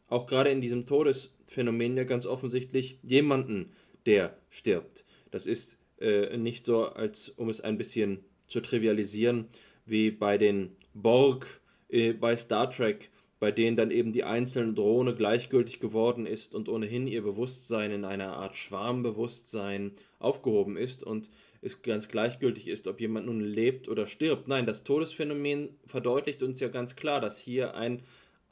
[0.08, 3.72] auch gerade in diesem Todesphänomen ja ganz offensichtlich jemanden,
[4.06, 5.06] der stirbt.
[5.30, 9.48] Das ist äh, nicht so, als um es ein bisschen zu trivialisieren,
[9.86, 13.10] wie bei den Borg äh, bei Star Trek,
[13.40, 18.06] bei denen dann eben die einzelne Drohne gleichgültig geworden ist und ohnehin ihr Bewusstsein in
[18.06, 21.30] einer Art Schwarmbewusstsein aufgehoben ist und
[21.61, 24.48] es ganz gleichgültig ist, ob jemand nun lebt oder stirbt.
[24.48, 28.03] Nein, das Todesphänomen verdeutlicht uns ja ganz klar, dass hier ein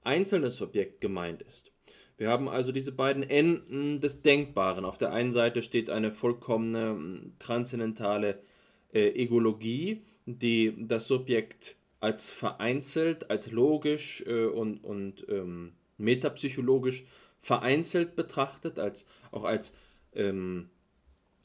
[0.03, 1.71] einzelnes Subjekt gemeint ist.
[2.19, 4.83] Wir haben also diese beiden Enden des Denkbaren.
[4.83, 8.41] Auf der einen Seite steht eine vollkommene hm, transzendentale
[8.93, 17.05] äh, Egologie, die das Subjekt als vereinzelt, als logisch äh, und, und ähm, metapsychologisch
[17.39, 19.71] vereinzelt betrachtet, als, auch als
[20.13, 20.69] ähm,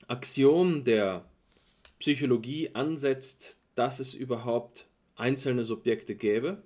[0.08, 1.24] Axiom der
[2.00, 6.64] Psychologie ansetzt, dass es überhaupt einzelne Subjekte gäbe.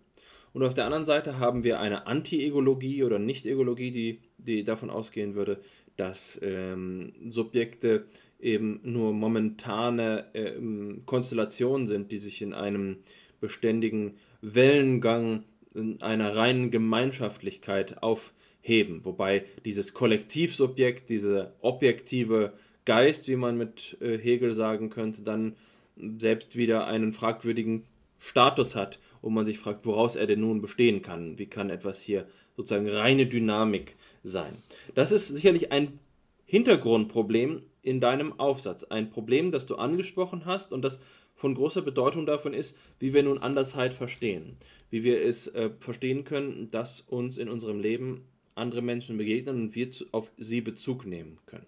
[0.53, 5.35] Und auf der anderen Seite haben wir eine Anti-Egologie oder Nicht-Egologie, die, die davon ausgehen
[5.35, 5.61] würde,
[5.97, 8.07] dass ähm, Subjekte
[8.41, 12.99] eben nur momentane ähm, Konstellationen sind, die sich in einem
[13.41, 15.45] beständigen Wellengang
[15.75, 19.05] in einer reinen Gemeinschaftlichkeit aufheben.
[19.05, 22.53] Wobei dieses Kollektivsubjekt, dieser objektive
[22.85, 25.57] Geist, wie man mit äh, Hegel sagen könnte, dann
[26.19, 27.85] selbst wieder einen fragwürdigen
[28.19, 31.39] Status hat wo man sich fragt, woraus er denn nun bestehen kann.
[31.39, 32.27] Wie kann etwas hier
[32.57, 34.53] sozusagen reine Dynamik sein?
[34.95, 35.99] Das ist sicherlich ein
[36.45, 38.85] Hintergrundproblem in deinem Aufsatz.
[38.85, 40.99] Ein Problem, das du angesprochen hast und das
[41.35, 44.57] von großer Bedeutung davon ist, wie wir nun Andersheit verstehen.
[44.91, 48.25] Wie wir es äh, verstehen können, dass uns in unserem Leben
[48.55, 51.67] andere Menschen begegnen und wir zu, auf sie Bezug nehmen können.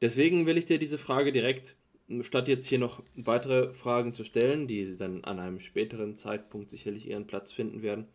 [0.00, 1.76] Deswegen will ich dir diese Frage direkt
[2.20, 7.08] statt jetzt hier noch weitere Fragen zu stellen, die dann an einem späteren Zeitpunkt sicherlich
[7.08, 8.06] ihren Platz finden werden,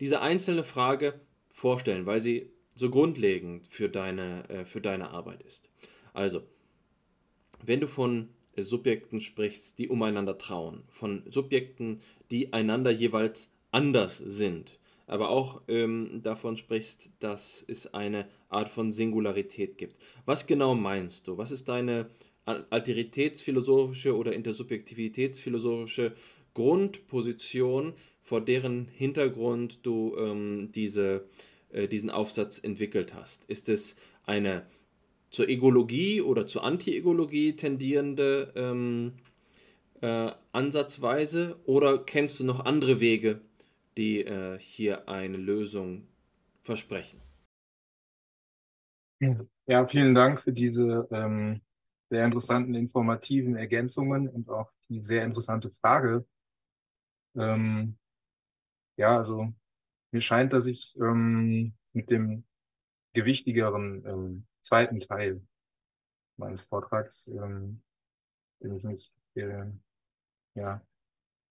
[0.00, 5.68] diese einzelne Frage vorstellen, weil sie so grundlegend für deine, äh, für deine Arbeit ist.
[6.14, 6.42] Also,
[7.64, 12.00] wenn du von Subjekten sprichst, die umeinander trauen, von Subjekten,
[12.30, 18.92] die einander jeweils anders sind, aber auch ähm, davon sprichst, dass es eine Art von
[18.92, 19.98] Singularität gibt.
[20.26, 21.38] Was genau meinst du?
[21.38, 22.10] Was ist deine
[22.70, 26.14] alteritätsphilosophische oder intersubjektivitätsphilosophische
[26.54, 31.28] Grundposition, vor deren Hintergrund du ähm, diese,
[31.70, 33.44] äh, diesen Aufsatz entwickelt hast?
[33.46, 34.66] Ist es eine
[35.30, 39.12] zur Egologie oder zur Anti-Egologie tendierende ähm,
[40.00, 43.40] äh, Ansatzweise oder kennst du noch andere Wege,
[43.96, 46.06] die äh, hier eine Lösung
[46.62, 47.20] versprechen?
[49.66, 51.60] Ja, vielen Dank für diese ähm,
[52.10, 56.26] sehr interessanten, informativen Ergänzungen und auch die sehr interessante Frage.
[57.36, 57.98] Ähm,
[58.96, 59.52] ja, also
[60.10, 62.44] mir scheint, dass ich ähm, mit dem
[63.12, 65.42] gewichtigeren ähm, zweiten Teil
[66.36, 67.82] meines Vortrags, ähm,
[68.60, 69.66] den ich mich äh,
[70.54, 70.80] ja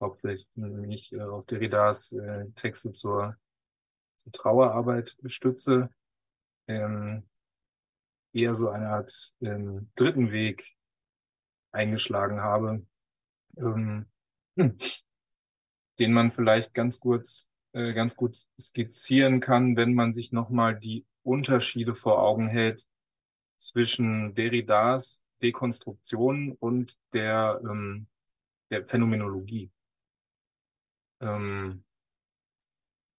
[0.01, 3.37] hauptsächlich nicht äh, auf Derridas äh, Texte zur,
[4.17, 5.89] zur Trauerarbeit stütze,
[6.67, 7.23] ähm,
[8.37, 10.75] eher so eine Art ähm, dritten Weg
[11.71, 12.85] eingeschlagen habe,
[13.57, 14.05] ähm,
[15.99, 17.27] den man vielleicht ganz gut,
[17.73, 22.87] äh, ganz gut skizzieren kann, wenn man sich nochmal die Unterschiede vor Augen hält
[23.57, 28.07] zwischen Derridas Dekonstruktion und der, ähm,
[28.69, 29.71] der Phänomenologie.
[31.21, 31.83] Ähm,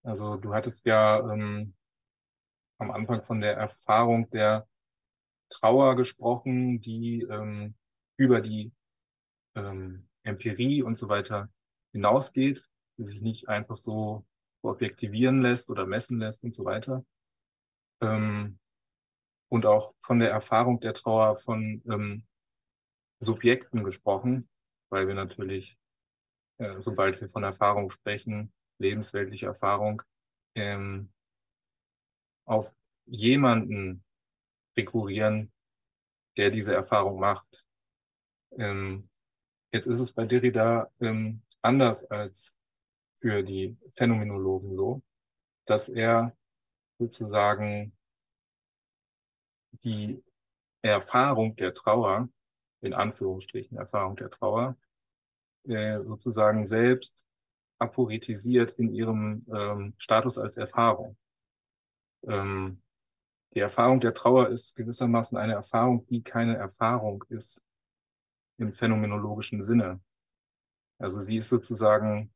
[0.03, 1.75] also du hattest ja ähm,
[2.79, 4.68] am Anfang von der Erfahrung der
[5.49, 7.75] Trauer gesprochen, die ähm,
[8.17, 8.73] über die
[9.55, 11.51] ähm, Empirie und so weiter
[11.93, 12.65] hinausgeht,
[12.99, 14.27] die sich nicht einfach so
[14.63, 17.05] objektivieren lässt oder messen lässt und so weiter.
[18.01, 18.59] Ähm,
[19.51, 22.27] und auch von der Erfahrung der Trauer von ähm,
[23.21, 24.49] Subjekten gesprochen,
[24.91, 25.79] weil wir natürlich,
[26.59, 30.03] äh, sobald wir von Erfahrung sprechen, lebensweltliche Erfahrung,
[30.55, 31.13] ähm,
[32.45, 32.75] auf
[33.07, 34.05] jemanden
[34.79, 35.53] rekurrieren,
[36.39, 37.65] der diese Erfahrung macht.
[38.57, 39.11] Ähm,
[39.73, 42.55] jetzt ist es bei Derrida ähm, anders als
[43.17, 45.03] für die Phänomenologen so,
[45.67, 46.35] dass er
[46.99, 47.93] sozusagen
[49.83, 50.23] die
[50.83, 52.29] Erfahrung der Trauer,
[52.81, 54.77] in Anführungsstrichen Erfahrung der Trauer,
[55.65, 57.25] äh, sozusagen selbst
[57.79, 61.17] aporetisiert in ihrem ähm, Status als Erfahrung.
[62.27, 62.83] Ähm,
[63.55, 67.63] die Erfahrung der Trauer ist gewissermaßen eine Erfahrung, die keine Erfahrung ist
[68.59, 70.01] im phänomenologischen Sinne.
[70.99, 72.33] Also sie ist sozusagen,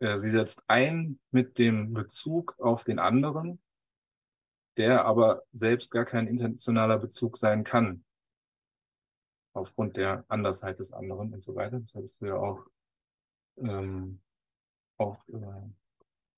[0.00, 3.60] äh, sie setzt ein mit dem Bezug auf den anderen,
[4.76, 8.04] der aber selbst gar kein intentionaler Bezug sein kann,
[9.52, 11.80] aufgrund der Andersheit des anderen und so weiter.
[11.80, 12.66] Das hattest du ja auch,
[13.58, 14.20] ähm,
[14.96, 15.70] auch äh,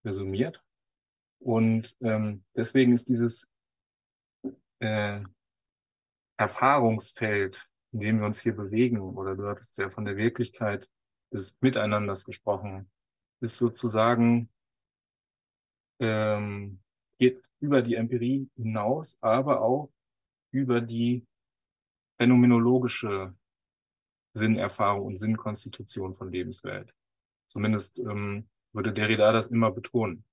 [0.04, 0.62] resümiert.
[1.38, 3.48] Und ähm, deswegen ist dieses
[4.82, 5.22] äh,
[6.36, 10.90] Erfahrungsfeld, in dem wir uns hier bewegen, oder du hattest ja von der Wirklichkeit
[11.32, 12.90] des Miteinanders gesprochen,
[13.40, 14.50] ist sozusagen,
[16.00, 16.80] ähm,
[17.18, 19.92] geht über die Empirie hinaus, aber auch
[20.50, 21.24] über die
[22.18, 23.34] phänomenologische
[24.34, 26.92] Sinnerfahrung und Sinnkonstitution von Lebenswelt.
[27.46, 30.24] Zumindest ähm, würde Derrida das immer betonen.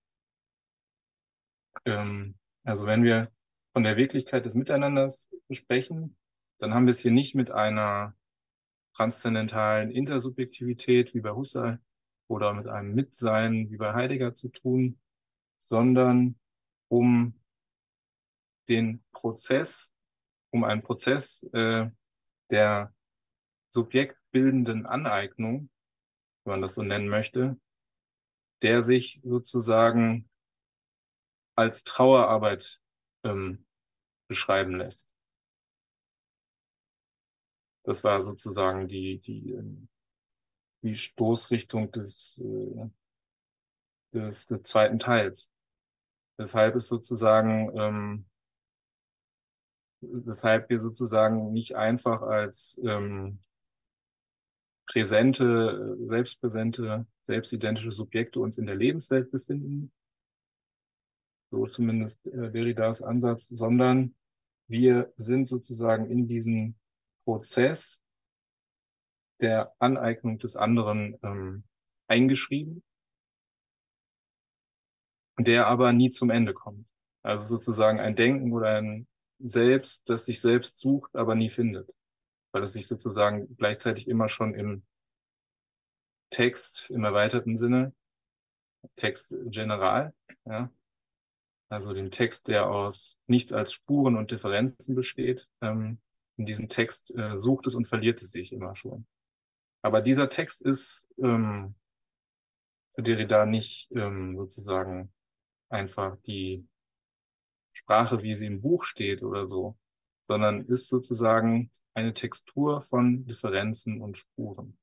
[1.86, 3.32] Ähm, also wenn wir
[3.80, 6.18] von der Wirklichkeit des Miteinanders sprechen,
[6.58, 8.14] dann haben wir es hier nicht mit einer
[8.94, 11.80] transzendentalen Intersubjektivität wie bei Husserl
[12.28, 15.00] oder mit einem Mitsein wie bei Heidegger zu tun,
[15.58, 16.38] sondern
[16.90, 17.40] um
[18.68, 19.94] den Prozess,
[20.50, 21.90] um einen Prozess äh,
[22.50, 22.94] der
[23.70, 25.70] subjektbildenden Aneignung,
[26.44, 27.58] wenn man das so nennen möchte,
[28.62, 30.30] der sich sozusagen
[31.56, 32.82] als Trauerarbeit
[33.24, 33.66] ähm,
[34.30, 35.10] beschreiben lässt.
[37.84, 39.90] Das war sozusagen die, die, ähm,
[40.84, 42.90] die Stoßrichtung des, äh,
[44.14, 45.52] des, des zweiten Teils.
[46.38, 48.26] Deshalb ist sozusagen, ähm,
[50.02, 53.40] weshalb wir sozusagen nicht einfach als ähm,
[54.86, 59.92] präsente, selbstpräsente, selbstidentische Subjekte uns in der Lebenswelt befinden,
[61.52, 64.16] so zumindest äh, Derridas Ansatz, sondern
[64.70, 66.80] wir sind sozusagen in diesen
[67.24, 68.02] Prozess
[69.42, 71.64] der Aneignung des anderen ähm,
[72.08, 72.84] eingeschrieben,
[75.40, 76.88] der aber nie zum Ende kommt.
[77.24, 79.08] Also sozusagen ein Denken oder ein
[79.40, 81.94] Selbst, das sich selbst sucht, aber nie findet,
[82.52, 84.86] weil es sich sozusagen gleichzeitig immer schon im
[86.30, 87.94] Text im erweiterten Sinne,
[88.96, 90.14] Text general,
[90.46, 90.70] ja,
[91.70, 95.48] also den Text, der aus nichts als Spuren und Differenzen besteht.
[95.62, 96.02] Ähm,
[96.38, 99.06] in diesem Text äh, sucht es und verliert es sich immer schon.
[99.82, 101.76] Aber dieser Text ist ähm,
[102.92, 105.14] für Derrida nicht ähm, sozusagen
[105.70, 106.68] einfach die
[107.74, 109.78] Sprache, wie sie im Buch steht oder so,
[110.28, 114.78] sondern ist sozusagen eine Textur von Differenzen und Spuren.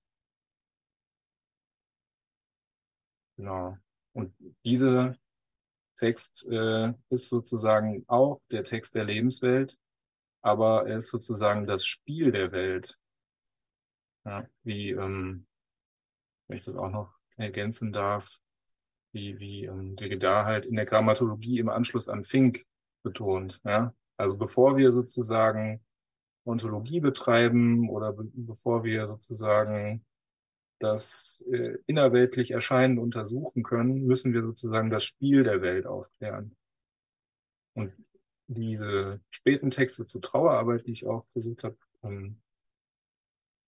[3.36, 3.76] Genau.
[4.12, 4.34] Und
[4.64, 5.18] diese
[5.96, 9.76] Text äh, ist sozusagen auch der Text der Lebenswelt,
[10.42, 12.96] aber er ist sozusagen das Spiel der Welt.
[14.24, 15.46] Ja, wie, ähm,
[16.48, 18.38] wenn ich das auch noch ergänzen darf,
[19.12, 22.64] wie, wie ähm, Derrida halt in der Grammatologie im Anschluss an Fink
[23.02, 23.60] betont.
[23.64, 23.94] Ja?
[24.16, 25.84] Also bevor wir sozusagen
[26.44, 30.04] Ontologie betreiben oder be bevor wir sozusagen
[30.78, 36.56] das äh, innerweltlich Erscheinen untersuchen können, müssen wir sozusagen das Spiel der Welt aufklären.
[37.74, 37.92] Und
[38.46, 42.40] diese späten Texte zur Trauerarbeit, die ich auch versucht habe, ähm,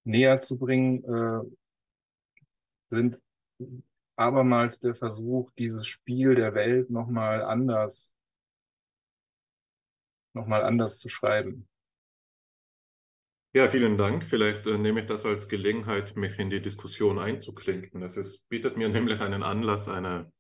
[0.05, 1.41] näher zu bringen, äh,
[2.89, 3.21] sind
[4.17, 8.15] abermals der Versuch, dieses Spiel der Welt nochmal anders,
[10.35, 11.69] nochmal anders zu schreiben.
[13.55, 14.25] Ja, vielen Dank.
[14.25, 18.03] Vielleicht äh, nehme ich das als Gelegenheit, mich in die Diskussion einzuklinken.
[18.03, 20.31] Es ist, bietet mir nämlich einen Anlass, eine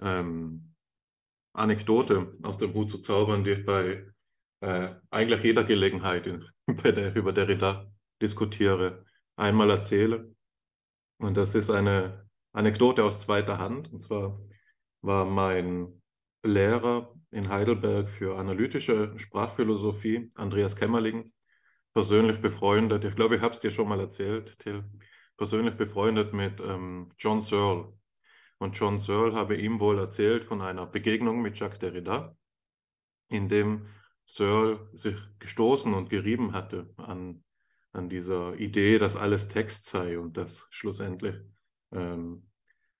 [0.00, 0.74] ähm,
[1.54, 4.06] Anekdote aus dem Hut zu zaubern, die ich bei
[4.60, 6.44] äh, eigentlich jeder Gelegenheit, in,
[6.82, 7.90] bei der, über Derrida
[8.20, 9.04] diskutiere,
[9.36, 10.34] einmal erzähle.
[11.18, 13.92] Und das ist eine Anekdote aus zweiter Hand.
[13.92, 14.38] Und zwar
[15.00, 16.02] war mein
[16.42, 21.32] Lehrer in Heidelberg für analytische Sprachphilosophie, Andreas Kämmerling,
[21.94, 23.04] persönlich befreundet.
[23.04, 24.84] Ich glaube, ich habe es dir schon mal erzählt, Till.
[25.36, 27.92] Persönlich befreundet mit ähm, John Searle.
[28.58, 32.36] Und John Searle habe ihm wohl erzählt von einer Begegnung mit Jacques Derrida,
[33.28, 33.86] in dem
[34.26, 37.44] Searle sich gestoßen und gerieben hatte an,
[37.92, 41.36] an dieser Idee, dass alles Text sei und dass schlussendlich
[41.92, 42.48] ähm,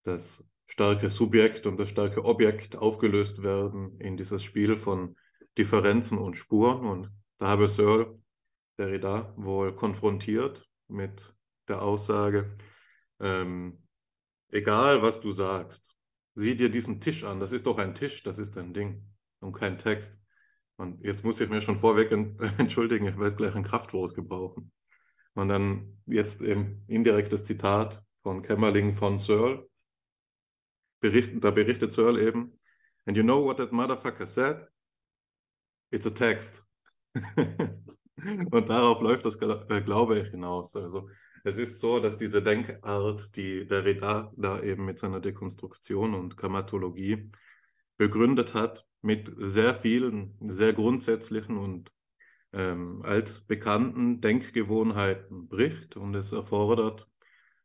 [0.05, 5.16] das starke Subjekt und das starke Objekt aufgelöst werden in dieses Spiel von
[5.57, 6.87] Differenzen und Spuren.
[6.87, 8.19] Und da habe Searle
[8.79, 11.35] Derrida wohl konfrontiert mit
[11.69, 12.57] der Aussage,
[13.21, 13.83] ähm,
[14.49, 15.97] egal was du sagst,
[16.35, 19.07] sieh dir diesen Tisch an, das ist doch ein Tisch, das ist ein Ding
[19.41, 20.21] und kein Text.
[20.77, 22.11] Und jetzt muss ich mir schon vorweg
[22.59, 24.73] entschuldigen, ich werde gleich ein Kraftwort gebrauchen.
[25.35, 29.69] Und dann jetzt eben indirektes Zitat von Kämmerling von Searle.
[31.01, 32.59] Bericht, da berichtet Searle eben,
[33.05, 34.67] and you know what that motherfucker said?
[35.91, 36.67] It's a text.
[38.16, 40.77] Und darauf läuft das, äh, glaube ich, hinaus.
[40.77, 41.09] Also
[41.43, 47.31] es ist so, dass diese Denkart, die Derrida da eben mit seiner Dekonstruktion und Grammatologie
[47.97, 51.93] begründet hat, mit sehr vielen, sehr grundsätzlichen und
[52.53, 53.05] ähm,
[53.47, 57.09] bekannten Denkgewohnheiten bricht und es erfordert,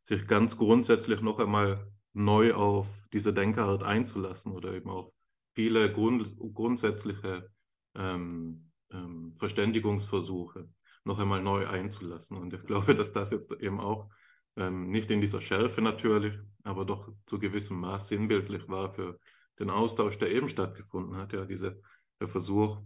[0.02, 5.12] sich ganz grundsätzlich noch einmal neu auf diese Denkart einzulassen oder eben auf
[5.54, 7.50] viele grund grundsätzliche
[7.94, 10.68] ähm, ähm, Verständigungsversuche
[11.04, 12.36] noch einmal neu einzulassen.
[12.36, 14.10] Und ich glaube, dass das jetzt eben auch
[14.56, 16.34] ähm, nicht in dieser Schärfe natürlich,
[16.64, 19.18] aber doch zu gewissem Maß sinnbildlich war für
[19.58, 21.80] den Austausch, der eben stattgefunden hat, ja, diese,
[22.20, 22.80] der Versuch,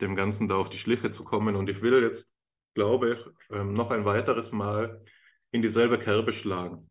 [0.00, 1.56] dem Ganzen da auf die Schliche zu kommen.
[1.56, 2.34] Und ich will jetzt,
[2.74, 5.02] glaube ich, ähm, noch ein weiteres Mal
[5.50, 6.90] in dieselbe Kerbe schlagen.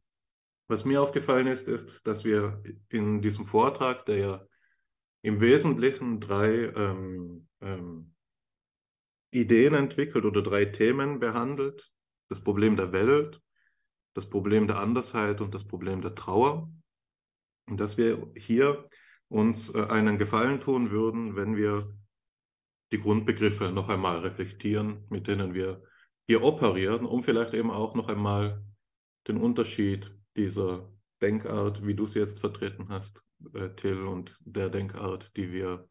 [0.68, 4.48] Was mir aufgefallen ist, ist, dass wir in diesem Vortrag, der ja
[5.22, 8.15] im Wesentlichen drei ähm, ähm,
[9.40, 11.91] Ideen entwickelt oder drei Themen behandelt.
[12.30, 13.41] Das Problem der Welt,
[14.14, 16.72] das Problem der Andersheit und das Problem der Trauer.
[17.68, 18.90] Und dass wir hier
[19.28, 21.94] uns äh, einen Gefallen tun würden, wenn wir
[22.91, 25.84] die Grundbegriffe noch einmal reflektieren, mit denen wir
[26.28, 28.64] hier operieren, um vielleicht eben auch noch einmal
[29.28, 30.91] den Unterschied dieser
[31.22, 35.88] Denkart, wie du sie jetzt vertreten hast, äh, Till, und der Denkart, die wir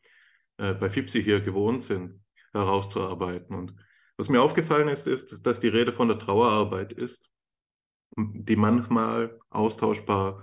[0.57, 2.24] äh, bei FIPSI hier gewohnt sind,
[2.55, 3.55] herauszuarbeiten.
[3.55, 3.75] Und
[4.17, 7.31] was mir aufgefallen ist, ist, dass die Rede von der Trauerarbeit ist,
[8.17, 10.43] die manchmal austauschbar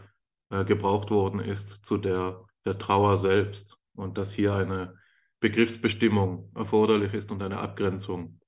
[0.50, 4.98] äh, gebraucht worden ist zu der, der Trauer selbst und dass hier eine
[5.40, 8.40] Begriffsbestimmung erforderlich ist und eine Abgrenzung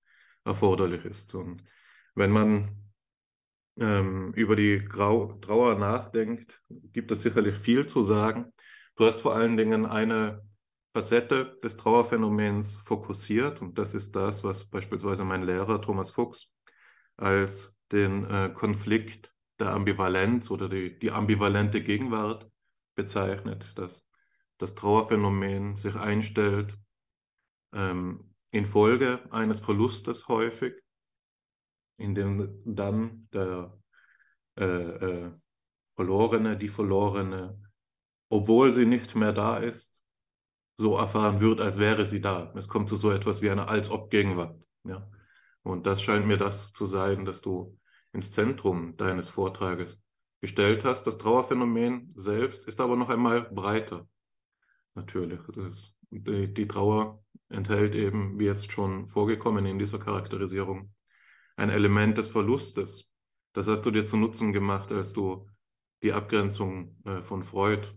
[0.44, 1.34] erforderlich ist.
[1.34, 1.64] Und
[2.16, 2.84] wenn man
[3.80, 8.52] ähm, über die Grau Trauer nachdenkt, gibt es sicherlich viel zu sagen.
[8.96, 10.44] Du hast vor allen Dingen eine
[10.94, 13.62] Facette des Trauerphänomens fokussiert.
[13.62, 16.50] Und das ist das, was beispielsweise mein Lehrer Thomas Fuchs
[17.18, 22.50] als den äh, Konflikt der Ambivalenz oder die, die ambivalente Gegenwart
[22.96, 24.08] bezeichnet, dass
[24.58, 26.78] das Trauerphänomen sich einstellt
[27.74, 30.74] ähm, infolge eines Verlustes häufig,
[31.98, 33.78] in dem dann der
[34.58, 35.32] äh, äh,
[35.96, 37.60] Verlorene, die Verlorene,
[38.30, 40.03] obwohl sie nicht mehr da ist,
[40.78, 42.52] so erfahren wird, als wäre sie da.
[42.56, 44.60] Es kommt zu so etwas wie einer Als-Ob-Gegenwart.
[44.86, 45.10] Ja?
[45.62, 47.78] Und das scheint mir das zu sein, dass du
[48.12, 50.04] ins Zentrum deines Vortrages
[50.42, 51.06] gestellt hast.
[51.06, 54.08] Das Trauerphänomen selbst ist aber noch einmal breiter.
[54.96, 55.40] Natürlich.
[55.56, 60.94] Das, die, die Trauer enthält eben, wie jetzt schon vorgekommen in dieser Charakterisierung,
[61.56, 63.12] ein Element des Verlustes.
[63.54, 65.48] Das hast du dir zu Nutzen gemacht, als du
[66.02, 67.88] die Abgrenzung äh, von Freud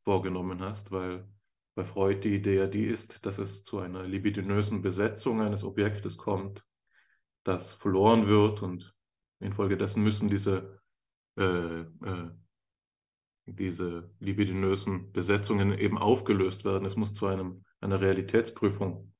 [0.00, 1.28] vorgenommen hast, weil
[1.74, 6.64] bei Freud die Idee die ist, dass es zu einer libidinösen Besetzung eines Objektes kommt,
[7.44, 8.94] das verloren wird und
[9.40, 10.80] infolgedessen müssen diese,
[11.36, 12.30] äh, äh,
[13.46, 16.84] diese libidinösen Besetzungen eben aufgelöst werden.
[16.84, 19.12] Es muss zu einem, einer Realitätsprüfung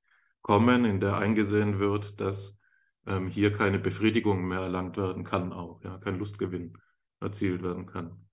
[0.42, 2.58] kommen, in der eingesehen wird, dass
[3.06, 6.78] ähm, hier keine Befriedigung mehr erlangt werden kann, auch ja, kein Lustgewinn
[7.20, 8.28] erzielt werden kann.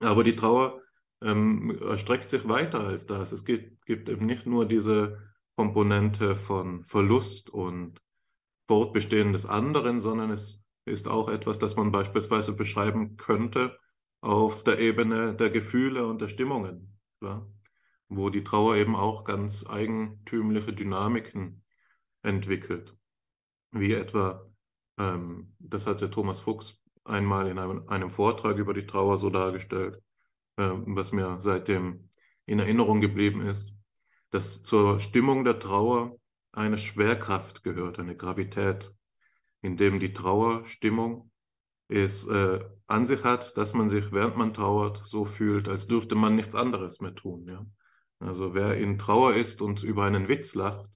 [0.00, 0.80] Aber die Trauer
[1.22, 3.32] ähm, erstreckt sich weiter als das.
[3.32, 5.18] Es gibt, gibt eben nicht nur diese
[5.56, 8.00] Komponente von Verlust und
[8.66, 13.78] Fortbestehen des anderen, sondern es ist auch etwas, das man beispielsweise beschreiben könnte
[14.20, 17.50] auf der Ebene der Gefühle und der Stimmungen, klar?
[18.08, 21.64] wo die Trauer eben auch ganz eigentümliche Dynamiken
[22.22, 22.96] entwickelt.
[23.70, 24.46] Wie etwa,
[24.98, 30.02] ähm, das hatte Thomas Fuchs einmal in einem, einem Vortrag über die Trauer so dargestellt,
[30.58, 32.08] was mir seitdem
[32.46, 33.72] in Erinnerung geblieben ist,
[34.30, 36.18] dass zur Stimmung der Trauer
[36.52, 38.92] eine Schwerkraft gehört, eine Gravität,
[39.62, 41.30] in dem die Trauerstimmung
[41.88, 46.14] es äh, an sich hat, dass man sich, während man trauert, so fühlt, als dürfte
[46.14, 47.46] man nichts anderes mehr tun.
[47.48, 47.66] Ja?
[48.18, 50.86] Also wer in Trauer ist und über einen Witz lacht,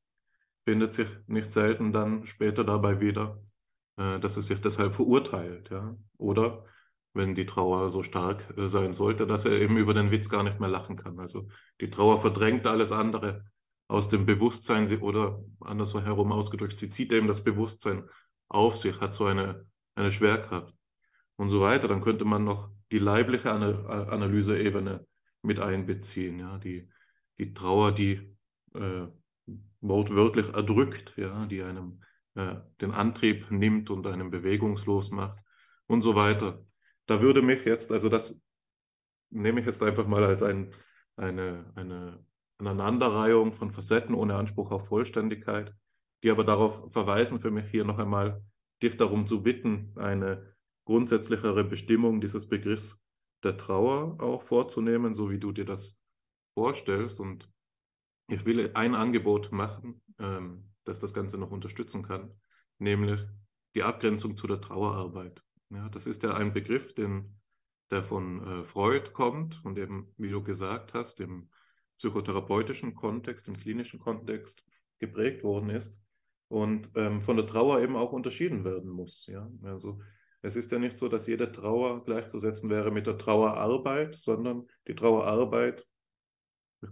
[0.65, 3.43] findet sich nicht selten dann später dabei wieder,
[3.97, 5.71] äh, dass es sich deshalb verurteilt.
[5.71, 5.97] Ja?
[6.19, 6.65] Oder
[7.15, 10.43] wenn die Trauer so stark äh, sein sollte, dass er eben über den Witz gar
[10.43, 11.19] nicht mehr lachen kann.
[11.19, 11.49] Also
[11.81, 13.45] die Trauer verdrängt alles andere
[13.89, 18.09] aus dem Bewusstsein oder andersherum ausgedrückt, sie zieht eben das Bewusstsein
[18.49, 20.75] auf sich, hat so eine, eine Schwerkraft
[21.37, 21.89] und so weiter.
[21.89, 25.07] Dann könnte man noch die leibliche Analyseebene
[25.43, 26.89] mit einbeziehen, ja, die,
[27.39, 28.37] die Trauer, die
[28.75, 29.07] äh,
[29.81, 32.01] wortwörtlich erdrückt, ja, die einem
[32.35, 35.39] äh, den Antrieb nimmt und einen bewegungslos macht
[35.87, 36.65] und so weiter.
[37.07, 38.41] Da würde mich jetzt, also das
[39.31, 40.75] nehme ich jetzt einfach mal als ein,
[41.17, 42.25] eine, eine
[42.59, 45.75] Aneinanderreihung von Facetten ohne Anspruch auf Vollständigkeit,
[46.23, 48.43] die aber darauf verweisen, für mich hier noch einmal
[48.83, 50.55] dich darum zu bitten, eine
[50.85, 53.01] grundsätzlichere Bestimmung dieses Begriffs
[53.43, 55.97] der Trauer auch vorzunehmen, so wie du dir das
[56.55, 57.21] vorstellst.
[57.21, 57.49] Und
[58.29, 62.33] ich will ein Angebot machen, ähm, das das Ganze noch unterstützen kann,
[62.79, 63.21] nämlich
[63.75, 65.43] die Abgrenzung zu der Trauerarbeit.
[65.75, 67.41] Ja, das ist ja ein Begriff, den,
[67.91, 71.49] der von äh, Freud kommt und eben, wie du gesagt hast, im
[71.97, 74.65] psychotherapeutischen Kontext, im klinischen Kontext
[74.99, 76.01] geprägt worden ist
[76.49, 79.27] und ähm, von der Trauer eben auch unterschieden werden muss.
[79.27, 79.51] Ja?
[79.63, 80.01] Also
[80.43, 84.95] es ist ja nicht so, dass jede Trauer gleichzusetzen wäre mit der Trauerarbeit, sondern die
[84.95, 85.87] Trauerarbeit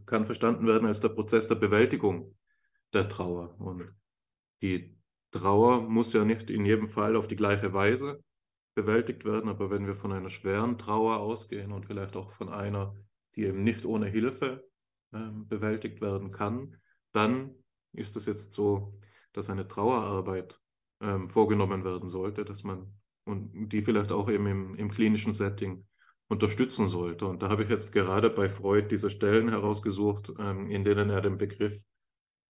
[0.06, 2.36] kann verstanden werden als der Prozess der Bewältigung
[2.92, 3.60] der Trauer.
[3.60, 3.92] Und
[4.62, 4.96] die
[5.32, 8.22] Trauer muss ja nicht in jedem Fall auf die gleiche Weise
[8.82, 12.94] bewältigt werden, aber wenn wir von einer schweren Trauer ausgehen und vielleicht auch von einer,
[13.36, 14.68] die eben nicht ohne Hilfe
[15.12, 16.76] äh, bewältigt werden kann,
[17.12, 17.54] dann
[17.92, 18.98] ist es jetzt so,
[19.32, 20.60] dass eine Trauerarbeit
[21.00, 22.92] äh, vorgenommen werden sollte, dass man
[23.24, 25.86] und die vielleicht auch eben im, im klinischen Setting
[26.28, 27.26] unterstützen sollte.
[27.26, 31.20] Und da habe ich jetzt gerade bei Freud diese Stellen herausgesucht, ähm, in denen er
[31.20, 31.78] den Begriff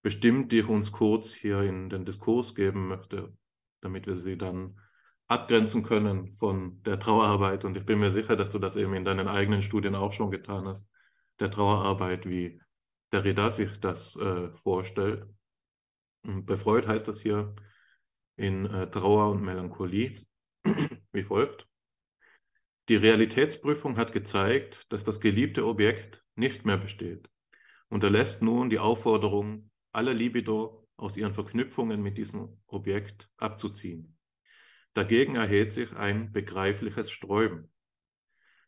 [0.03, 3.33] bestimmt, die ich uns kurz hier in den Diskurs geben möchte,
[3.81, 4.79] damit wir sie dann
[5.31, 7.65] abgrenzen können von der Trauerarbeit.
[7.65, 10.31] Und ich bin mir sicher, dass du das eben in deinen eigenen Studien auch schon
[10.31, 10.91] getan hast,
[11.39, 12.61] der Trauerarbeit, wie
[13.13, 15.27] der Derrida sich das äh, vorstellt.
[16.23, 17.55] Und bei Freud heißt das hier
[18.37, 20.27] in äh, Trauer und Melancholie
[21.13, 21.69] wie folgt.
[22.89, 27.31] Die Realitätsprüfung hat gezeigt, dass das geliebte Objekt nicht mehr besteht
[27.89, 34.17] und erlässt nun die Aufforderung, alle Libido aus ihren Verknüpfungen mit diesem Objekt abzuziehen.
[34.95, 37.73] Dagegen erhebt sich ein begreifliches Sträuben.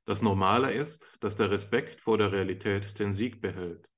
[0.04, 3.88] Das Normale ist, dass der Respekt vor der Realität den Sieg behält.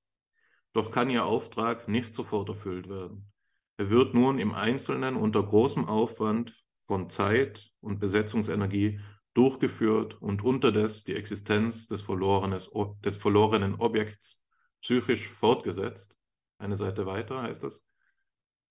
[0.72, 3.30] Doch kann ihr Auftrag nicht sofort erfüllt werden.
[3.76, 9.01] Er wird nun im Einzelnen unter großem Aufwand von Zeit und Besetzungsenergie
[9.34, 14.42] durchgeführt und unterdes die Existenz des, des verlorenen Objekts
[14.80, 16.16] psychisch fortgesetzt.
[16.59, 17.84] Eine Seite weiter heißt es.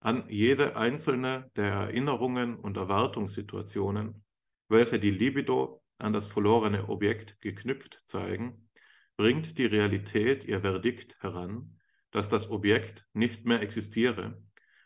[0.03, 4.25] An jede einzelne der Erinnerungen und Erwartungssituationen,
[4.67, 8.69] welche die Libido an das verlorene Objekt geknüpft zeigen,
[9.15, 11.79] bringt die Realität ihr Verdikt heran,
[12.11, 14.43] dass das Objekt nicht mehr existiere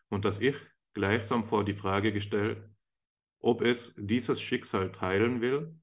[0.10, 0.56] und das Ich
[0.94, 2.70] gleichsam vor die Frage gestellt,
[3.40, 5.80] ob es dieses Schicksal teilen will,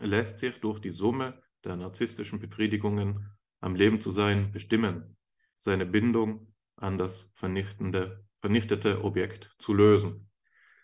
[0.00, 5.16] lässt sich durch die Summe der narzisstischen Befriedigungen am Leben zu sein bestimmen,
[5.56, 10.30] seine Bindung an das vernichtende, vernichtete Objekt zu lösen.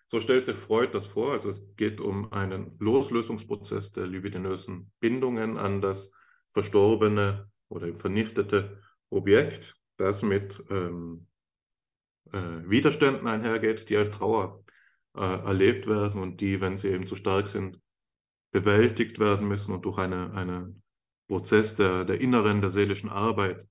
[0.08, 1.32] So stellt sich Freud das vor.
[1.32, 6.12] Also es geht um einen Loslösungsprozess der libidinösen Bindungen an das
[6.50, 8.80] verstorbene oder vernichtete
[9.10, 11.26] Objekt, das mit ähm,
[12.32, 14.64] äh, Widerständen einhergeht, die als Trauer
[15.16, 17.80] äh, erlebt werden und die, wenn sie eben zu stark sind,
[18.52, 20.82] bewältigt werden müssen und durch eine, einen
[21.28, 23.66] Prozess der, der inneren, der seelischen Arbeit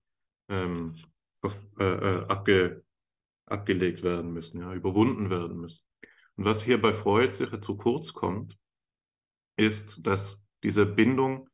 [0.49, 0.95] ähm,
[1.79, 2.83] äh, äh, abge,
[3.45, 5.84] abgelegt werden müssen, ja, überwunden werden müssen.
[6.35, 8.57] Und was hier bei Freud sicher zu kurz kommt,
[9.57, 11.49] ist, dass diese Bindung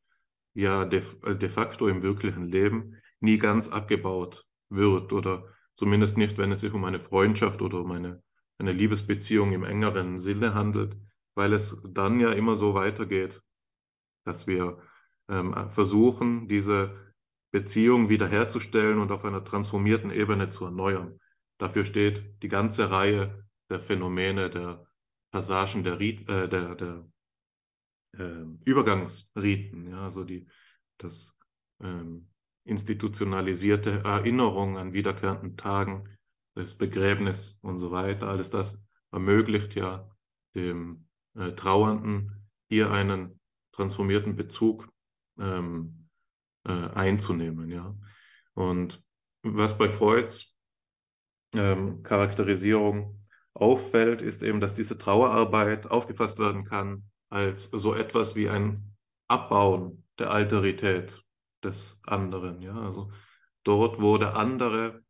[0.54, 1.02] ja de,
[1.36, 6.72] de facto im wirklichen Leben nie ganz abgebaut wird oder zumindest nicht, wenn es sich
[6.72, 8.22] um eine Freundschaft oder um eine
[8.62, 10.96] eine Liebesbeziehung im engeren Sinne handelt,
[11.34, 13.42] weil es dann ja immer so weitergeht,
[14.24, 14.78] dass wir
[15.28, 17.12] ähm, versuchen, diese
[17.50, 21.18] Beziehung wiederherzustellen und auf einer transformierten Ebene zu erneuern.
[21.62, 24.84] Dafür steht die ganze Reihe der Phänomene, der
[25.30, 27.08] Passagen, der, Ried, äh, der, der
[28.18, 30.48] äh, Übergangsriten, ja, also die,
[30.98, 31.38] das
[31.80, 32.28] ähm,
[32.64, 36.18] institutionalisierte Erinnerung an wiederkehrenden Tagen,
[36.54, 40.10] das Begräbnis und so weiter, alles das ermöglicht ja
[40.56, 41.06] dem
[41.36, 43.40] äh, Trauernden hier einen
[43.70, 44.88] transformierten Bezug
[45.38, 46.08] ähm,
[46.64, 47.70] äh, einzunehmen.
[47.70, 47.96] Ja.
[48.54, 49.02] Und
[49.42, 50.51] was bei Freuds
[51.54, 53.20] ähm, Charakterisierung
[53.54, 58.94] auffällt, ist eben, dass diese Trauerarbeit aufgefasst werden kann als so etwas wie ein
[59.28, 61.22] Abbauen der Alterität
[61.62, 62.60] des anderen.
[62.60, 62.74] Ja.
[62.74, 63.10] Also
[63.64, 65.02] dort, wo der andere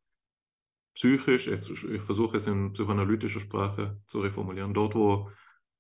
[0.94, 5.30] psychisch, ich versuche es in psychoanalytischer Sprache zu reformulieren, dort, wo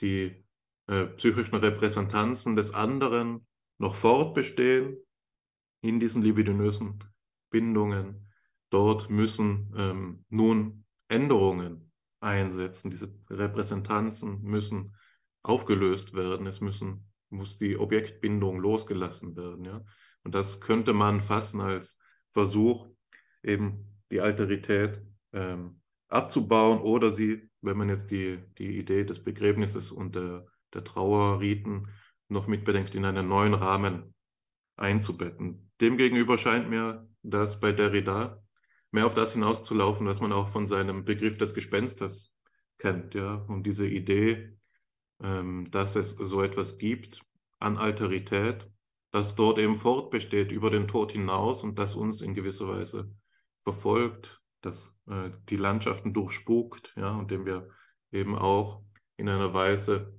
[0.00, 0.44] die
[0.88, 3.46] äh, psychischen Repräsentanzen des anderen
[3.78, 4.96] noch fortbestehen
[5.82, 7.04] in diesen libidinösen
[7.50, 8.31] Bindungen,
[8.72, 12.90] dort müssen ähm, nun Änderungen einsetzen.
[12.90, 14.96] Diese Repräsentanzen müssen
[15.42, 16.46] aufgelöst werden.
[16.46, 19.64] Es müssen, muss die Objektbindung losgelassen werden.
[19.64, 19.84] Ja?
[20.24, 21.98] Und das könnte man fassen als
[22.30, 22.88] Versuch,
[23.42, 29.92] eben die Alterität ähm, abzubauen oder sie, wenn man jetzt die, die Idee des Begräbnisses
[29.92, 31.88] und der, der Trauerriten
[32.28, 34.14] noch mitbedenkt, in einen neuen Rahmen
[34.76, 35.70] einzubetten.
[35.80, 38.41] Demgegenüber scheint mir das bei Derrida
[38.92, 42.32] mehr auf das hinauszulaufen, was man auch von seinem Begriff des Gespensters
[42.78, 44.56] kennt, ja, und diese Idee,
[45.20, 47.20] ähm, dass es so etwas gibt
[47.58, 48.70] an Alterität,
[49.10, 53.14] das dort eben fortbesteht über den Tod hinaus und das uns in gewisser Weise
[53.64, 57.68] verfolgt, das äh, die Landschaften durchspukt, ja, und dem wir
[58.10, 58.82] eben auch
[59.16, 60.18] in einer Weise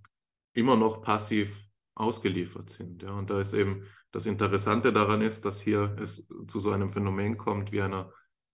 [0.53, 3.03] immer noch passiv ausgeliefert sind.
[3.03, 3.11] Ja.
[3.11, 7.37] Und da ist eben das Interessante daran ist, dass hier es zu so einem Phänomen
[7.37, 8.11] kommt wie einer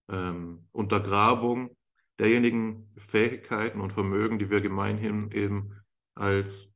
[0.09, 1.75] ähm, Untergrabung
[2.19, 5.75] derjenigen Fähigkeiten und Vermögen, die wir gemeinhin eben
[6.15, 6.73] als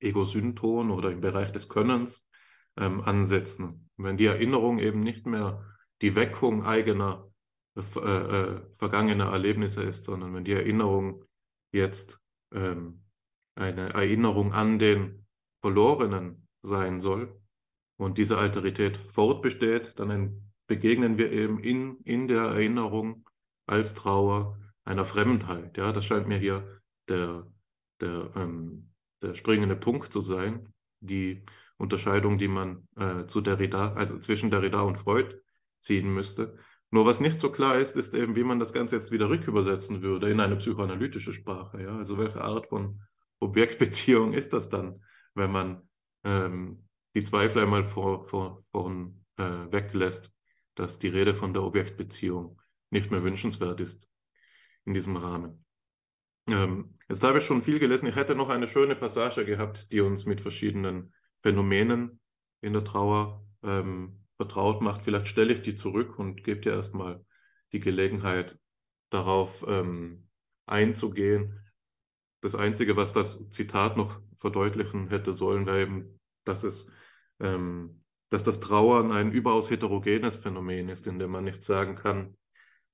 [0.00, 2.28] Egosynton oder im Bereich des Könnens
[2.76, 3.90] ähm, ansetzen.
[3.96, 5.64] Wenn die Erinnerung eben nicht mehr
[6.02, 7.28] die Weckung eigener
[7.76, 11.24] äh, äh, vergangener Erlebnisse ist, sondern wenn die Erinnerung
[11.72, 12.20] jetzt
[12.52, 13.04] ähm,
[13.54, 15.26] eine Erinnerung an den
[15.60, 17.40] Verlorenen sein soll
[17.96, 20.08] und diese Alterität fortbesteht, dann
[20.68, 23.28] begegnen wir eben in, in der Erinnerung
[23.66, 25.76] als Trauer einer Fremdheit.
[25.76, 27.46] Ja, das scheint mir hier der,
[28.00, 28.90] der, ähm,
[29.20, 30.72] der springende Punkt zu sein.
[31.00, 31.44] Die
[31.78, 35.34] Unterscheidung, die man äh, zu Derrida, also zwischen Derrida und Freud
[35.80, 36.56] ziehen müsste.
[36.90, 40.02] Nur was nicht so klar ist, ist eben, wie man das Ganze jetzt wieder rückübersetzen
[40.02, 41.82] würde in eine psychoanalytische Sprache.
[41.82, 41.96] Ja?
[41.96, 43.02] Also welche Art von
[43.40, 45.02] Objektbeziehung ist das dann,
[45.34, 45.88] wenn man
[46.24, 50.32] ähm, die Zweifel einmal vor, vor, vorn äh, weglässt,
[50.78, 52.60] dass die Rede von der Objektbeziehung
[52.90, 54.08] nicht mehr wünschenswert ist
[54.84, 55.64] in diesem Rahmen.
[56.48, 58.06] Ähm, jetzt habe ich schon viel gelesen.
[58.06, 62.20] Ich hätte noch eine schöne Passage gehabt, die uns mit verschiedenen Phänomenen
[62.60, 65.02] in der Trauer ähm, vertraut macht.
[65.02, 67.24] Vielleicht stelle ich die zurück und gebe dir erstmal
[67.72, 68.58] die Gelegenheit,
[69.10, 70.28] darauf ähm,
[70.66, 71.58] einzugehen.
[72.40, 76.90] Das Einzige, was das Zitat noch verdeutlichen hätte sollen, wäre eben, dass es,
[77.40, 82.36] ähm, dass das Trauern ein überaus heterogenes Phänomen ist, in dem man nicht sagen kann,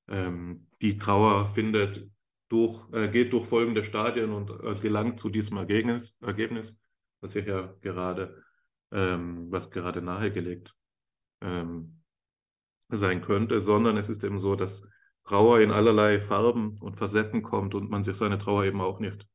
[0.08, 2.08] ähm, die Trauer findet
[2.48, 6.78] durch, äh, geht durch folgende Stadien und äh, gelangt zu diesem Ergebnis, Ergebnis
[7.24, 8.44] was ich ja gerade,
[8.92, 10.74] ähm, was gerade nahegelegt
[11.40, 12.02] ähm,
[12.90, 14.86] sein könnte, sondern es ist eben so, dass
[15.24, 19.26] Trauer in allerlei Farben und Facetten kommt und man sich seine Trauer eben auch nicht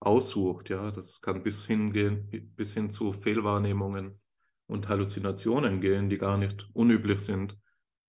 [0.00, 0.68] aussucht.
[0.68, 4.20] Ja, das kann bis hingehen, bis hin zu Fehlwahrnehmungen
[4.68, 7.58] und Halluzinationen gehen, die gar nicht unüblich sind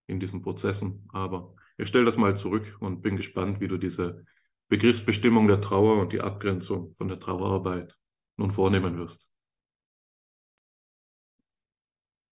[0.08, 1.08] in diesen Prozessen.
[1.12, 4.26] Aber ich stelle das mal zurück und bin gespannt, wie du diese
[4.68, 7.98] Begriffsbestimmung der Trauer und die Abgrenzung von der Trauerarbeit
[8.38, 9.28] nun vornehmen wirst.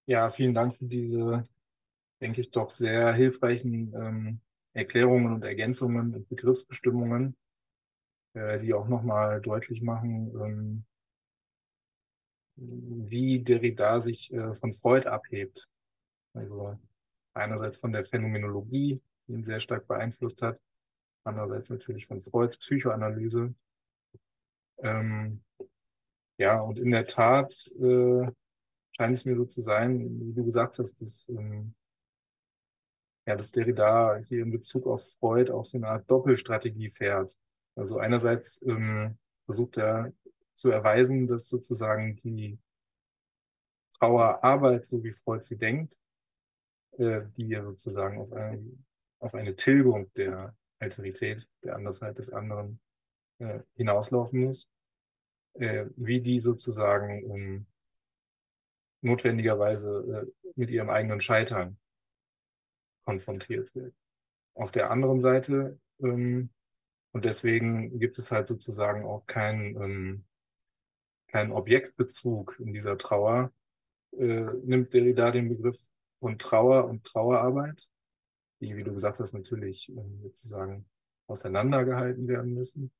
[0.05, 1.43] Ja, vielen Dank für diese,
[2.21, 4.39] denke ich, doch sehr hilfreichen ähm,
[4.73, 7.35] Erklärungen und Ergänzungen und Begriffsbestimmungen,
[8.33, 10.85] äh, die auch nochmal deutlich machen, ähm,
[12.57, 15.67] wie Derrida sich äh, von Freud abhebt.
[16.33, 16.77] Also
[17.33, 20.59] einerseits von der Phänomenologie, die ihn sehr stark beeinflusst hat,
[21.23, 23.53] andererseits natürlich von Freuds Psychoanalyse.
[24.79, 25.43] Ähm,
[26.37, 28.31] ja, und in der Tat äh,
[28.95, 31.73] scheint es mir so zu sein, wie du gesagt hast, dass, ähm,
[33.27, 37.35] ja, dass Derrida hier in Bezug auf Freud auch so eine Art Doppelstrategie fährt.
[37.75, 40.11] Also einerseits ähm, versucht er
[40.57, 42.57] zu erweisen, dass sozusagen die
[43.99, 45.97] Trauerarbeit, so wie Freud sie denkt,
[46.97, 48.63] äh, die ja sozusagen auf eine,
[49.19, 52.79] auf eine Tilgung der Alterität, der Andersheit des anderen
[53.39, 54.67] äh, hinauslaufen muss,
[55.53, 57.65] äh, wie die sozusagen ähm,
[59.01, 61.77] notwendigerweise äh, mit ihrem eigenen Scheitern
[63.05, 63.93] konfrontiert wird.
[64.55, 66.49] Auf der anderen Seite, ähm,
[67.11, 70.25] und deswegen gibt es halt sozusagen auch keinen ähm,
[71.37, 73.51] keinen Objektbezug in dieser Trauer,
[74.13, 75.87] äh, nimmt Derrida den Begriff
[76.19, 77.87] von Trauer und Trauerarbeit,
[78.59, 80.89] die, wie du gesagt hast, natürlich äh, sozusagen
[81.27, 82.91] auseinandergehalten werden müssen,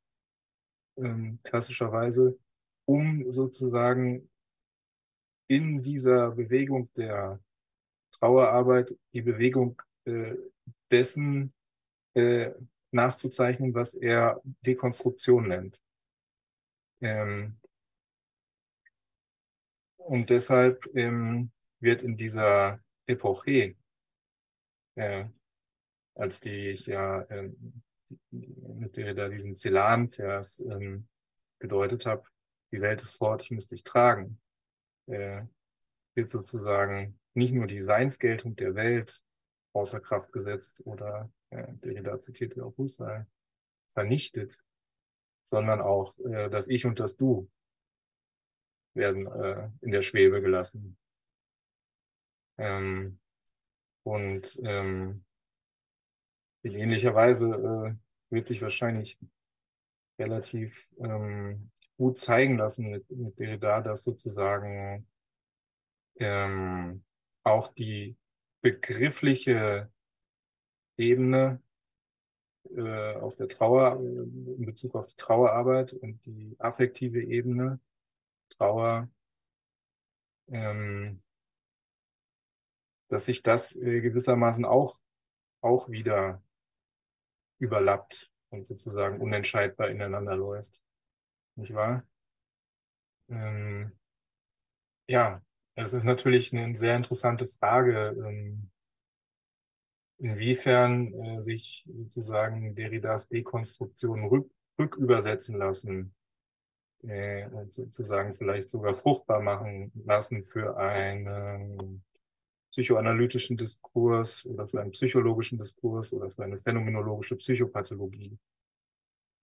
[0.98, 2.38] ähm, klassischerweise,
[2.86, 4.30] um sozusagen
[5.48, 7.40] in dieser Bewegung der
[8.12, 10.36] Trauerarbeit die Bewegung äh,
[10.92, 11.54] dessen
[12.14, 12.52] äh,
[12.92, 15.82] nachzuzeichnen, was er Dekonstruktion nennt.
[17.02, 17.58] Ähm,
[20.08, 23.76] und deshalb ähm, wird in dieser Epoche,
[24.96, 25.26] äh,
[26.16, 27.52] als die ich ja äh,
[28.32, 31.08] mit der da diesen Celan-Vers ähm,
[31.60, 32.24] gedeutet habe,
[32.72, 34.40] die Welt ist fort, ich muss dich tragen,
[35.08, 35.44] äh,
[36.16, 39.22] wird sozusagen nicht nur die Seinsgeltung der Welt
[39.74, 43.28] außer Kraft gesetzt oder äh, Derrida zitierte auch Husserl,
[43.90, 44.64] vernichtet,
[45.44, 47.50] sondern auch äh, das Ich und das Du
[48.98, 50.98] werden äh, in der Schwebe gelassen.
[52.58, 53.20] Ähm,
[54.04, 55.24] und ähm,
[56.64, 59.18] in ähnlicher Weise äh, wird sich wahrscheinlich
[60.20, 65.08] relativ ähm, gut zeigen lassen mit, mit Derrida, dass sozusagen
[66.20, 67.04] ähm,
[67.44, 68.18] auch die
[68.62, 69.92] begriffliche
[70.98, 71.62] Ebene
[72.76, 77.80] äh, auf der Trauer, in Bezug auf die Trauerarbeit und die affektive Ebene,
[78.50, 79.10] Trauer,
[80.50, 81.22] ähm,
[83.10, 85.00] dass sich das äh, gewissermaßen auch,
[85.62, 86.42] auch wieder
[87.60, 90.80] überlappt und sozusagen unentscheidbar ineinander läuft.
[91.56, 92.04] Nicht wahr?
[93.30, 93.92] Ähm,
[95.08, 95.42] ja,
[95.76, 98.70] es ist natürlich eine sehr interessante Frage, ähm,
[100.20, 106.16] inwiefern äh, sich sozusagen Derridas Dekonstruktionen rück, rückübersetzen lassen
[107.04, 112.04] äh, sozusagen vielleicht sogar fruchtbar machen lassen für einen
[112.72, 118.38] psychoanalytischen Diskurs oder für einen psychologischen Diskurs oder für eine phänomenologische Psychopathologie.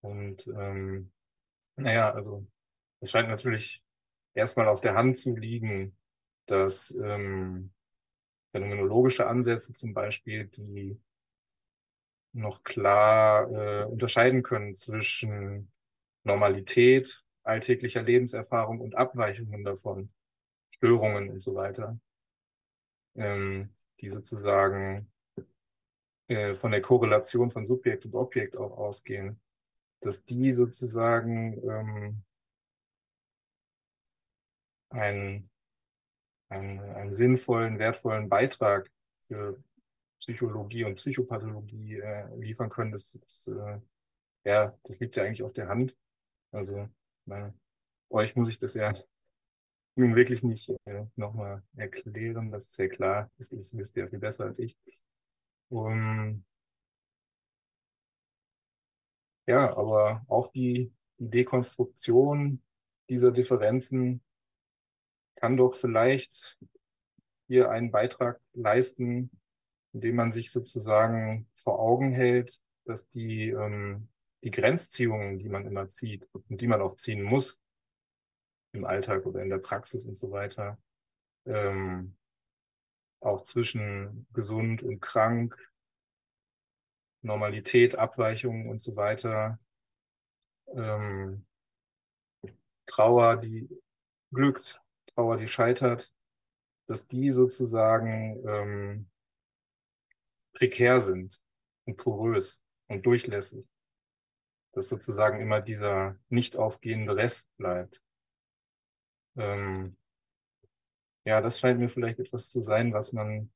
[0.02, 1.10] Und ähm,
[1.76, 2.46] naja, also
[3.00, 3.82] es scheint natürlich
[4.34, 5.96] erstmal auf der Hand zu liegen,
[6.46, 7.72] dass ähm,
[8.52, 11.00] phänomenologische Ansätze zum Beispiel, die
[12.32, 15.72] noch klar äh, unterscheiden können zwischen
[16.24, 20.08] Normalität, alltäglicher Lebenserfahrung und Abweichungen davon,
[20.70, 21.98] Störungen und so weiter,
[23.16, 25.10] ähm, die sozusagen
[26.28, 29.40] äh, von der Korrelation von Subjekt und Objekt auch ausgehen,
[30.00, 32.22] dass die sozusagen ähm,
[34.90, 35.50] ein
[36.54, 38.90] einen, einen sinnvollen, wertvollen Beitrag
[39.20, 39.62] für
[40.18, 43.80] Psychologie und Psychopathologie äh, liefern können, das, das, äh,
[44.44, 45.96] ja, das liegt ja eigentlich auf der Hand.
[46.52, 46.88] Also
[47.26, 47.54] meine,
[48.10, 48.92] euch muss ich das ja
[49.96, 54.10] nun wirklich nicht äh, nochmal erklären, das ist ja klar, das, das wisst ihr ja
[54.10, 54.76] viel besser als ich.
[55.70, 56.44] Um,
[59.46, 62.62] ja, aber auch die, die Dekonstruktion
[63.08, 64.22] dieser Differenzen
[65.36, 66.58] kann doch vielleicht
[67.46, 69.30] hier einen Beitrag leisten,
[69.92, 74.08] indem man sich sozusagen vor Augen hält, dass die, ähm,
[74.44, 77.60] die Grenzziehungen, die man immer zieht und die man auch ziehen muss
[78.72, 80.78] im Alltag oder in der Praxis und so weiter,
[81.46, 82.16] ähm,
[83.20, 85.58] auch zwischen gesund und krank,
[87.22, 89.58] Normalität, Abweichungen und so weiter,
[90.66, 91.46] ähm,
[92.84, 93.66] Trauer, die
[94.30, 96.12] glückt, Trauer, die scheitert,
[96.86, 99.10] dass die sozusagen ähm,
[100.52, 101.40] prekär sind
[101.86, 103.64] und porös und durchlässig.
[104.74, 108.02] Dass sozusagen immer dieser nicht aufgehende Rest bleibt.
[109.36, 109.96] Ähm,
[111.24, 113.50] ja, das scheint mir vielleicht etwas zu sein, was man,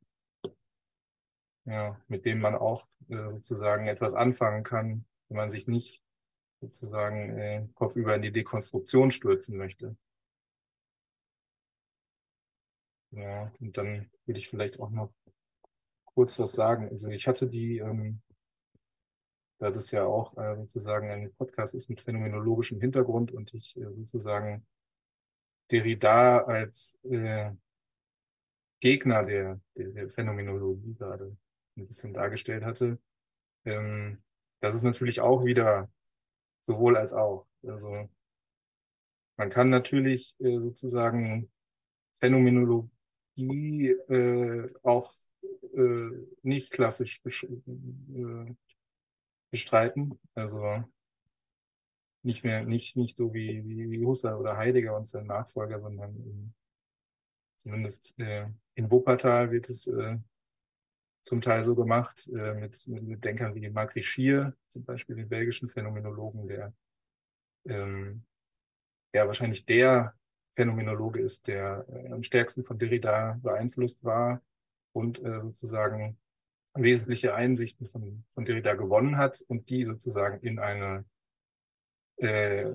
[1.65, 6.03] ja, mit dem man auch äh, sozusagen etwas anfangen kann, wenn man sich nicht
[6.61, 9.97] sozusagen äh, kopfüber in die Dekonstruktion stürzen möchte.
[13.11, 15.13] Ja, und dann würde ich vielleicht auch noch
[16.05, 16.89] kurz was sagen.
[16.91, 18.21] Also ich hatte die, ähm,
[19.59, 23.93] da das ja auch äh, sozusagen ein Podcast ist mit phänomenologischem Hintergrund und ich äh,
[23.95, 24.67] sozusagen
[25.71, 27.51] Derrida als äh,
[28.81, 31.37] Gegner der, der, der Phänomenologie gerade
[31.77, 32.99] ein bisschen dargestellt hatte,
[33.65, 34.23] ähm,
[34.61, 35.91] das ist natürlich auch wieder
[36.63, 37.47] sowohl als auch.
[37.67, 38.09] Also
[39.37, 41.51] man kann natürlich äh, sozusagen
[42.15, 42.91] Phänomenologie
[44.09, 45.13] äh, auch
[45.75, 46.11] äh,
[46.43, 48.55] nicht klassisch äh,
[49.51, 50.19] bestreiten.
[50.35, 50.85] Also
[52.23, 56.15] nicht mehr, nicht, nicht so wie, wie, wie Husserl oder Heidegger und sein Nachfolger, sondern
[56.17, 56.55] in,
[57.57, 60.19] zumindest äh, in Wuppertal wird es äh,
[61.23, 65.69] zum Teil so gemacht, äh, mit, mit Denkern wie Marc Richier, zum Beispiel den belgischen
[65.69, 66.73] Phänomenologen, der
[67.67, 68.25] ähm,
[69.13, 70.15] ja wahrscheinlich der
[70.51, 74.43] Phänomenologe ist, der äh, am stärksten von Derrida beeinflusst war
[74.93, 76.19] und äh, sozusagen
[76.83, 81.05] wesentliche Einsichten von, von Derrida gewonnen hat und die sozusagen in eine
[82.17, 82.73] äh,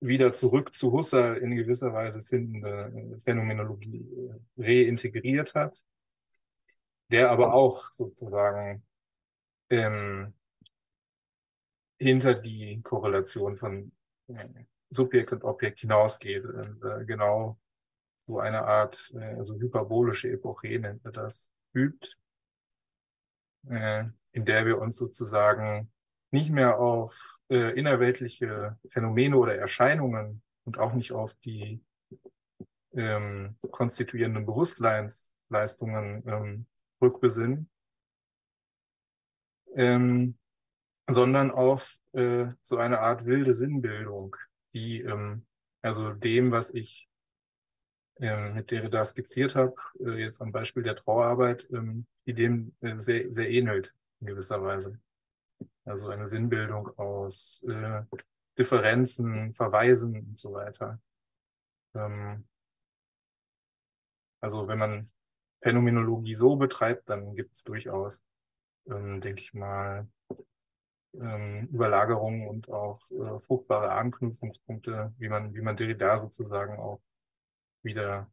[0.00, 4.06] wieder zurück zu Husserl in gewisser Weise findende äh, Phänomenologie
[4.58, 5.82] äh, reintegriert hat,
[7.10, 8.84] der aber auch sozusagen
[9.70, 10.34] ähm,
[11.98, 13.92] hinter die Korrelation von
[14.28, 14.48] äh,
[14.90, 16.44] Subjekt und Objekt hinausgeht.
[16.44, 17.58] Und, äh, genau
[18.26, 22.16] so eine Art, äh, also hyperbolische Epoche nennt er das, übt,
[23.70, 25.90] äh, in der wir uns sozusagen
[26.30, 31.80] nicht mehr auf äh, innerweltliche Phänomene oder Erscheinungen und auch nicht auf die
[32.92, 36.66] ähm, konstituierenden Bewusstseinsleistungen ähm,
[37.00, 37.68] rückbesinnen,
[39.74, 40.38] ähm,
[41.08, 44.36] sondern auf äh, so eine Art wilde Sinnbildung,
[44.72, 45.46] die ähm,
[45.82, 47.08] also dem, was ich
[48.20, 52.98] ähm, mit Derrida skizziert habe, äh, jetzt am Beispiel der Trauerarbeit, ähm, die dem äh,
[53.00, 54.98] sehr, sehr ähnelt in gewisser Weise.
[55.84, 58.02] Also eine Sinnbildung aus äh,
[58.56, 61.00] Differenzen, Verweisen und so weiter.
[61.94, 62.44] Ähm,
[64.40, 65.10] also wenn man
[65.60, 68.22] Phänomenologie so betreibt, dann gibt es durchaus,
[68.86, 70.06] ähm, denke ich mal,
[71.16, 77.00] Überlagerungen und auch äh, fruchtbare Anknüpfungspunkte, wie man, wie man Derrida sozusagen auch
[77.84, 78.30] wieder,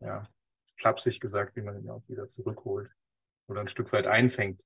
[0.00, 0.28] ja,
[0.76, 2.90] flapsig gesagt, wie man ihn auch wieder zurückholt
[3.46, 4.62] oder ein Stück weit einfängt.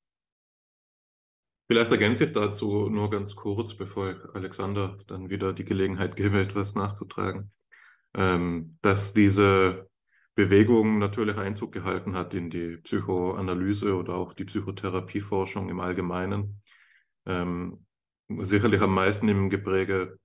[1.68, 6.40] Vielleicht ergänze ich dazu nur ganz kurz, bevor ich Alexander dann wieder die Gelegenheit gebe,
[6.40, 7.50] etwas nachzutragen,
[8.14, 9.88] ähm, dass diese
[10.34, 16.62] Bewegung natürlich Einzug gehalten hat in die Psychoanalyse oder auch die Psychotherapieforschung im Allgemeinen.
[17.26, 17.86] Ähm,
[18.28, 20.18] sicherlich am meisten im Gepräge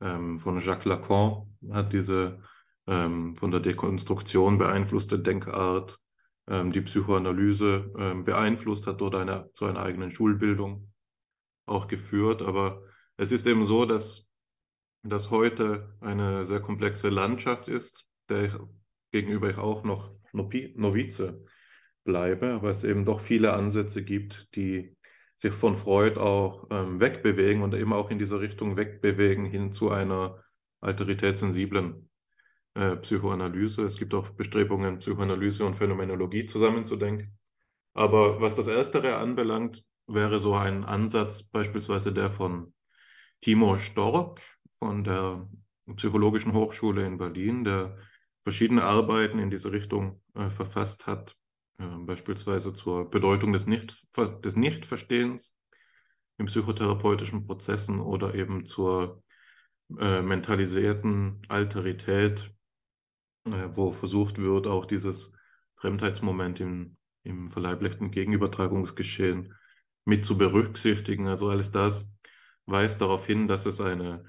[0.00, 2.40] ähm, von Jacques Lacan hat diese
[2.86, 5.98] ähm, von der Dekonstruktion beeinflusste Denkart
[6.48, 10.92] ähm, die Psychoanalyse ähm, beeinflusst, hat dort eine, zu einer eigenen Schulbildung
[11.66, 12.42] auch geführt.
[12.42, 12.82] Aber
[13.16, 14.30] es ist eben so, dass
[15.02, 18.52] das heute eine sehr komplexe Landschaft ist, der ich,
[19.12, 21.44] gegenüber ich auch noch Novize
[22.04, 24.96] bleibe, aber es eben doch viele Ansätze gibt, die
[25.36, 29.90] sich von Freud auch ähm, wegbewegen und immer auch in dieser Richtung wegbewegen hin zu
[29.90, 30.42] einer
[30.80, 32.08] alteritätssensiblen
[32.74, 33.82] äh, Psychoanalyse.
[33.82, 37.36] Es gibt auch Bestrebungen, Psychoanalyse und Phänomenologie zusammenzudenken.
[37.94, 42.74] Aber was das Erstere anbelangt, wäre so ein Ansatz beispielsweise der von
[43.40, 44.40] Timo Stork
[44.78, 45.48] von der
[45.96, 47.96] Psychologischen Hochschule in Berlin, der
[48.42, 51.36] verschiedene Arbeiten in diese Richtung äh, verfasst hat,
[51.78, 54.04] äh, beispielsweise zur Bedeutung des, Nicht
[54.44, 55.56] des Nichtverstehens
[56.38, 59.22] in psychotherapeutischen Prozessen oder eben zur
[59.98, 62.53] äh, mentalisierten Alterität
[63.44, 65.32] wo versucht wird, auch dieses
[65.76, 69.54] Fremdheitsmoment im, im verleiblichten Gegenübertragungsgeschehen
[70.04, 71.28] mit zu berücksichtigen.
[71.28, 72.10] Also alles das
[72.66, 74.24] weist darauf hin, dass es eine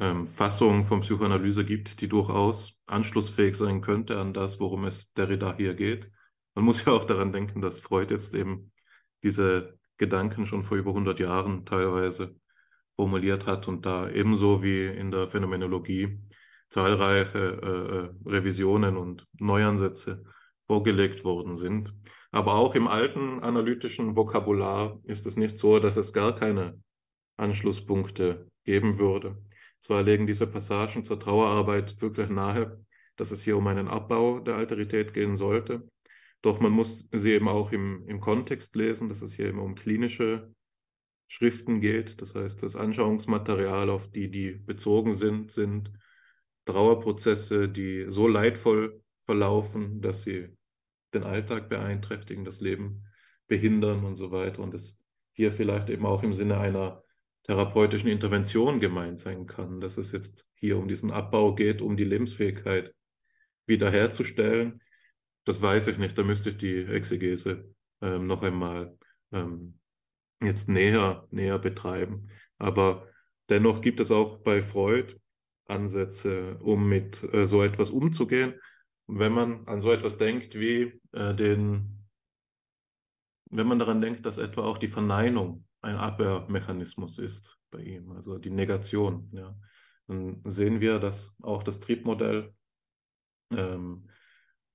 [0.00, 5.56] ähm, Fassung von Psychoanalyse gibt, die durchaus anschlussfähig sein könnte an das, worum es Derrida
[5.56, 6.10] hier geht.
[6.54, 8.72] Man muss ja auch daran denken, dass Freud jetzt eben
[9.22, 12.36] diese Gedanken schon vor über 100 Jahren teilweise
[12.96, 16.20] formuliert hat und da ebenso wie in der Phänomenologie
[16.68, 20.24] zahlreiche äh, äh, Revisionen und Neuansätze
[20.66, 21.94] vorgelegt worden sind.
[22.30, 26.78] Aber auch im alten analytischen Vokabular ist es nicht so, dass es gar keine
[27.38, 29.42] Anschlusspunkte geben würde.
[29.80, 32.84] Zwar legen diese Passagen zur Trauerarbeit wirklich nahe,
[33.16, 35.88] dass es hier um einen Abbau der Alterität gehen sollte.
[36.42, 39.74] Doch man muss sie eben auch im, im Kontext lesen, dass es hier immer um
[39.74, 40.52] klinische
[41.28, 42.20] Schriften geht.
[42.20, 45.92] Das heißt, das Anschauungsmaterial, auf die die bezogen sind, sind
[46.68, 50.48] Trauerprozesse, die so leidvoll verlaufen, dass sie
[51.14, 53.06] den Alltag beeinträchtigen, das Leben
[53.46, 54.62] behindern und so weiter.
[54.62, 55.00] Und es
[55.32, 57.02] hier vielleicht eben auch im Sinne einer
[57.44, 62.04] therapeutischen Intervention gemeint sein kann, dass es jetzt hier um diesen Abbau geht, um die
[62.04, 62.94] Lebensfähigkeit
[63.66, 64.82] wiederherzustellen.
[65.44, 68.94] Das weiß ich nicht, da müsste ich die Exegese ähm, noch einmal
[69.32, 69.78] ähm,
[70.42, 72.28] jetzt näher, näher betreiben.
[72.58, 73.08] Aber
[73.48, 75.14] dennoch gibt es auch bei Freud
[75.68, 78.54] Ansätze, um mit äh, so etwas umzugehen.
[79.06, 82.08] Wenn man an so etwas denkt wie äh, den,
[83.50, 88.38] wenn man daran denkt, dass etwa auch die Verneinung ein Abwehrmechanismus ist bei ihm, also
[88.38, 89.54] die Negation, ja,
[90.06, 92.54] dann sehen wir, dass auch das Triebmodell
[93.50, 94.08] ähm,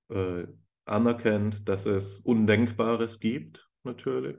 [0.08, 0.46] äh,
[0.84, 4.38] anerkennt, dass es Undenkbares gibt, natürlich,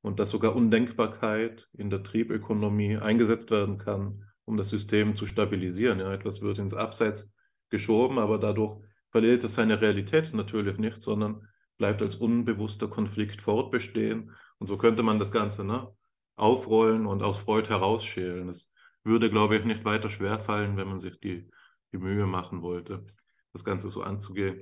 [0.00, 6.00] und dass sogar Undenkbarkeit in der Triebökonomie eingesetzt werden kann, um das System zu stabilisieren.
[6.00, 7.32] Ja, etwas wird ins Abseits
[7.70, 8.80] geschoben, aber dadurch
[9.10, 14.32] verliert es seine Realität natürlich nicht, sondern bleibt als unbewusster Konflikt fortbestehen.
[14.58, 15.88] Und so könnte man das Ganze ne,
[16.36, 18.48] aufrollen und aus Freud herausschälen.
[18.48, 18.72] Es
[19.02, 21.48] würde, glaube ich, nicht weiter schwerfallen, wenn man sich die,
[21.92, 23.04] die Mühe machen wollte,
[23.52, 24.60] das Ganze so anzugehen.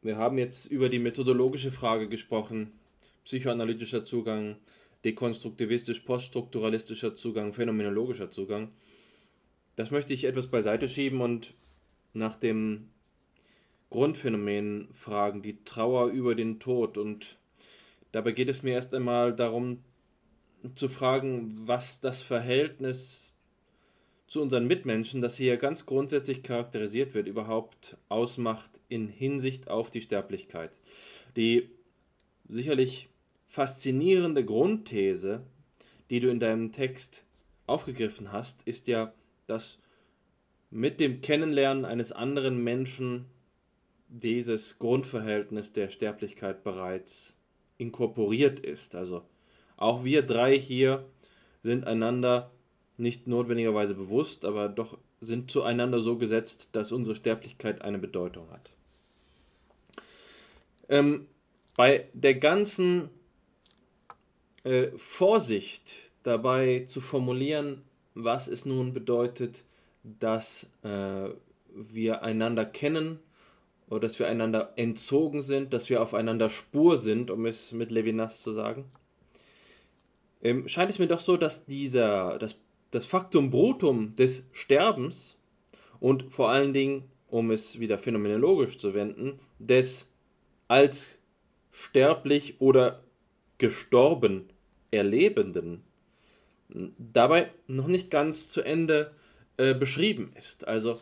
[0.00, 2.72] Wir haben jetzt über die methodologische Frage gesprochen,
[3.24, 4.56] psychoanalytischer Zugang,
[5.04, 8.72] dekonstruktivistisch-poststrukturalistischer Zugang, phänomenologischer Zugang.
[9.76, 11.54] Das möchte ich etwas beiseite schieben und
[12.12, 12.90] nach dem
[13.90, 16.98] Grundphänomen fragen, die Trauer über den Tod.
[16.98, 17.38] Und
[18.12, 19.82] dabei geht es mir erst einmal darum
[20.74, 23.36] zu fragen, was das Verhältnis
[24.26, 30.02] zu unseren Mitmenschen, das hier ganz grundsätzlich charakterisiert wird, überhaupt ausmacht in Hinsicht auf die
[30.02, 30.78] Sterblichkeit.
[31.36, 31.70] Die
[32.48, 33.08] sicherlich
[33.48, 35.42] faszinierende Grundthese,
[36.10, 37.24] die du in deinem Text
[37.66, 39.12] aufgegriffen hast, ist ja,
[39.46, 39.78] dass
[40.70, 43.24] mit dem Kennenlernen eines anderen Menschen
[44.08, 47.36] dieses Grundverhältnis der Sterblichkeit bereits
[47.78, 48.94] inkorporiert ist.
[48.94, 49.22] Also
[49.76, 51.06] auch wir drei hier
[51.62, 52.50] sind einander
[52.96, 58.70] nicht notwendigerweise bewusst, aber doch sind zueinander so gesetzt, dass unsere Sterblichkeit eine Bedeutung hat.
[60.88, 61.26] Ähm,
[61.76, 63.10] bei der ganzen
[64.68, 67.82] äh, Vorsicht dabei zu formulieren,
[68.14, 69.64] was es nun bedeutet,
[70.02, 71.30] dass äh,
[71.72, 73.18] wir einander kennen
[73.88, 78.42] oder dass wir einander entzogen sind, dass wir aufeinander Spur sind, um es mit Levinas
[78.42, 78.84] zu sagen,
[80.42, 82.56] ähm, scheint es mir doch so, dass dieser, das,
[82.90, 85.38] das Faktum Brutum des Sterbens
[85.98, 90.10] und vor allen Dingen, um es wieder phänomenologisch zu wenden, des
[90.68, 91.22] als
[91.72, 93.02] sterblich oder
[93.56, 94.50] gestorben
[94.90, 95.82] Erlebenden
[96.68, 99.12] dabei noch nicht ganz zu Ende
[99.56, 100.66] äh, beschrieben ist.
[100.66, 100.98] Also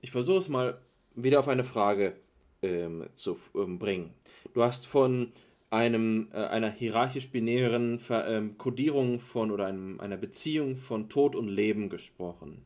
[0.00, 0.78] ich versuche es mal
[1.14, 2.16] wieder auf eine Frage
[2.62, 4.12] ähm, zu ähm, bringen.
[4.54, 5.32] Du hast von
[5.70, 11.88] einem, äh, einer hierarchisch-binären ähm, Kodierung von oder einem, einer Beziehung von Tod und Leben
[11.88, 12.64] gesprochen.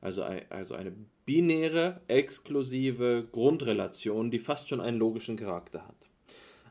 [0.00, 0.92] Also, also eine
[1.26, 5.96] binäre, exklusive Grundrelation, die fast schon einen logischen Charakter hat.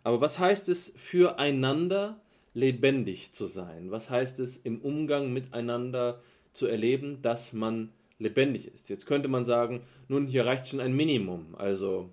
[0.04, 2.22] Aber was heißt es füreinander
[2.58, 3.92] lebendig zu sein?
[3.92, 6.20] Was heißt es im Umgang miteinander
[6.54, 8.90] zu erleben, dass man lebendig ist?
[8.90, 11.54] Jetzt könnte man sagen, nun hier reicht schon ein Minimum.
[11.56, 12.10] Also,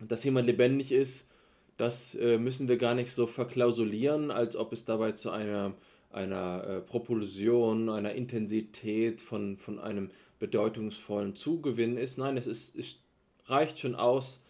[0.00, 1.28] dass jemand lebendig ist,
[1.76, 5.74] das äh, müssen wir gar nicht so verklausulieren, als ob es dabei zu einer,
[6.10, 12.16] einer äh, Propulsion, einer Intensität von, von einem bedeutungsvollen Zugewinn ist.
[12.16, 12.96] Nein, es, ist, es
[13.44, 14.42] reicht schon aus,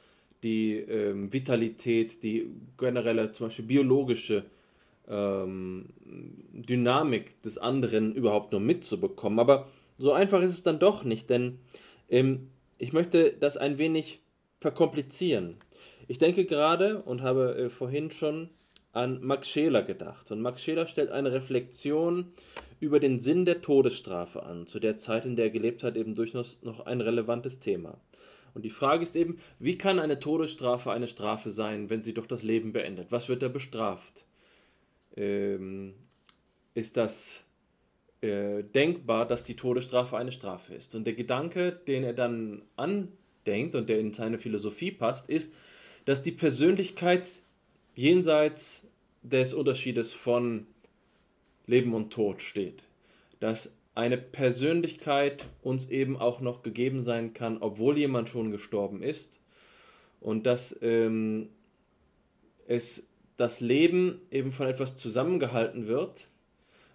[0.44, 2.46] die ähm, Vitalität, die
[2.76, 4.44] generelle, zum Beispiel biologische
[5.08, 5.86] ähm,
[6.52, 9.38] Dynamik des anderen überhaupt nur mitzubekommen.
[9.38, 9.68] Aber
[9.98, 11.58] so einfach ist es dann doch nicht, denn
[12.08, 14.20] ähm, ich möchte das ein wenig
[14.60, 15.56] verkomplizieren.
[16.08, 18.48] Ich denke gerade und habe äh, vorhin schon
[18.92, 20.30] an Max Scheler gedacht.
[20.30, 22.32] Und Max Scheler stellt eine Reflexion
[22.80, 26.14] über den Sinn der Todesstrafe an, zu der Zeit, in der er gelebt hat, eben
[26.14, 27.98] durchaus noch ein relevantes Thema.
[28.54, 32.26] Und die Frage ist eben, wie kann eine Todesstrafe eine Strafe sein, wenn sie doch
[32.26, 33.10] das Leben beendet?
[33.10, 34.24] Was wird da bestraft?
[35.16, 35.94] Ähm,
[36.74, 37.44] ist das
[38.20, 40.94] äh, denkbar, dass die Todesstrafe eine Strafe ist.
[40.94, 45.52] Und der Gedanke, den er dann andenkt und der in seine Philosophie passt, ist,
[46.04, 47.28] dass die Persönlichkeit
[47.94, 48.82] jenseits
[49.22, 50.66] des Unterschiedes von
[51.66, 52.82] Leben und Tod steht.
[53.40, 59.38] Dass eine Persönlichkeit uns eben auch noch gegeben sein kann, obwohl jemand schon gestorben ist.
[60.20, 61.48] Und dass ähm,
[62.66, 66.28] es das Leben eben von etwas zusammengehalten wird,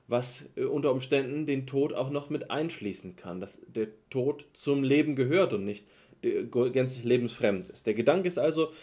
[0.08, 4.84] was äh, unter Umständen den Tod auch noch mit einschließen kann, dass der Tod zum
[4.84, 5.88] Leben gehört und nicht
[6.22, 7.88] gänzlich lebensfremd ist.
[7.88, 8.74] Der Gedanke ist also,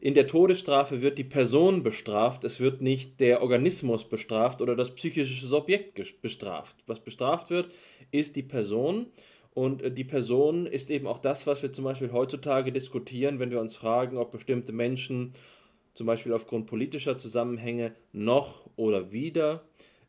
[0.00, 4.94] in der Todesstrafe wird die Person bestraft, es wird nicht der Organismus bestraft oder das
[4.94, 6.76] psychische Subjekt bestraft.
[6.86, 7.70] Was bestraft wird,
[8.10, 9.06] ist die Person
[9.54, 13.50] und äh, die Person ist eben auch das, was wir zum Beispiel heutzutage diskutieren, wenn
[13.50, 15.34] wir uns fragen, ob bestimmte Menschen
[15.94, 19.64] zum Beispiel aufgrund politischer Zusammenhänge, noch oder wieder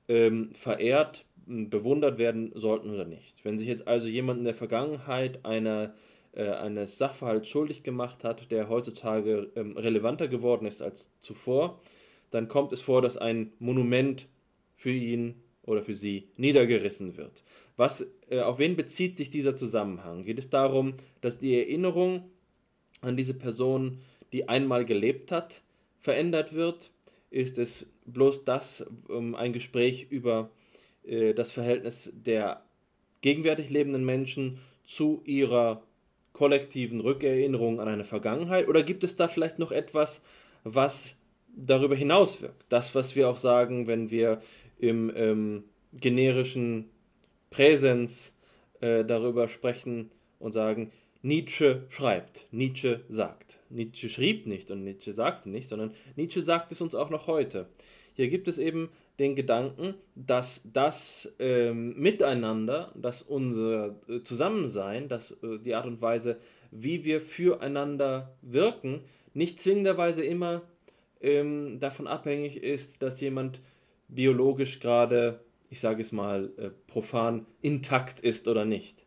[0.07, 3.43] ähm, verehrt, bewundert werden sollten oder nicht.
[3.43, 5.93] Wenn sich jetzt also jemand in der Vergangenheit einer,
[6.33, 11.81] äh, eines Sachverhalts schuldig gemacht hat, der heutzutage ähm, relevanter geworden ist als zuvor,
[12.31, 14.27] dann kommt es vor, dass ein Monument
[14.75, 17.43] für ihn oder für sie niedergerissen wird.
[17.75, 20.23] Was, äh, auf wen bezieht sich dieser Zusammenhang?
[20.23, 22.29] Geht es darum, dass die Erinnerung
[23.01, 23.99] an diese Person,
[24.31, 25.61] die einmal gelebt hat,
[26.03, 26.91] verändert wird?
[27.31, 30.51] Ist es bloß das, ähm, ein Gespräch über
[31.03, 32.61] äh, das Verhältnis der
[33.21, 35.81] gegenwärtig lebenden Menschen zu ihrer
[36.33, 38.67] kollektiven Rückerinnerung an eine Vergangenheit?
[38.67, 40.21] Oder gibt es da vielleicht noch etwas,
[40.65, 41.15] was
[41.55, 42.65] darüber hinaus wirkt?
[42.67, 44.41] Das, was wir auch sagen, wenn wir
[44.77, 45.63] im ähm,
[45.93, 46.89] generischen
[47.49, 48.37] Präsens
[48.81, 50.91] äh, darüber sprechen und sagen,
[51.23, 53.59] Nietzsche schreibt, Nietzsche sagt.
[53.69, 57.69] Nietzsche schrieb nicht und Nietzsche sagte nicht, sondern Nietzsche sagt es uns auch noch heute.
[58.13, 58.89] Hier gibt es eben
[59.19, 66.01] den Gedanken, dass das ähm, Miteinander, dass unser äh, Zusammensein, dass äh, die Art und
[66.01, 66.39] Weise,
[66.71, 70.63] wie wir füreinander wirken, nicht zwingenderweise immer
[71.21, 73.61] ähm, davon abhängig ist, dass jemand
[74.09, 75.39] biologisch gerade,
[75.69, 79.05] ich sage es mal, äh, profan intakt ist oder nicht.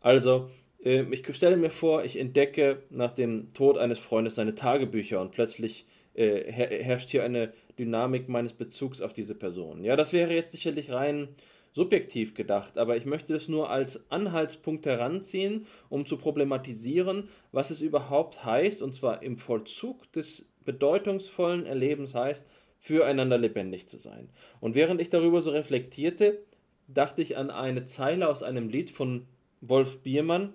[0.00, 0.50] Also,
[0.82, 5.86] ich stelle mir vor, ich entdecke nach dem Tod eines Freundes seine Tagebücher und plötzlich
[6.14, 9.84] äh, herrscht hier eine Dynamik meines Bezugs auf diese Person.
[9.84, 11.28] Ja, das wäre jetzt sicherlich rein
[11.72, 17.80] subjektiv gedacht, aber ich möchte es nur als Anhaltspunkt heranziehen, um zu problematisieren, was es
[17.80, 22.46] überhaupt heißt, und zwar im Vollzug des bedeutungsvollen Erlebens heißt,
[22.78, 24.30] füreinander lebendig zu sein.
[24.60, 26.42] Und während ich darüber so reflektierte,
[26.88, 29.26] dachte ich an eine Zeile aus einem Lied von
[29.60, 30.54] Wolf Biermann,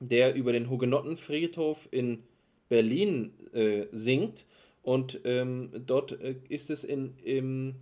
[0.00, 2.22] der über den Hugenottenfriedhof in
[2.68, 4.46] Berlin äh, singt.
[4.82, 7.76] Und ähm, dort äh, ist es in, im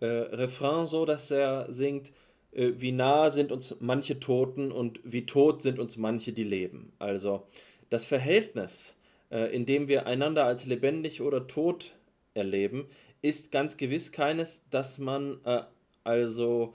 [0.00, 2.12] äh, Refrain so, dass er singt,
[2.52, 6.92] äh, wie nah sind uns manche Toten und wie tot sind uns manche, die leben.
[6.98, 7.46] Also
[7.90, 8.94] das Verhältnis,
[9.30, 11.92] äh, in dem wir einander als lebendig oder tot
[12.34, 12.86] erleben,
[13.20, 15.62] ist ganz gewiss keines, dass man äh,
[16.04, 16.74] also,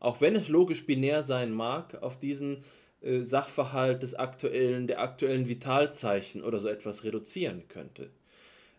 [0.00, 2.64] auch wenn es logisch binär sein mag, auf diesen
[3.00, 8.10] äh, Sachverhalt des aktuellen, der aktuellen Vitalzeichen oder so etwas reduzieren könnte.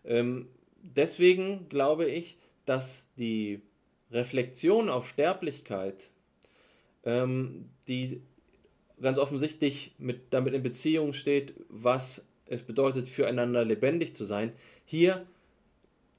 [0.04, 0.48] Ähm,
[0.82, 3.62] deswegen glaube ich, dass die
[4.10, 6.10] Reflexion auf Sterblichkeit,
[7.04, 8.22] ähm, die
[9.00, 14.52] ganz offensichtlich mit, damit in Beziehung steht, was es bedeutet, füreinander lebendig zu sein,
[14.84, 15.26] hier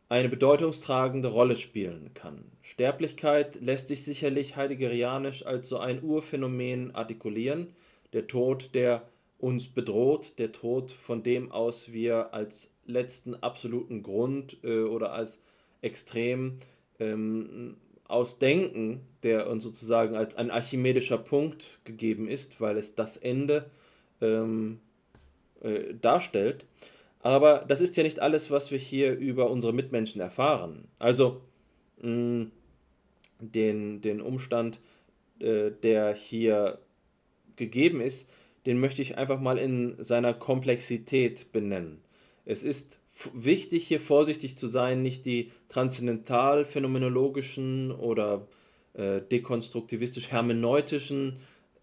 [0.10, 2.44] eine bedeutungstragende Rolle spielen kann.
[2.62, 7.74] Sterblichkeit lässt sich sicherlich heideggerianisch als so ein Urphänomen artikulieren,
[8.14, 9.08] der Tod, der
[9.38, 15.42] uns bedroht, der Tod, von dem aus wir als letzten absoluten Grund äh, oder als
[15.82, 16.60] extrem
[17.00, 17.78] ähm,
[18.08, 23.72] ausdenken, der uns sozusagen als ein archimedischer Punkt gegeben ist, weil es das Ende
[24.20, 24.80] ähm,
[25.62, 26.66] äh, darstellt.
[27.22, 30.88] Aber das ist ja nicht alles, was wir hier über unsere Mitmenschen erfahren.
[31.00, 31.42] Also
[32.02, 32.48] mh,
[33.40, 34.80] den, den Umstand,
[35.40, 36.80] äh, der hier
[37.62, 38.30] gegeben ist,
[38.66, 42.02] den möchte ich einfach mal in seiner Komplexität benennen.
[42.46, 43.00] Es ist
[43.34, 48.48] wichtig, hier vorsichtig zu sein, nicht die transzendental-phänomenologischen oder
[48.94, 51.38] äh, dekonstruktivistisch-hermeneutischen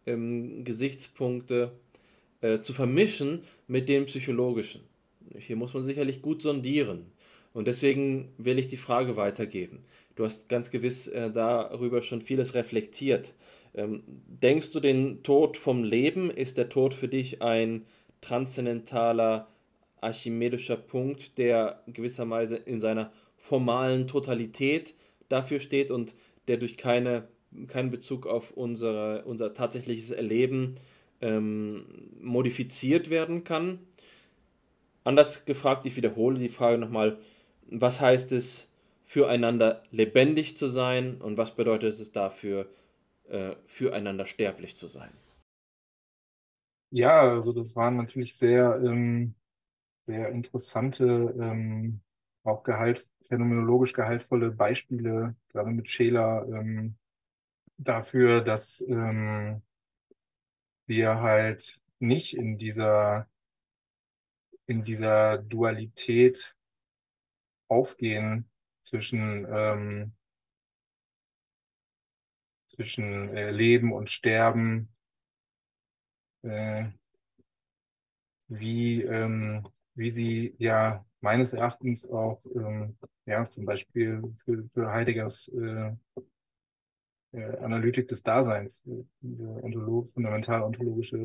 [0.06, 1.72] ähm, Gesichtspunkte
[2.40, 4.82] äh, zu vermischen mit den psychologischen.
[5.36, 7.06] Hier muss man sicherlich gut sondieren.
[7.52, 9.80] Und deswegen will ich die Frage weitergeben.
[10.16, 13.32] Du hast ganz gewiss äh, darüber schon vieles reflektiert.
[13.78, 16.30] Ähm, denkst du den Tod vom Leben?
[16.30, 17.86] Ist der Tod für dich ein
[18.20, 19.48] transzendentaler,
[20.00, 24.94] archimedischer Punkt, der gewisserweise in seiner formalen Totalität
[25.28, 26.16] dafür steht und
[26.48, 27.28] der durch keine,
[27.68, 30.74] keinen Bezug auf unsere, unser tatsächliches Erleben
[31.20, 31.84] ähm,
[32.20, 33.78] modifiziert werden kann?
[35.05, 37.18] Anders gefragt, ich wiederhole die Frage nochmal,
[37.70, 38.72] was heißt es,
[39.02, 42.68] füreinander lebendig zu sein und was bedeutet es dafür,
[43.28, 45.10] äh, füreinander sterblich zu sein?
[46.90, 49.34] Ja, also das waren natürlich sehr, ähm,
[50.05, 51.05] sehr interessante,
[51.38, 52.00] ähm,
[52.44, 56.96] auch gehalt, phänomenologisch gehaltvolle Beispiele, gerade mit Scheler, ähm,
[57.76, 59.62] dafür, dass ähm,
[60.86, 63.28] wir halt nicht in dieser
[64.68, 66.55] in dieser Dualität
[67.68, 68.48] aufgehen
[68.82, 70.12] zwischen, ähm,
[72.69, 74.89] zwischen äh, Leben und Sterben,
[76.43, 76.85] äh,
[78.49, 82.97] wie, ähm, wie sie ja meines Erachtens auch ähm,
[83.27, 85.93] ja zum Beispiel für, für Heideggers äh,
[87.32, 91.19] äh, Analytik des Daseins, äh, diese ontolo fundamental ontologische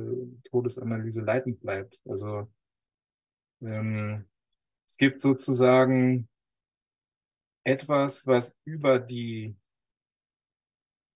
[0.50, 2.00] Todesanalyse leitend bleibt.
[2.06, 2.52] Also
[3.62, 4.26] ähm,
[4.86, 6.28] es gibt sozusagen
[7.64, 9.56] etwas, was über die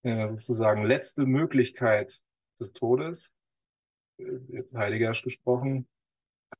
[0.02, 2.22] äh, sozusagen letzte Möglichkeit
[2.60, 3.32] des Todes,
[4.18, 5.88] äh, jetzt Heideggers gesprochen,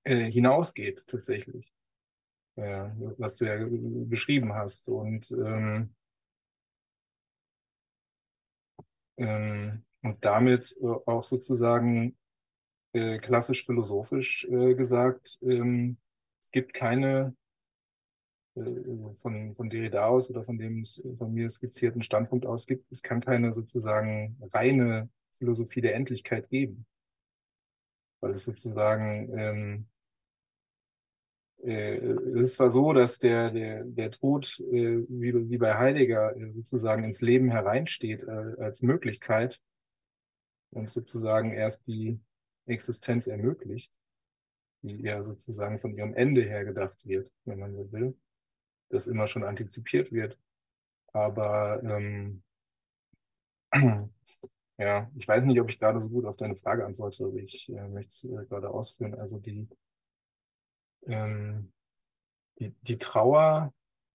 [0.05, 1.73] äh, hinausgeht tatsächlich,
[2.57, 4.89] was du ja beschrieben hast.
[4.89, 5.95] Und ähm,
[9.17, 10.75] ähm, und damit
[11.07, 12.17] auch sozusagen
[12.93, 15.99] klassisch philosophisch gesagt, ähm,
[16.41, 17.37] es gibt keine
[19.15, 23.21] von, von Derrida aus oder von dem von mir skizzierten Standpunkt aus gibt, es kann
[23.21, 26.87] keine sozusagen reine Philosophie der Endlichkeit geben.
[28.21, 29.87] Weil es sozusagen ähm,
[31.63, 36.37] äh, es ist zwar so, dass der, der, der Tod, äh, wie, wie bei Heidegger,
[36.37, 39.61] äh, sozusagen ins Leben hereinsteht äh, als Möglichkeit
[40.71, 42.21] und sozusagen erst die
[42.67, 43.91] Existenz ermöglicht,
[44.83, 48.17] die ja sozusagen von ihrem Ende her gedacht wird, wenn man so will,
[48.91, 50.39] das immer schon antizipiert wird.
[51.13, 52.43] Aber ähm,
[54.79, 57.69] ja, ich weiß nicht, ob ich gerade so gut auf deine Frage antworte, aber ich
[57.71, 59.15] äh, möchte es äh, gerade ausführen.
[59.15, 59.69] Also die
[61.07, 61.73] ähm,
[62.59, 63.73] die, die Trauer,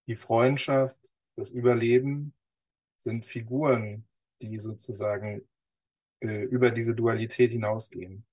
[0.07, 0.99] die Freundschaft,
[1.35, 2.33] das Überleben
[2.97, 4.07] sind Figuren,
[4.41, 5.47] die sozusagen
[6.21, 8.25] äh, über diese Dualität hinausgehen.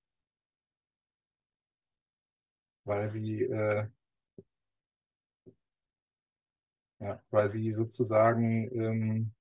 [2.83, 3.87] Weil sie, äh,
[7.01, 9.33] ja, weil sie sozusagen ähm,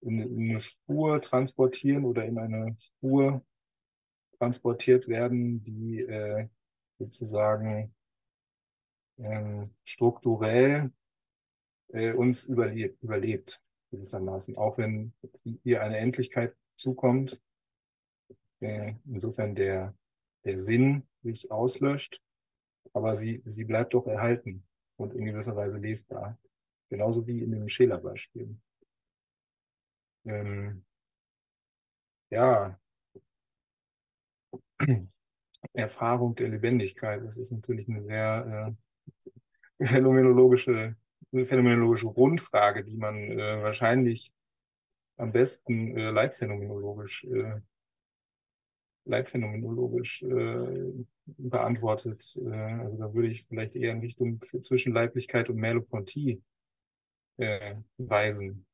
[0.00, 3.44] in, in eine Spur transportieren oder in eine Spur
[4.38, 6.48] transportiert werden, die äh,
[6.98, 7.94] sozusagen
[9.18, 10.90] ähm, strukturell
[11.88, 14.56] äh, uns überlebt, überlebt, gewissermaßen.
[14.56, 15.12] Auch wenn
[15.62, 17.40] hier eine Endlichkeit zukommt,
[18.60, 19.94] äh, insofern der,
[20.44, 22.22] der Sinn sich auslöscht,
[22.94, 24.64] aber sie, sie bleibt doch erhalten
[24.96, 26.38] und in gewisser Weise lesbar.
[26.88, 28.56] Genauso wie in dem Scheler-Beispiel.
[30.26, 30.84] Ähm,
[32.30, 32.78] ja,
[35.72, 37.24] Erfahrung der Lebendigkeit.
[37.24, 38.76] Das ist natürlich eine sehr
[39.80, 40.96] äh, phänomenologische,
[41.32, 44.32] eine phänomenologische Grundfrage, die man äh, wahrscheinlich
[45.16, 47.60] am besten äh, leitphänomenologisch, äh,
[49.04, 50.92] leitphänomenologisch äh,
[51.26, 52.38] beantwortet.
[52.44, 56.42] Äh, also da würde ich vielleicht eher in Richtung zwischen Leiblichkeit und Merleau-Ponty
[57.36, 58.66] äh, weisen.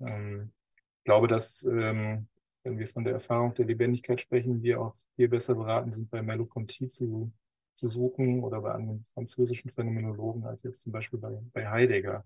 [0.00, 0.52] Ähm,
[0.98, 2.28] ich glaube, dass ähm,
[2.64, 6.22] wenn wir von der Erfahrung der Lebendigkeit sprechen, wir auch hier besser beraten sind, bei
[6.22, 7.32] Merleau-Ponty zu,
[7.74, 12.24] zu suchen oder bei anderen französischen Phänomenologen als jetzt zum Beispiel bei, bei Heidegger.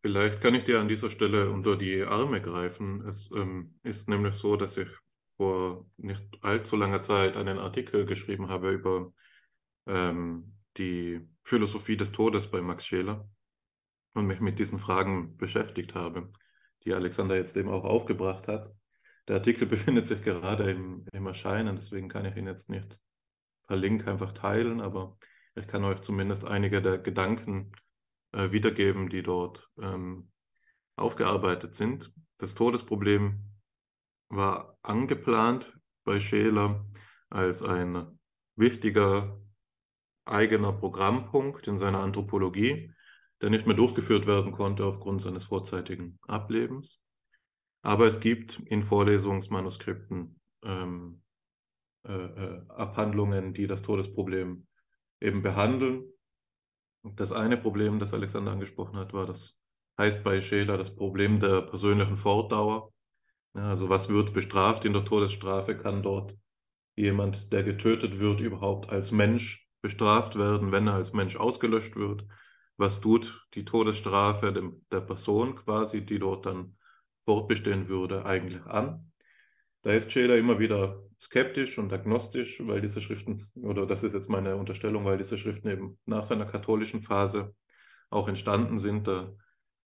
[0.00, 3.06] Vielleicht kann ich dir an dieser Stelle unter die Arme greifen.
[3.06, 4.88] Es ähm, ist nämlich so, dass ich
[5.38, 9.12] vor nicht allzu langer Zeit einen Artikel geschrieben habe über
[9.86, 13.26] ähm, die Philosophie des Todes bei Max Scheler
[14.14, 16.30] und mich mit diesen Fragen beschäftigt habe,
[16.84, 18.74] die Alexander jetzt eben auch aufgebracht hat.
[19.28, 23.00] Der Artikel befindet sich gerade im, im Erscheinen, deswegen kann ich ihn jetzt nicht
[23.68, 25.18] per Link einfach teilen, aber
[25.54, 27.72] ich kann euch zumindest einige der Gedanken
[28.32, 30.30] äh, wiedergeben, die dort ähm,
[30.96, 32.12] aufgearbeitet sind.
[32.38, 33.44] Das Todesproblem
[34.28, 35.72] war angeplant
[36.04, 36.86] bei Scheler
[37.30, 38.18] als ein
[38.56, 39.40] wichtiger
[40.24, 42.92] eigener Programmpunkt in seiner Anthropologie,
[43.40, 47.00] der nicht mehr durchgeführt werden konnte aufgrund seines vorzeitigen Ablebens.
[47.82, 51.22] Aber es gibt in Vorlesungsmanuskripten ähm,
[52.06, 54.66] äh, äh, Abhandlungen, die das Todesproblem
[55.20, 56.04] eben behandeln.
[57.02, 59.60] Das eine Problem, das Alexander angesprochen hat, war das
[59.98, 62.92] heißt bei Scheler das Problem der persönlichen Fortdauer.
[63.54, 65.76] Also was wird bestraft in der Todesstrafe?
[65.76, 66.36] Kann dort
[66.96, 72.24] jemand, der getötet wird, überhaupt als Mensch bestraft werden, wenn er als Mensch ausgelöscht wird?
[72.76, 76.76] Was tut die Todesstrafe dem, der Person quasi, die dort dann
[77.28, 79.12] fortbestehen würde, eigentlich an.
[79.82, 84.30] Da ist Scheler immer wieder skeptisch und agnostisch, weil diese Schriften, oder das ist jetzt
[84.30, 87.54] meine Unterstellung, weil diese Schriften eben nach seiner katholischen Phase
[88.08, 89.08] auch entstanden sind.
[89.08, 89.34] Da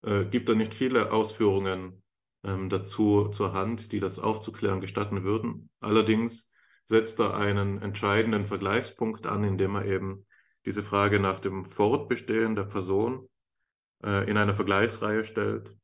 [0.02, 2.04] äh, gibt er nicht viele Ausführungen
[2.44, 5.70] ähm, dazu zur Hand, die das aufzuklären gestatten würden.
[5.80, 6.50] Allerdings
[6.84, 10.24] setzt er einen entscheidenden Vergleichspunkt an, indem er eben
[10.64, 13.28] diese Frage nach dem Fortbestehen der Person
[14.04, 15.76] äh, in einer Vergleichsreihe stellt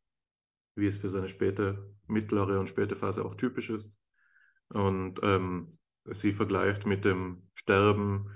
[0.78, 3.98] wie es für seine späte, mittlere und späte Phase auch typisch ist.
[4.68, 8.30] Und ähm, sie vergleicht mit dem Sterben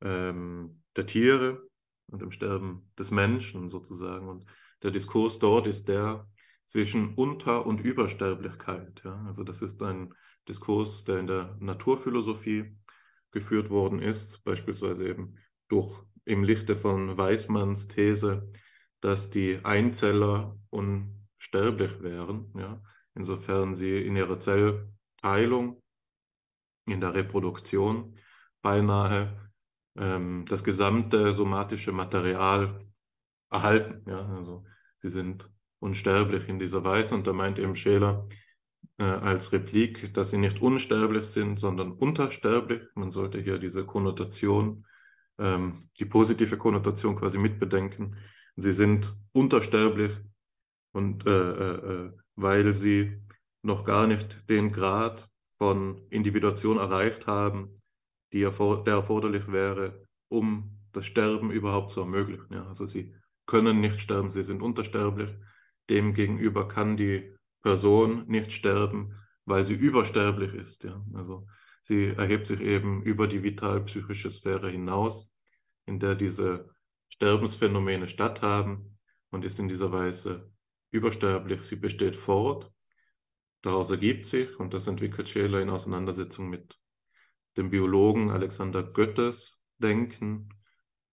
[0.00, 1.68] ähm, der Tiere
[2.06, 4.28] und dem Sterben des Menschen sozusagen.
[4.28, 4.46] Und
[4.82, 6.28] der Diskurs dort ist der
[6.72, 9.02] zwischen Unter- und Übersterblichkeit.
[9.04, 9.22] Ja?
[9.26, 10.14] Also das ist ein
[10.48, 12.78] Diskurs, der in der Naturphilosophie
[13.30, 15.36] geführt worden ist, beispielsweise eben
[15.68, 18.50] durch im Lichte von Weismanns These,
[19.02, 22.82] dass die Einzeller unsterblich wären, ja?
[23.14, 25.82] insofern sie in ihrer Zellteilung,
[26.86, 28.16] in der Reproduktion
[28.62, 29.52] beinahe
[29.98, 32.82] ähm, das gesamte somatische Material
[33.50, 34.08] erhalten.
[34.08, 34.26] Ja?
[34.36, 34.64] Also
[34.96, 35.52] sie sind
[35.82, 38.28] unsterblich in dieser Weise und da meint eben Scheler
[38.98, 42.82] äh, als Replik, dass sie nicht unsterblich sind, sondern untersterblich.
[42.94, 44.86] Man sollte hier diese Konnotation,
[45.38, 48.16] ähm, die positive Konnotation quasi mitbedenken.
[48.56, 50.12] Sie sind untersterblich
[50.92, 53.20] und äh, äh, äh weil sie
[53.60, 55.28] noch gar nicht den Grad
[55.58, 57.78] von Individuation erreicht haben,
[58.32, 62.54] die erfor der erforderlich wäre, um das Sterben überhaupt zu ermöglichen.
[62.54, 63.14] Ja, also sie
[63.44, 65.30] können nicht sterben, sie sind unsterblich.
[65.90, 70.84] Demgegenüber kann die Person nicht sterben, weil sie übersterblich ist.
[70.84, 71.04] Ja.
[71.14, 71.46] Also
[71.80, 75.34] sie erhebt sich eben über die vital-psychische Sphäre hinaus,
[75.86, 76.70] in der diese
[77.08, 78.98] Sterbensphänomene statthaben
[79.30, 80.50] und ist in dieser Weise
[80.90, 81.62] übersterblich.
[81.62, 82.70] Sie besteht fort.
[83.62, 86.78] Daraus ergibt sich, und das entwickelt Scheler in Auseinandersetzung mit
[87.56, 90.48] dem Biologen Alexander Goethes denken,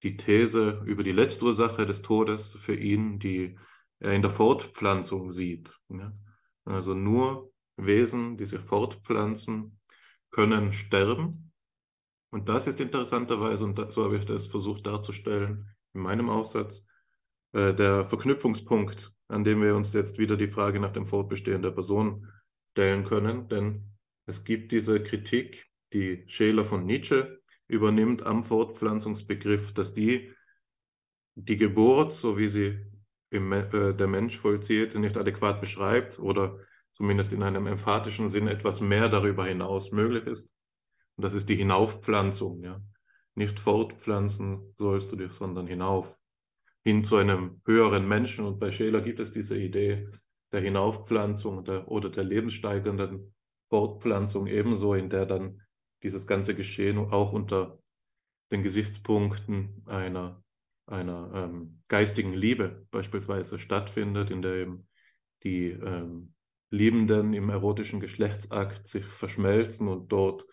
[0.04, 3.58] die These über die Letztursache des Todes für ihn, die
[4.00, 5.74] in der Fortpflanzung sieht.
[5.90, 6.14] Ja?
[6.66, 9.80] Also nur Wesen, die sich fortpflanzen,
[10.32, 11.52] können sterben.
[12.32, 16.86] Und das ist interessanterweise, und so habe ich das versucht darzustellen in meinem Aufsatz,
[17.54, 21.72] äh, der Verknüpfungspunkt, an dem wir uns jetzt wieder die Frage nach dem Fortbestehen der
[21.72, 22.28] Person
[22.72, 23.48] stellen können.
[23.48, 30.32] Denn es gibt diese Kritik die Scheler von Nietzsche übernimmt am Fortpflanzungsbegriff, dass die
[31.36, 32.86] die Geburt, so wie sie
[33.30, 36.60] im, äh, der Mensch vollzieht, nicht adäquat beschreibt oder
[36.92, 40.54] zumindest in einem emphatischen Sinn etwas mehr darüber hinaus möglich ist.
[41.16, 42.64] Und das ist die Hinaufpflanzung.
[42.64, 42.82] Ja?
[43.36, 46.18] Nicht fortpflanzen sollst du dich, sondern hinauf,
[46.84, 48.46] hin zu einem höheren Menschen.
[48.46, 50.10] Und bei Scheler gibt es diese Idee
[50.52, 53.36] der Hinaufpflanzung der, oder der lebenssteigernden
[53.70, 55.62] Fortpflanzung ebenso, in der dann
[56.02, 57.80] dieses ganze Geschehen auch unter
[58.52, 60.44] den Gesichtspunkten einer,
[60.90, 64.88] einer ähm, geistigen Liebe beispielsweise stattfindet, in der eben
[65.44, 66.34] die ähm,
[66.72, 70.46] Liebenden im erotischen Geschlechtsakt sich verschmelzen und dort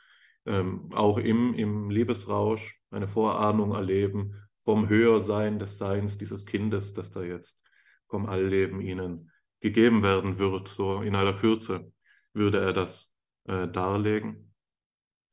[0.47, 4.34] ähm, auch im, im Liebesrausch eine Vorahnung erleben
[4.65, 7.65] vom Höhersein des Seins dieses Kindes, das da jetzt
[8.08, 10.68] vom Allleben ihnen gegeben werden wird.
[10.68, 11.92] So in aller Kürze
[12.32, 14.52] würde er das äh, darlegen.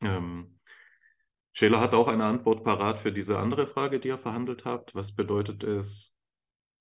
[0.01, 0.52] Ähm,
[1.53, 4.95] Scheler hat auch eine Antwort parat für diese andere Frage, die ihr verhandelt habt.
[4.95, 6.15] Was bedeutet es,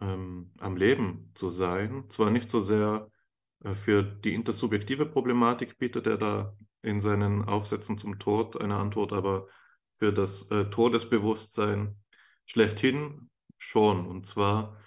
[0.00, 2.08] ähm, am Leben zu sein?
[2.08, 3.10] Zwar nicht so sehr
[3.64, 9.12] äh, für die intersubjektive Problematik bietet er da in seinen Aufsätzen zum Tod eine Antwort,
[9.12, 9.46] aber
[9.98, 11.96] für das äh, Todesbewusstsein
[12.44, 14.06] schlechthin schon.
[14.06, 14.78] Und zwar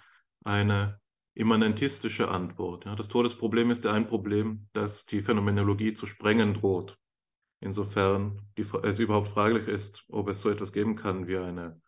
[0.44, 1.00] eine
[1.34, 2.86] immanentistische Antwort.
[2.86, 6.98] Ja, das Todesproblem ist ja ein Problem, das die Phänomenologie zu sprengen droht.
[7.60, 11.80] Insofern die, es überhaupt fraglich ist, ob es so etwas geben kann wie eine,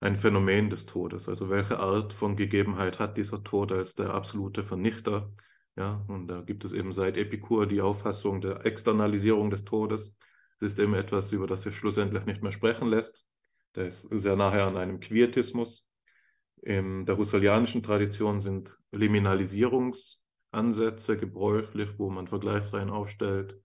[0.00, 1.28] ein Phänomen des Todes.
[1.28, 5.32] Also welche Art von Gegebenheit hat dieser Tod als der absolute Vernichter?
[5.76, 10.18] Ja, und da gibt es eben seit Epikur die Auffassung der Externalisierung des Todes.
[10.60, 13.24] Es ist eben etwas, über das sich schlussendlich nicht mehr sprechen lässt.
[13.74, 15.86] Der ist sehr nahe an einem Quietismus.
[16.60, 23.58] In der husserlianischen Tradition sind Liminalisierungsansätze gebräuchlich, wo man Vergleichsreihen aufstellt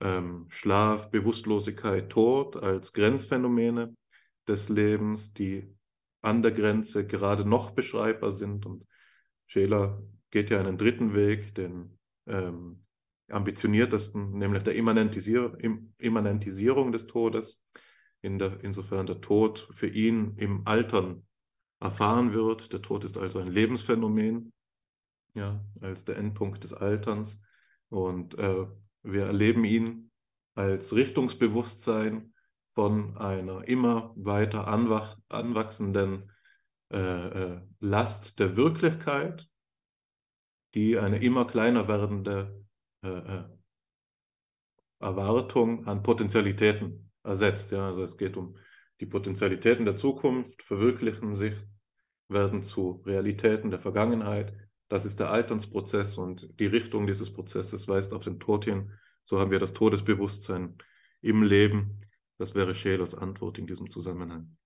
[0.00, 3.94] ähm, Schlaf, Bewusstlosigkeit, Tod als Grenzphänomene
[4.46, 5.74] des Lebens, die
[6.22, 8.66] an der Grenze gerade noch beschreibbar sind.
[8.66, 8.84] Und
[9.46, 12.84] Scheler geht ja einen dritten Weg, den ähm,
[13.28, 15.56] ambitioniertesten, nämlich der Immanentisier
[15.98, 17.62] Immanentisierung des Todes,
[18.22, 21.26] in der, insofern der Tod für ihn im Altern
[21.80, 22.72] erfahren wird.
[22.72, 24.52] Der Tod ist also ein Lebensphänomen,
[25.34, 27.40] ja, als der Endpunkt des Alterns.
[27.88, 28.66] Und äh,
[29.06, 30.10] wir erleben ihn
[30.54, 32.32] als Richtungsbewusstsein
[32.74, 36.30] von einer immer weiter anwach anwachsenden
[36.92, 39.48] äh, äh, Last der Wirklichkeit,
[40.74, 42.64] die eine immer kleiner werdende
[43.02, 43.44] äh, äh
[44.98, 47.70] Erwartung an Potentialitäten ersetzt.
[47.70, 47.88] Ja?
[47.88, 48.56] Also es geht um
[49.00, 51.54] die Potentialitäten der Zukunft, verwirklichen sich,
[52.28, 54.56] werden zu Realitäten der Vergangenheit
[54.88, 58.92] das ist der Alternsprozess und die Richtung dieses Prozesses weist auf den Tod hin.
[59.24, 60.76] So haben wir das Todesbewusstsein
[61.20, 62.00] im Leben.
[62.38, 64.56] Das wäre Schelers Antwort in diesem Zusammenhang.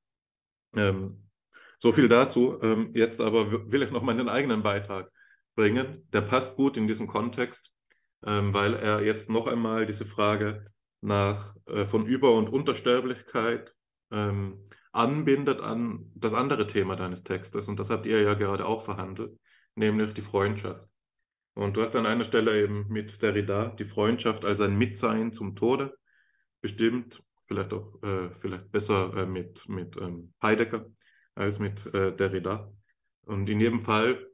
[0.77, 1.31] Ähm,
[1.79, 2.59] so viel dazu.
[2.63, 5.11] Ähm, jetzt aber will ich noch meinen eigenen Beitrag
[5.55, 6.07] bringen.
[6.13, 7.73] Der passt gut in diesem Kontext,
[8.25, 10.67] ähm, weil er jetzt noch einmal diese Frage
[11.01, 13.75] nach, äh, von Über- und Untersterblichkeit
[14.11, 17.69] ähm, anbindet an das andere Thema deines Textes.
[17.69, 19.39] Und das habt ihr ja gerade auch verhandelt,
[19.75, 20.89] nämlich die Freundschaft.
[21.55, 25.57] Und du hast an einer Stelle eben mit Derrida die Freundschaft als ein Mitsein zum
[25.57, 25.97] Tode
[26.61, 30.87] bestimmt, vielleicht auch äh, vielleicht besser äh, mit, mit ähm, Heidegger
[31.35, 32.73] als mit äh, Derrida.
[33.23, 34.27] Und in jedem Fall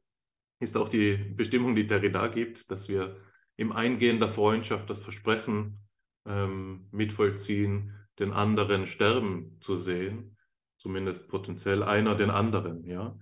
[0.61, 3.17] ist auch die Bestimmung, die Derrida gibt, dass wir
[3.57, 5.81] im Eingehen der Freundschaft das Versprechen
[6.27, 10.37] ähm, mitvollziehen, den anderen sterben zu sehen,
[10.77, 12.85] zumindest potenziell einer den anderen.
[12.85, 13.19] Ja,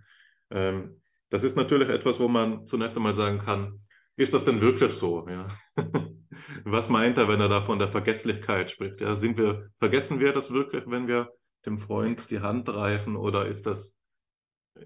[0.50, 1.00] ähm,
[1.34, 3.80] das ist natürlich etwas, wo man zunächst einmal sagen kann,
[4.14, 5.26] ist das denn wirklich so?
[5.28, 5.48] Ja?
[6.64, 9.00] Was meint er, wenn er da von der Vergesslichkeit spricht?
[9.00, 11.32] Ja, sind wir, vergessen wir das wirklich, wenn wir
[11.66, 13.98] dem Freund die Hand reichen, oder ist das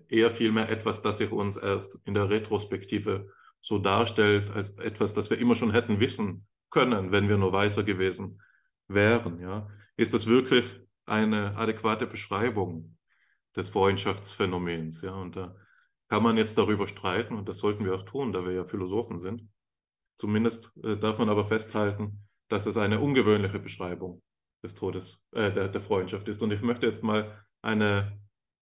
[0.08, 3.28] eher vielmehr etwas, das sich uns erst in der Retrospektive
[3.60, 7.84] so darstellt, als etwas, das wir immer schon hätten wissen können, wenn wir nur weiser
[7.84, 8.40] gewesen
[8.86, 9.38] wären?
[9.38, 9.68] Ja?
[9.98, 10.64] Ist das wirklich
[11.04, 12.96] eine adäquate Beschreibung
[13.54, 15.02] des Freundschaftsphänomens?
[15.02, 15.12] Ja?
[15.12, 15.54] Und da
[16.08, 19.18] kann man jetzt darüber streiten, und das sollten wir auch tun, da wir ja Philosophen
[19.18, 19.48] sind.
[20.16, 24.22] Zumindest äh, darf man aber festhalten, dass es eine ungewöhnliche Beschreibung
[24.62, 26.42] des Todes, äh, der, der, Freundschaft ist.
[26.42, 28.18] Und ich möchte jetzt mal eine,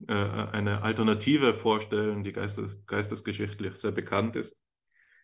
[0.09, 4.59] äh, eine Alternative vorstellen, die geistes, geistesgeschichtlich sehr bekannt ist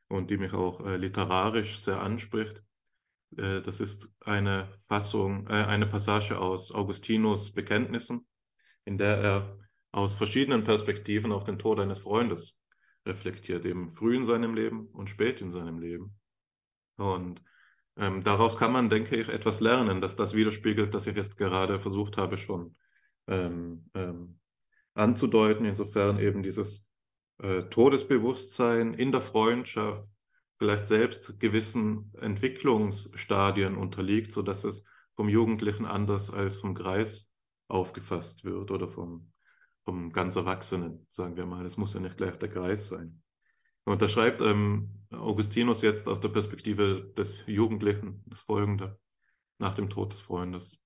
[0.08, 2.62] und die mich auch äh, literarisch sehr anspricht.
[3.36, 8.26] Äh, das ist eine Fassung, äh, eine Passage aus Augustinus Bekenntnissen,
[8.84, 9.58] in der er
[9.92, 12.58] aus verschiedenen Perspektiven auf den Tod eines Freundes
[13.06, 16.18] reflektiert, eben früh in seinem Leben und spät in seinem Leben.
[16.96, 17.42] Und
[17.96, 21.78] ähm, daraus kann man, denke ich, etwas lernen, dass das widerspiegelt, dass ich jetzt gerade
[21.78, 22.74] versucht habe, schon
[23.26, 24.38] ähm, ähm,
[24.94, 26.88] anzudeuten, insofern eben dieses
[27.38, 30.06] äh, Todesbewusstsein in der Freundschaft
[30.58, 34.84] vielleicht selbst gewissen Entwicklungsstadien unterliegt, sodass es
[35.16, 37.36] vom Jugendlichen anders als vom Greis
[37.68, 39.31] aufgefasst wird oder vom
[39.84, 41.64] vom ganz Erwachsenen, sagen wir mal.
[41.64, 43.22] Es muss ja nicht gleich der Kreis sein.
[43.84, 48.98] Und da schreibt ähm, Augustinus jetzt aus der Perspektive des Jugendlichen das Folgende
[49.58, 50.80] nach dem Tod des Freundes.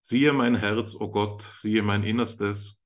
[0.00, 2.84] Siehe mein Herz, o oh Gott, siehe mein Innerstes,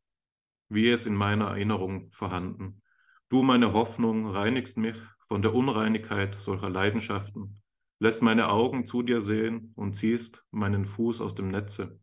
[0.69, 2.83] wie es in meiner Erinnerung vorhanden.
[3.29, 4.97] Du, meine Hoffnung, reinigst mich
[5.27, 7.61] von der Unreinigkeit solcher Leidenschaften,
[7.99, 11.99] lässt meine Augen zu dir sehen und ziehst meinen Fuß aus dem Netze.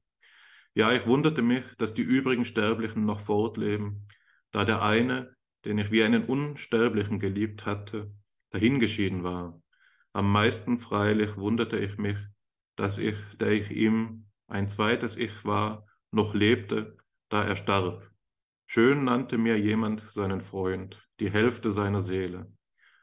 [0.78, 4.06] Ja, ich wunderte mich, dass die übrigen Sterblichen noch fortleben,
[4.52, 8.12] da der eine, den ich wie einen Unsterblichen geliebt hatte,
[8.50, 9.62] dahingeschieden war.
[10.12, 12.18] Am meisten freilich wunderte ich mich,
[12.76, 16.98] dass ich, der ich ihm ein zweites Ich war, noch lebte,
[17.30, 18.12] da er starb.
[18.66, 22.52] Schön nannte mir jemand seinen Freund, die Hälfte seiner Seele.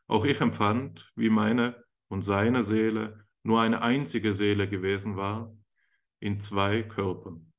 [0.08, 5.56] Auch ich empfand, wie meine und seine Seele nur eine einzige Seele gewesen war,
[6.20, 7.51] in zwei Körpern.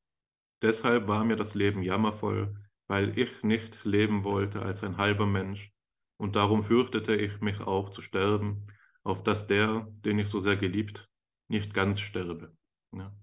[0.64, 2.56] Deshalb war mir das Leben jammervoll,
[2.88, 5.74] weil ich nicht leben wollte als ein halber Mensch,
[6.18, 8.68] und darum fürchtete ich mich auch zu sterben,
[9.04, 11.10] auf dass der, den ich so sehr geliebt,
[11.50, 12.56] nicht ganz sterbe.
[12.94, 13.14] Ja.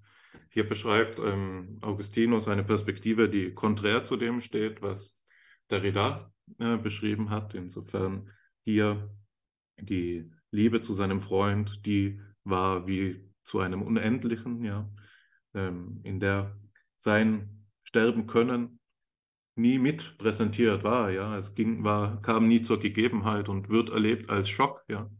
[0.50, 5.18] Hier beschreibt ähm, Augustinus eine Perspektive, die konträr zu dem steht, was
[5.70, 7.54] Derrida äh, beschrieben hat.
[7.54, 8.30] Insofern
[8.64, 9.10] hier
[9.80, 14.90] die Liebe zu seinem Freund, die war wie zu einem Unendlichen, ja,
[15.54, 16.59] ähm, in der
[17.00, 18.78] sein Sterben können
[19.56, 21.10] nie mit präsentiert war.
[21.10, 24.84] Ja, es ging, war, kam nie zur Gegebenheit und wird erlebt als Schock.
[24.88, 25.10] Ja,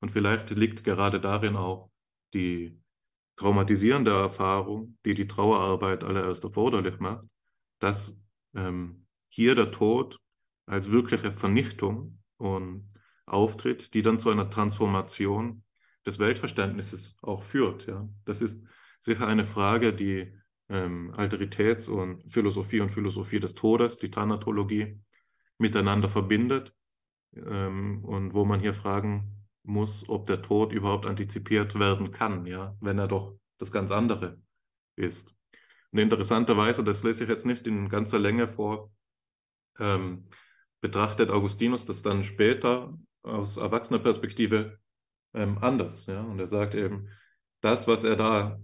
[0.00, 1.90] und vielleicht liegt gerade darin auch
[2.34, 2.80] die
[3.36, 7.26] traumatisierende Erfahrung, die die Trauerarbeit allererst erforderlich macht,
[7.78, 8.20] dass
[8.54, 10.18] ähm, hier der Tod
[10.66, 12.92] als wirkliche Vernichtung und
[13.26, 15.62] auftritt, die dann zu einer Transformation
[16.04, 17.86] des Weltverständnisses auch führt.
[17.86, 18.66] Ja, das ist
[19.00, 20.37] sicher eine Frage, die
[20.68, 25.00] ähm, Alteritäts- und Philosophie und Philosophie des Todes, die Thanatologie,
[25.58, 26.74] miteinander verbindet
[27.34, 32.76] ähm, und wo man hier fragen muss, ob der Tod überhaupt antizipiert werden kann, ja,
[32.80, 34.40] wenn er doch das ganz andere
[34.96, 35.34] ist.
[35.90, 38.90] Und interessanterweise, das lese ich jetzt nicht in ganzer Länge vor,
[39.78, 40.24] ähm,
[40.80, 44.78] betrachtet Augustinus das dann später aus erwachsener Perspektive
[45.34, 46.06] ähm, anders.
[46.06, 46.22] Ja?
[46.22, 47.08] Und er sagt eben,
[47.60, 48.60] das, was er da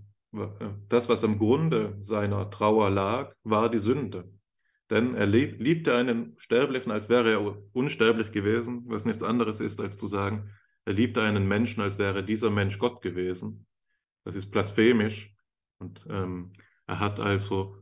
[0.89, 4.31] das, was am Grunde seiner Trauer lag, war die Sünde.
[4.91, 9.97] Denn er liebte einen Sterblichen, als wäre er unsterblich gewesen, was nichts anderes ist, als
[9.97, 10.51] zu sagen,
[10.85, 13.67] er liebte einen Menschen, als wäre dieser Mensch Gott gewesen.
[14.25, 15.35] Das ist blasphemisch,
[15.79, 16.53] Und ähm,
[16.87, 17.79] er hat also,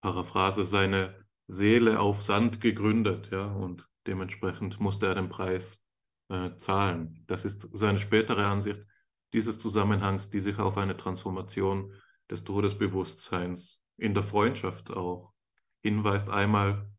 [0.00, 5.84] Paraphrase, seine Seele auf Sand gegründet, ja, und dementsprechend musste er den Preis
[6.28, 7.24] äh, zahlen.
[7.26, 8.82] Das ist seine spätere Ansicht
[9.36, 11.92] dieses Zusammenhangs, die sich auf eine Transformation
[12.30, 15.32] des Todesbewusstseins in der Freundschaft auch
[15.82, 16.30] hinweist.
[16.30, 16.90] Einmal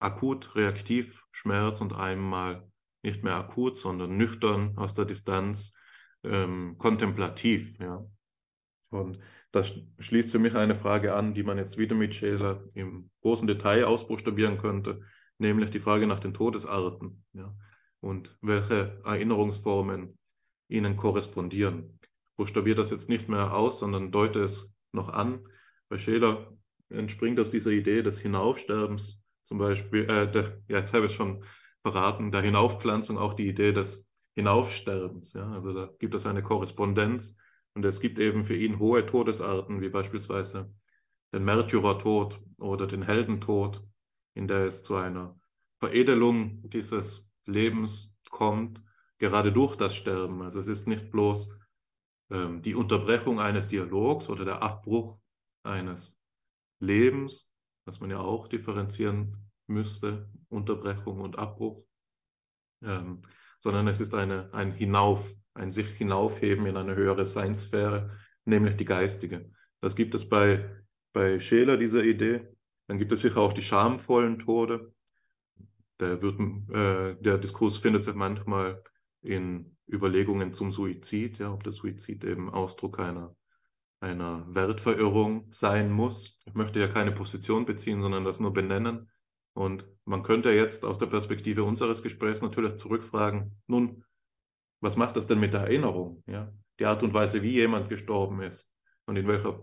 [0.00, 2.68] akut, reaktiv, Schmerz und einmal
[3.02, 5.72] nicht mehr akut, sondern nüchtern aus der Distanz,
[6.24, 7.78] ähm, kontemplativ.
[7.78, 8.04] Ja.
[8.90, 9.20] Und
[9.52, 13.46] das schließt für mich eine Frage an, die man jetzt wieder mit Scheler im großen
[13.46, 15.02] Detail ausbuchstabieren könnte,
[15.38, 17.54] nämlich die Frage nach den Todesarten ja,
[18.00, 20.18] und welche Erinnerungsformen
[20.68, 21.98] ihnen korrespondieren.
[22.36, 25.46] Buchstabiere das jetzt nicht mehr aus, sondern deute es noch an.
[25.88, 26.52] Bei Scheler
[26.88, 31.42] entspringt aus dieser Idee des Hinaufsterbens zum Beispiel, äh, der, ja, jetzt habe ich schon
[31.80, 34.06] verraten, der Hinaufpflanzung auch die Idee des
[34.36, 35.32] Hinaufsterbens.
[35.32, 35.50] Ja?
[35.52, 37.34] Also da gibt es eine Korrespondenz
[37.72, 40.70] und es gibt eben für ihn hohe Todesarten, wie beispielsweise
[41.32, 43.82] den Märtyrertod oder den Heldentod,
[44.34, 45.40] in der es zu einer
[45.80, 48.82] Veredelung dieses Lebens kommt,
[49.18, 50.42] gerade durch das Sterben.
[50.42, 51.48] Also es ist nicht bloß
[52.30, 55.18] ähm, die Unterbrechung eines Dialogs oder der Abbruch
[55.62, 56.18] eines
[56.80, 57.50] Lebens,
[57.84, 61.84] was man ja auch differenzieren müsste, Unterbrechung und Abbruch,
[62.82, 63.22] ähm,
[63.58, 68.84] sondern es ist eine, ein Hinauf, ein sich hinaufheben in eine höhere Seinssphäre, nämlich die
[68.84, 69.50] geistige.
[69.80, 72.48] Das gibt es bei, bei Scheler, diese Idee.
[72.86, 74.94] Dann gibt es sicher auch die schamvollen Tode.
[76.00, 76.38] Der, wird,
[76.70, 78.82] äh, der Diskurs findet sich manchmal
[79.22, 83.34] in Überlegungen zum Suizid, ja, ob der Suizid eben Ausdruck einer,
[84.00, 86.40] einer Wertverirrung sein muss.
[86.46, 89.10] Ich möchte ja keine Position beziehen, sondern das nur benennen.
[89.54, 94.04] Und man könnte jetzt aus der Perspektive unseres Gesprächs natürlich zurückfragen, nun,
[94.80, 96.22] was macht das denn mit der Erinnerung?
[96.26, 96.52] Ja?
[96.78, 98.72] Die Art und Weise, wie jemand gestorben ist
[99.06, 99.60] und in welcher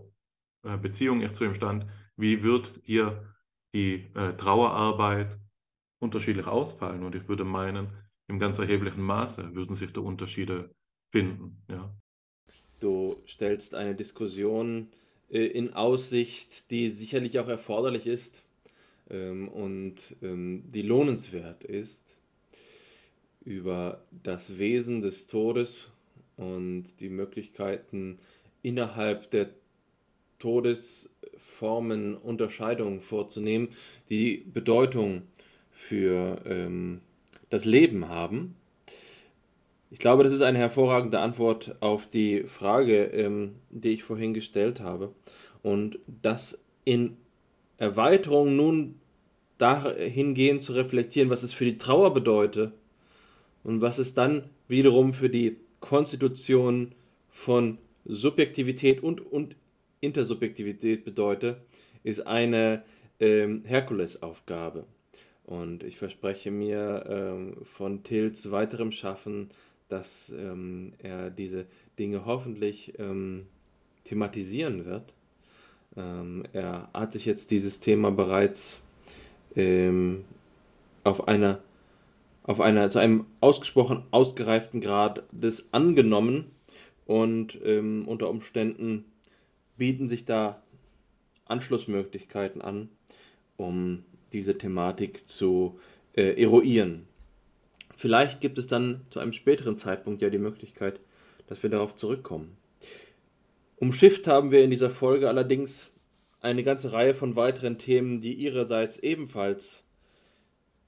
[0.64, 1.86] äh, Beziehung ich zu ihm stand,
[2.16, 3.34] wie wird hier
[3.72, 5.38] die äh, Trauerarbeit
[5.98, 7.02] unterschiedlich ausfallen?
[7.02, 7.90] Und ich würde meinen,
[8.28, 10.70] im ganz erheblichen Maße würden sich da Unterschiede
[11.10, 11.62] finden.
[11.70, 11.94] Ja.
[12.80, 14.88] Du stellst eine Diskussion
[15.30, 18.44] äh, in Aussicht, die sicherlich auch erforderlich ist
[19.10, 22.18] ähm, und ähm, die lohnenswert ist,
[23.44, 25.92] über das Wesen des Todes
[26.36, 28.18] und die Möglichkeiten
[28.62, 29.50] innerhalb der
[30.38, 33.68] Todesformen Unterscheidungen vorzunehmen,
[34.10, 35.22] die Bedeutung
[35.70, 37.00] für ähm,
[37.50, 38.56] das Leben haben.
[39.90, 44.80] Ich glaube, das ist eine hervorragende Antwort auf die Frage, ähm, die ich vorhin gestellt
[44.80, 45.12] habe.
[45.62, 47.16] Und das in
[47.78, 49.00] Erweiterung nun
[49.58, 52.72] dahingehend zu reflektieren, was es für die Trauer bedeutet
[53.64, 56.94] und was es dann wiederum für die Konstitution
[57.28, 59.56] von Subjektivität und, und
[60.00, 61.58] Intersubjektivität bedeutet,
[62.02, 62.82] ist eine
[63.18, 64.84] ähm, Herkulesaufgabe.
[65.46, 69.48] Und ich verspreche mir ähm, von Tils weiterem Schaffen,
[69.88, 71.66] dass ähm, er diese
[71.98, 73.46] Dinge hoffentlich ähm,
[74.02, 75.14] thematisieren wird.
[75.96, 78.82] Ähm, er hat sich jetzt dieses Thema bereits
[79.54, 80.24] ähm,
[81.04, 81.60] auf einer
[82.42, 86.50] auf einer zu einem ausgesprochen ausgereiften Grad des angenommen
[87.06, 89.04] und ähm, unter Umständen
[89.76, 90.62] bieten sich da
[91.44, 92.88] Anschlussmöglichkeiten an,
[93.56, 95.78] um diese Thematik zu
[96.14, 97.06] äh, eruieren.
[97.94, 101.00] Vielleicht gibt es dann zu einem späteren Zeitpunkt ja die Möglichkeit,
[101.46, 102.56] dass wir darauf zurückkommen.
[103.76, 105.92] Umschifft haben wir in dieser Folge allerdings
[106.40, 109.84] eine ganze Reihe von weiteren Themen, die ihrerseits ebenfalls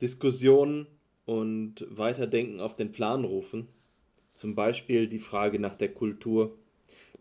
[0.01, 0.87] Diskussionen
[1.25, 3.69] und Weiterdenken auf den Plan rufen.
[4.35, 6.57] Zum Beispiel die Frage nach der Kultur,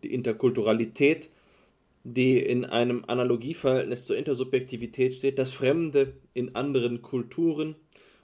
[0.02, 1.30] die Interkulturalität
[2.14, 7.76] die in einem Analogieverhältnis zur Intersubjektivität steht, das Fremde in anderen Kulturen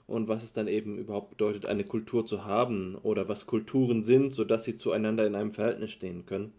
[0.07, 4.33] und was es dann eben überhaupt bedeutet, eine Kultur zu haben oder was Kulturen sind,
[4.33, 6.53] sodass sie zueinander in einem Verhältnis stehen können.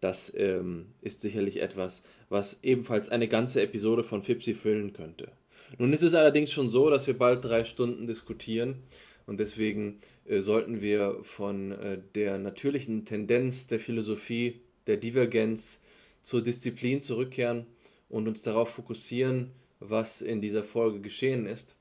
[0.00, 5.32] Das ähm, ist sicherlich etwas, was ebenfalls eine ganze Episode von Fipsi füllen könnte.
[5.78, 8.82] Nun ist es allerdings schon so, dass wir bald drei Stunden diskutieren
[9.26, 15.80] und deswegen äh, sollten wir von äh, der natürlichen Tendenz der Philosophie, der Divergenz,
[16.24, 17.66] zur Disziplin zurückkehren
[18.08, 21.76] und uns darauf fokussieren, was in dieser Folge geschehen ist.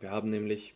[0.00, 0.74] Wir haben nämlich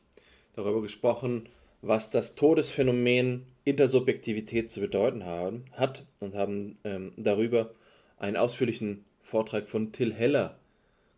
[0.55, 1.49] darüber gesprochen,
[1.83, 7.75] was das Todesphänomen Intersubjektivität zu bedeuten haben, hat und haben ähm, darüber
[8.19, 10.59] einen ausführlichen Vortrag von Till Heller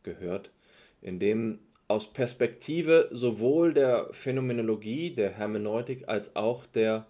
[0.05, 0.53] gehört,
[1.01, 7.07] in dem aus Perspektive sowohl der Phänomenologie, der Hermeneutik als auch der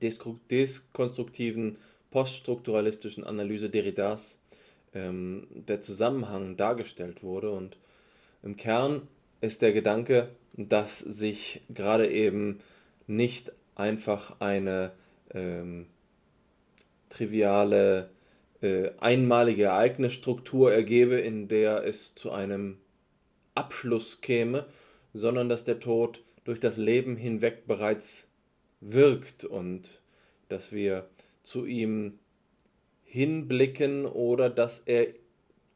[0.00, 1.78] deskonstruktiven
[2.10, 4.38] poststrukturalistischen Analyse Derridas
[4.94, 7.50] ähm, der Zusammenhang dargestellt wurde.
[7.50, 7.76] Und
[8.42, 9.08] im Kern
[9.40, 12.60] ist der Gedanke, dass sich gerade eben
[13.06, 14.92] nicht einfach eine
[15.32, 15.86] ähm,
[17.08, 18.10] triviale,
[18.60, 22.78] äh, einmalige Ereignisstruktur ergebe, in der es zu einem
[23.54, 24.66] Abschluss käme,
[25.12, 28.26] sondern dass der Tod durch das Leben hinweg bereits
[28.80, 30.00] wirkt und
[30.48, 31.08] dass wir
[31.50, 32.20] zu ihm
[33.02, 35.08] hinblicken oder dass er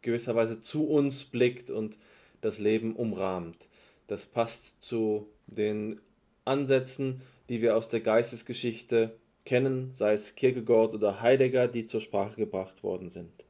[0.03, 1.99] gewisserweise zu uns blickt und
[2.41, 3.69] das Leben umrahmt.
[4.07, 6.01] Das passt zu den
[6.45, 12.37] Ansätzen, die wir aus der Geistesgeschichte kennen, sei es Kierkegaard oder Heidegger, die zur Sprache
[12.37, 13.45] gebracht worden sind.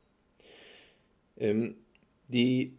[1.37, 1.77] Ähm,
[2.29, 2.73] die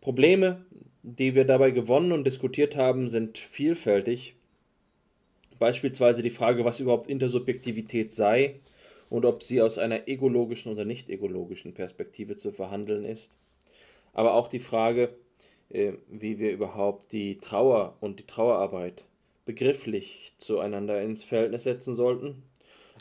[0.00, 0.64] Probleme,
[1.02, 4.36] die wir dabei gewonnen und diskutiert haben, sind vielfältig.
[5.58, 8.60] Beispielsweise die Frage, was überhaupt Intersubjektivität sei
[9.10, 13.36] und ob sie aus einer egologischen oder nicht egologischen Perspektive zu verhandeln ist.
[14.12, 15.14] Aber auch die Frage,
[15.70, 19.04] äh, wie wir überhaupt die Trauer und die Trauerarbeit
[19.44, 22.42] begrifflich zueinander ins Verhältnis setzen sollten.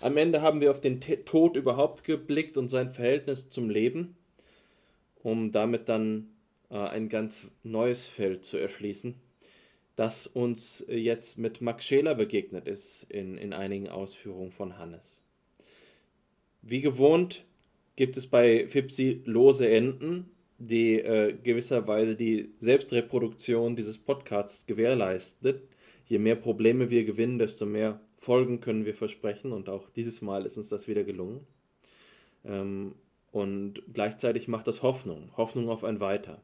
[0.02, 4.18] Am Ende haben wir auf den Tod überhaupt geblickt und sein Verhältnis zum Leben,
[5.22, 6.30] um damit dann
[6.70, 9.16] äh, ein ganz neues Feld zu erschließen,
[9.96, 15.24] das uns jetzt mit Max Scheler begegnet ist in, in einigen Ausführungen von Hannes.
[16.62, 17.46] Wie gewohnt
[17.96, 25.62] gibt es bei Fipsi lose Enden, die äh, gewisserweise die Selbstreproduktion dieses Podcasts gewährleistet.
[26.06, 30.46] Je mehr Probleme wir gewinnen, desto mehr Folgen können wir versprechen und auch dieses Mal
[30.46, 31.46] ist uns das wieder gelungen.
[32.46, 32.96] Ähm,
[33.32, 36.42] und gleichzeitig macht das Hoffnung, Hoffnung auf ein Weiter.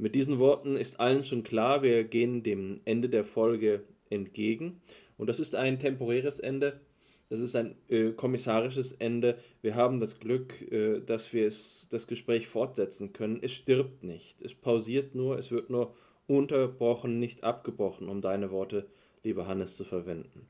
[0.00, 4.80] Mit diesen Worten ist allen schon klar, wir gehen dem Ende der Folge entgegen
[5.18, 6.80] und das ist ein temporäres Ende,
[7.28, 9.38] das ist ein äh, kommissarisches Ende.
[9.62, 13.38] Wir haben das Glück, äh, dass wir es, das Gespräch fortsetzen können.
[13.40, 14.42] Es stirbt nicht.
[14.42, 15.38] Es pausiert nur.
[15.38, 15.94] Es wird nur
[16.26, 18.86] unterbrochen, nicht abgebrochen, um deine Worte,
[19.22, 20.48] lieber Hannes, zu verwenden.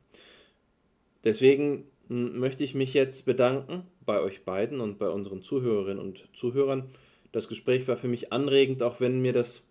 [1.22, 6.90] Deswegen möchte ich mich jetzt bedanken bei euch beiden und bei unseren Zuhörerinnen und Zuhörern.
[7.32, 9.64] Das Gespräch war für mich anregend, auch wenn mir das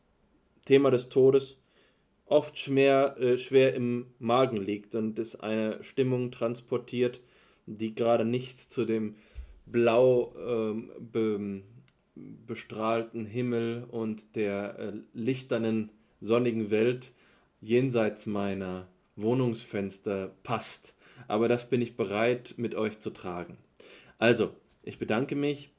[0.65, 1.57] Thema des Todes
[2.25, 7.19] oft schwer, äh, schwer im Magen liegt und es eine Stimmung transportiert,
[7.65, 9.15] die gerade nicht zu dem
[9.65, 11.61] blau ähm, be,
[12.45, 17.11] bestrahlten Himmel und der äh, lichternen sonnigen Welt
[17.61, 20.95] jenseits meiner Wohnungsfenster passt.
[21.27, 23.57] Aber das bin ich bereit mit euch zu tragen.
[24.17, 24.51] Also,
[24.83, 25.71] ich bedanke mich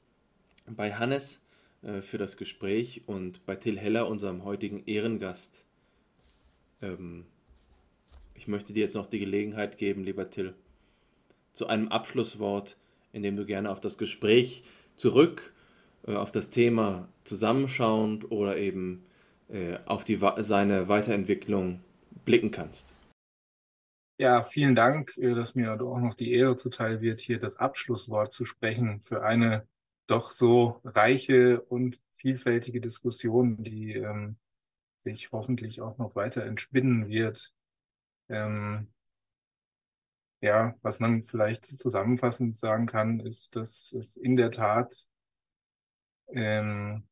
[0.67, 1.40] bei Hannes
[1.81, 5.65] für das Gespräch und bei Till Heller, unserem heutigen Ehrengast.
[6.81, 7.25] Ähm,
[8.35, 10.53] ich möchte dir jetzt noch die Gelegenheit geben, lieber Till,
[11.53, 12.77] zu einem Abschlusswort,
[13.13, 14.63] in dem du gerne auf das Gespräch
[14.95, 15.53] zurück,
[16.07, 19.03] äh, auf das Thema zusammenschauend oder eben
[19.49, 21.81] äh, auf die, seine Weiterentwicklung
[22.25, 22.93] blicken kannst.
[24.17, 28.31] Ja, vielen Dank, äh, dass mir auch noch die Ehre zuteil wird, hier das Abschlusswort
[28.31, 29.67] zu sprechen für eine
[30.11, 34.37] doch so reiche und vielfältige Diskussion, die ähm,
[34.97, 37.53] sich hoffentlich auch noch weiter entspinnen wird.
[38.29, 38.93] Ähm,
[40.41, 45.07] ja, was man vielleicht zusammenfassend sagen kann, ist, dass es in der Tat
[46.27, 47.07] ähm,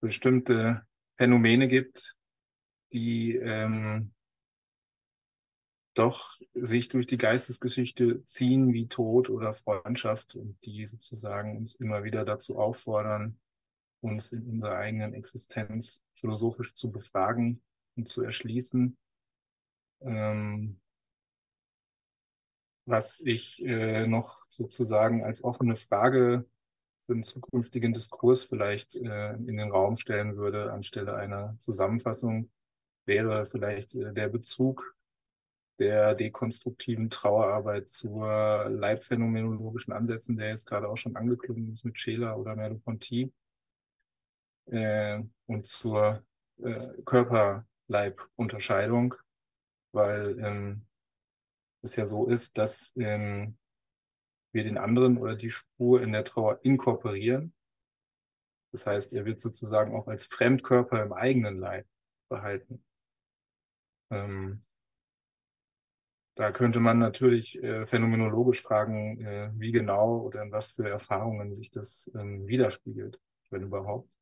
[0.00, 0.86] bestimmte
[1.16, 2.16] Phänomene gibt,
[2.92, 4.13] die ähm,
[5.94, 12.04] doch sich durch die Geistesgeschichte ziehen wie Tod oder Freundschaft und die sozusagen uns immer
[12.04, 13.38] wieder dazu auffordern,
[14.00, 17.62] uns in unserer eigenen Existenz philosophisch zu befragen
[17.96, 18.96] und zu erschließen.
[20.02, 20.80] Ähm,
[22.86, 26.44] was ich äh, noch sozusagen als offene Frage
[27.00, 32.50] für einen zukünftigen Diskurs vielleicht äh, in den Raum stellen würde, anstelle einer Zusammenfassung,
[33.06, 34.94] wäre vielleicht äh, der Bezug
[35.78, 42.38] der dekonstruktiven Trauerarbeit zur leibphänomenologischen Ansätzen, der jetzt gerade auch schon angeklungen ist mit Scheler
[42.38, 43.32] oder Merleau-Ponty
[44.66, 46.24] äh, und zur
[46.62, 49.14] äh, Körper-Leib-Unterscheidung,
[49.92, 50.86] weil ähm,
[51.82, 53.58] es ja so ist, dass ähm,
[54.52, 57.52] wir den anderen oder die Spur in der Trauer inkorporieren.
[58.72, 61.86] Das heißt, er wird sozusagen auch als Fremdkörper im eigenen Leib
[62.28, 62.84] behalten.
[64.10, 64.60] Ähm,
[66.34, 71.54] da könnte man natürlich äh, phänomenologisch fragen, äh, wie genau oder in was für Erfahrungen
[71.54, 74.12] sich das ähm, widerspiegelt, wenn überhaupt.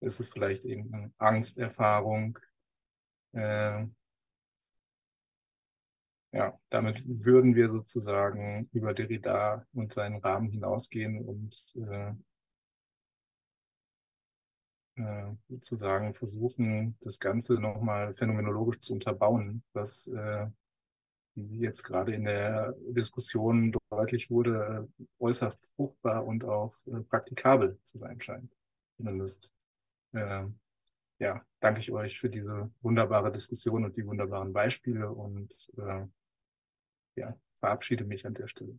[0.00, 2.38] Ist es vielleicht irgendeine Angsterfahrung?
[3.32, 3.86] Äh,
[6.32, 12.12] ja, damit würden wir sozusagen über Derrida und seinen Rahmen hinausgehen und äh,
[15.48, 20.46] sozusagen versuchen, das Ganze nochmal phänomenologisch zu unterbauen, was äh,
[21.34, 28.20] jetzt gerade in der Diskussion deutlich wurde, äußerst fruchtbar und auch äh, praktikabel zu sein
[28.20, 28.52] scheint.
[28.96, 29.50] Zumindest
[30.12, 30.44] äh,
[31.18, 36.06] ja, danke ich euch für diese wunderbare Diskussion und die wunderbaren Beispiele und äh,
[37.16, 38.78] ja, verabschiede mich an der Stelle.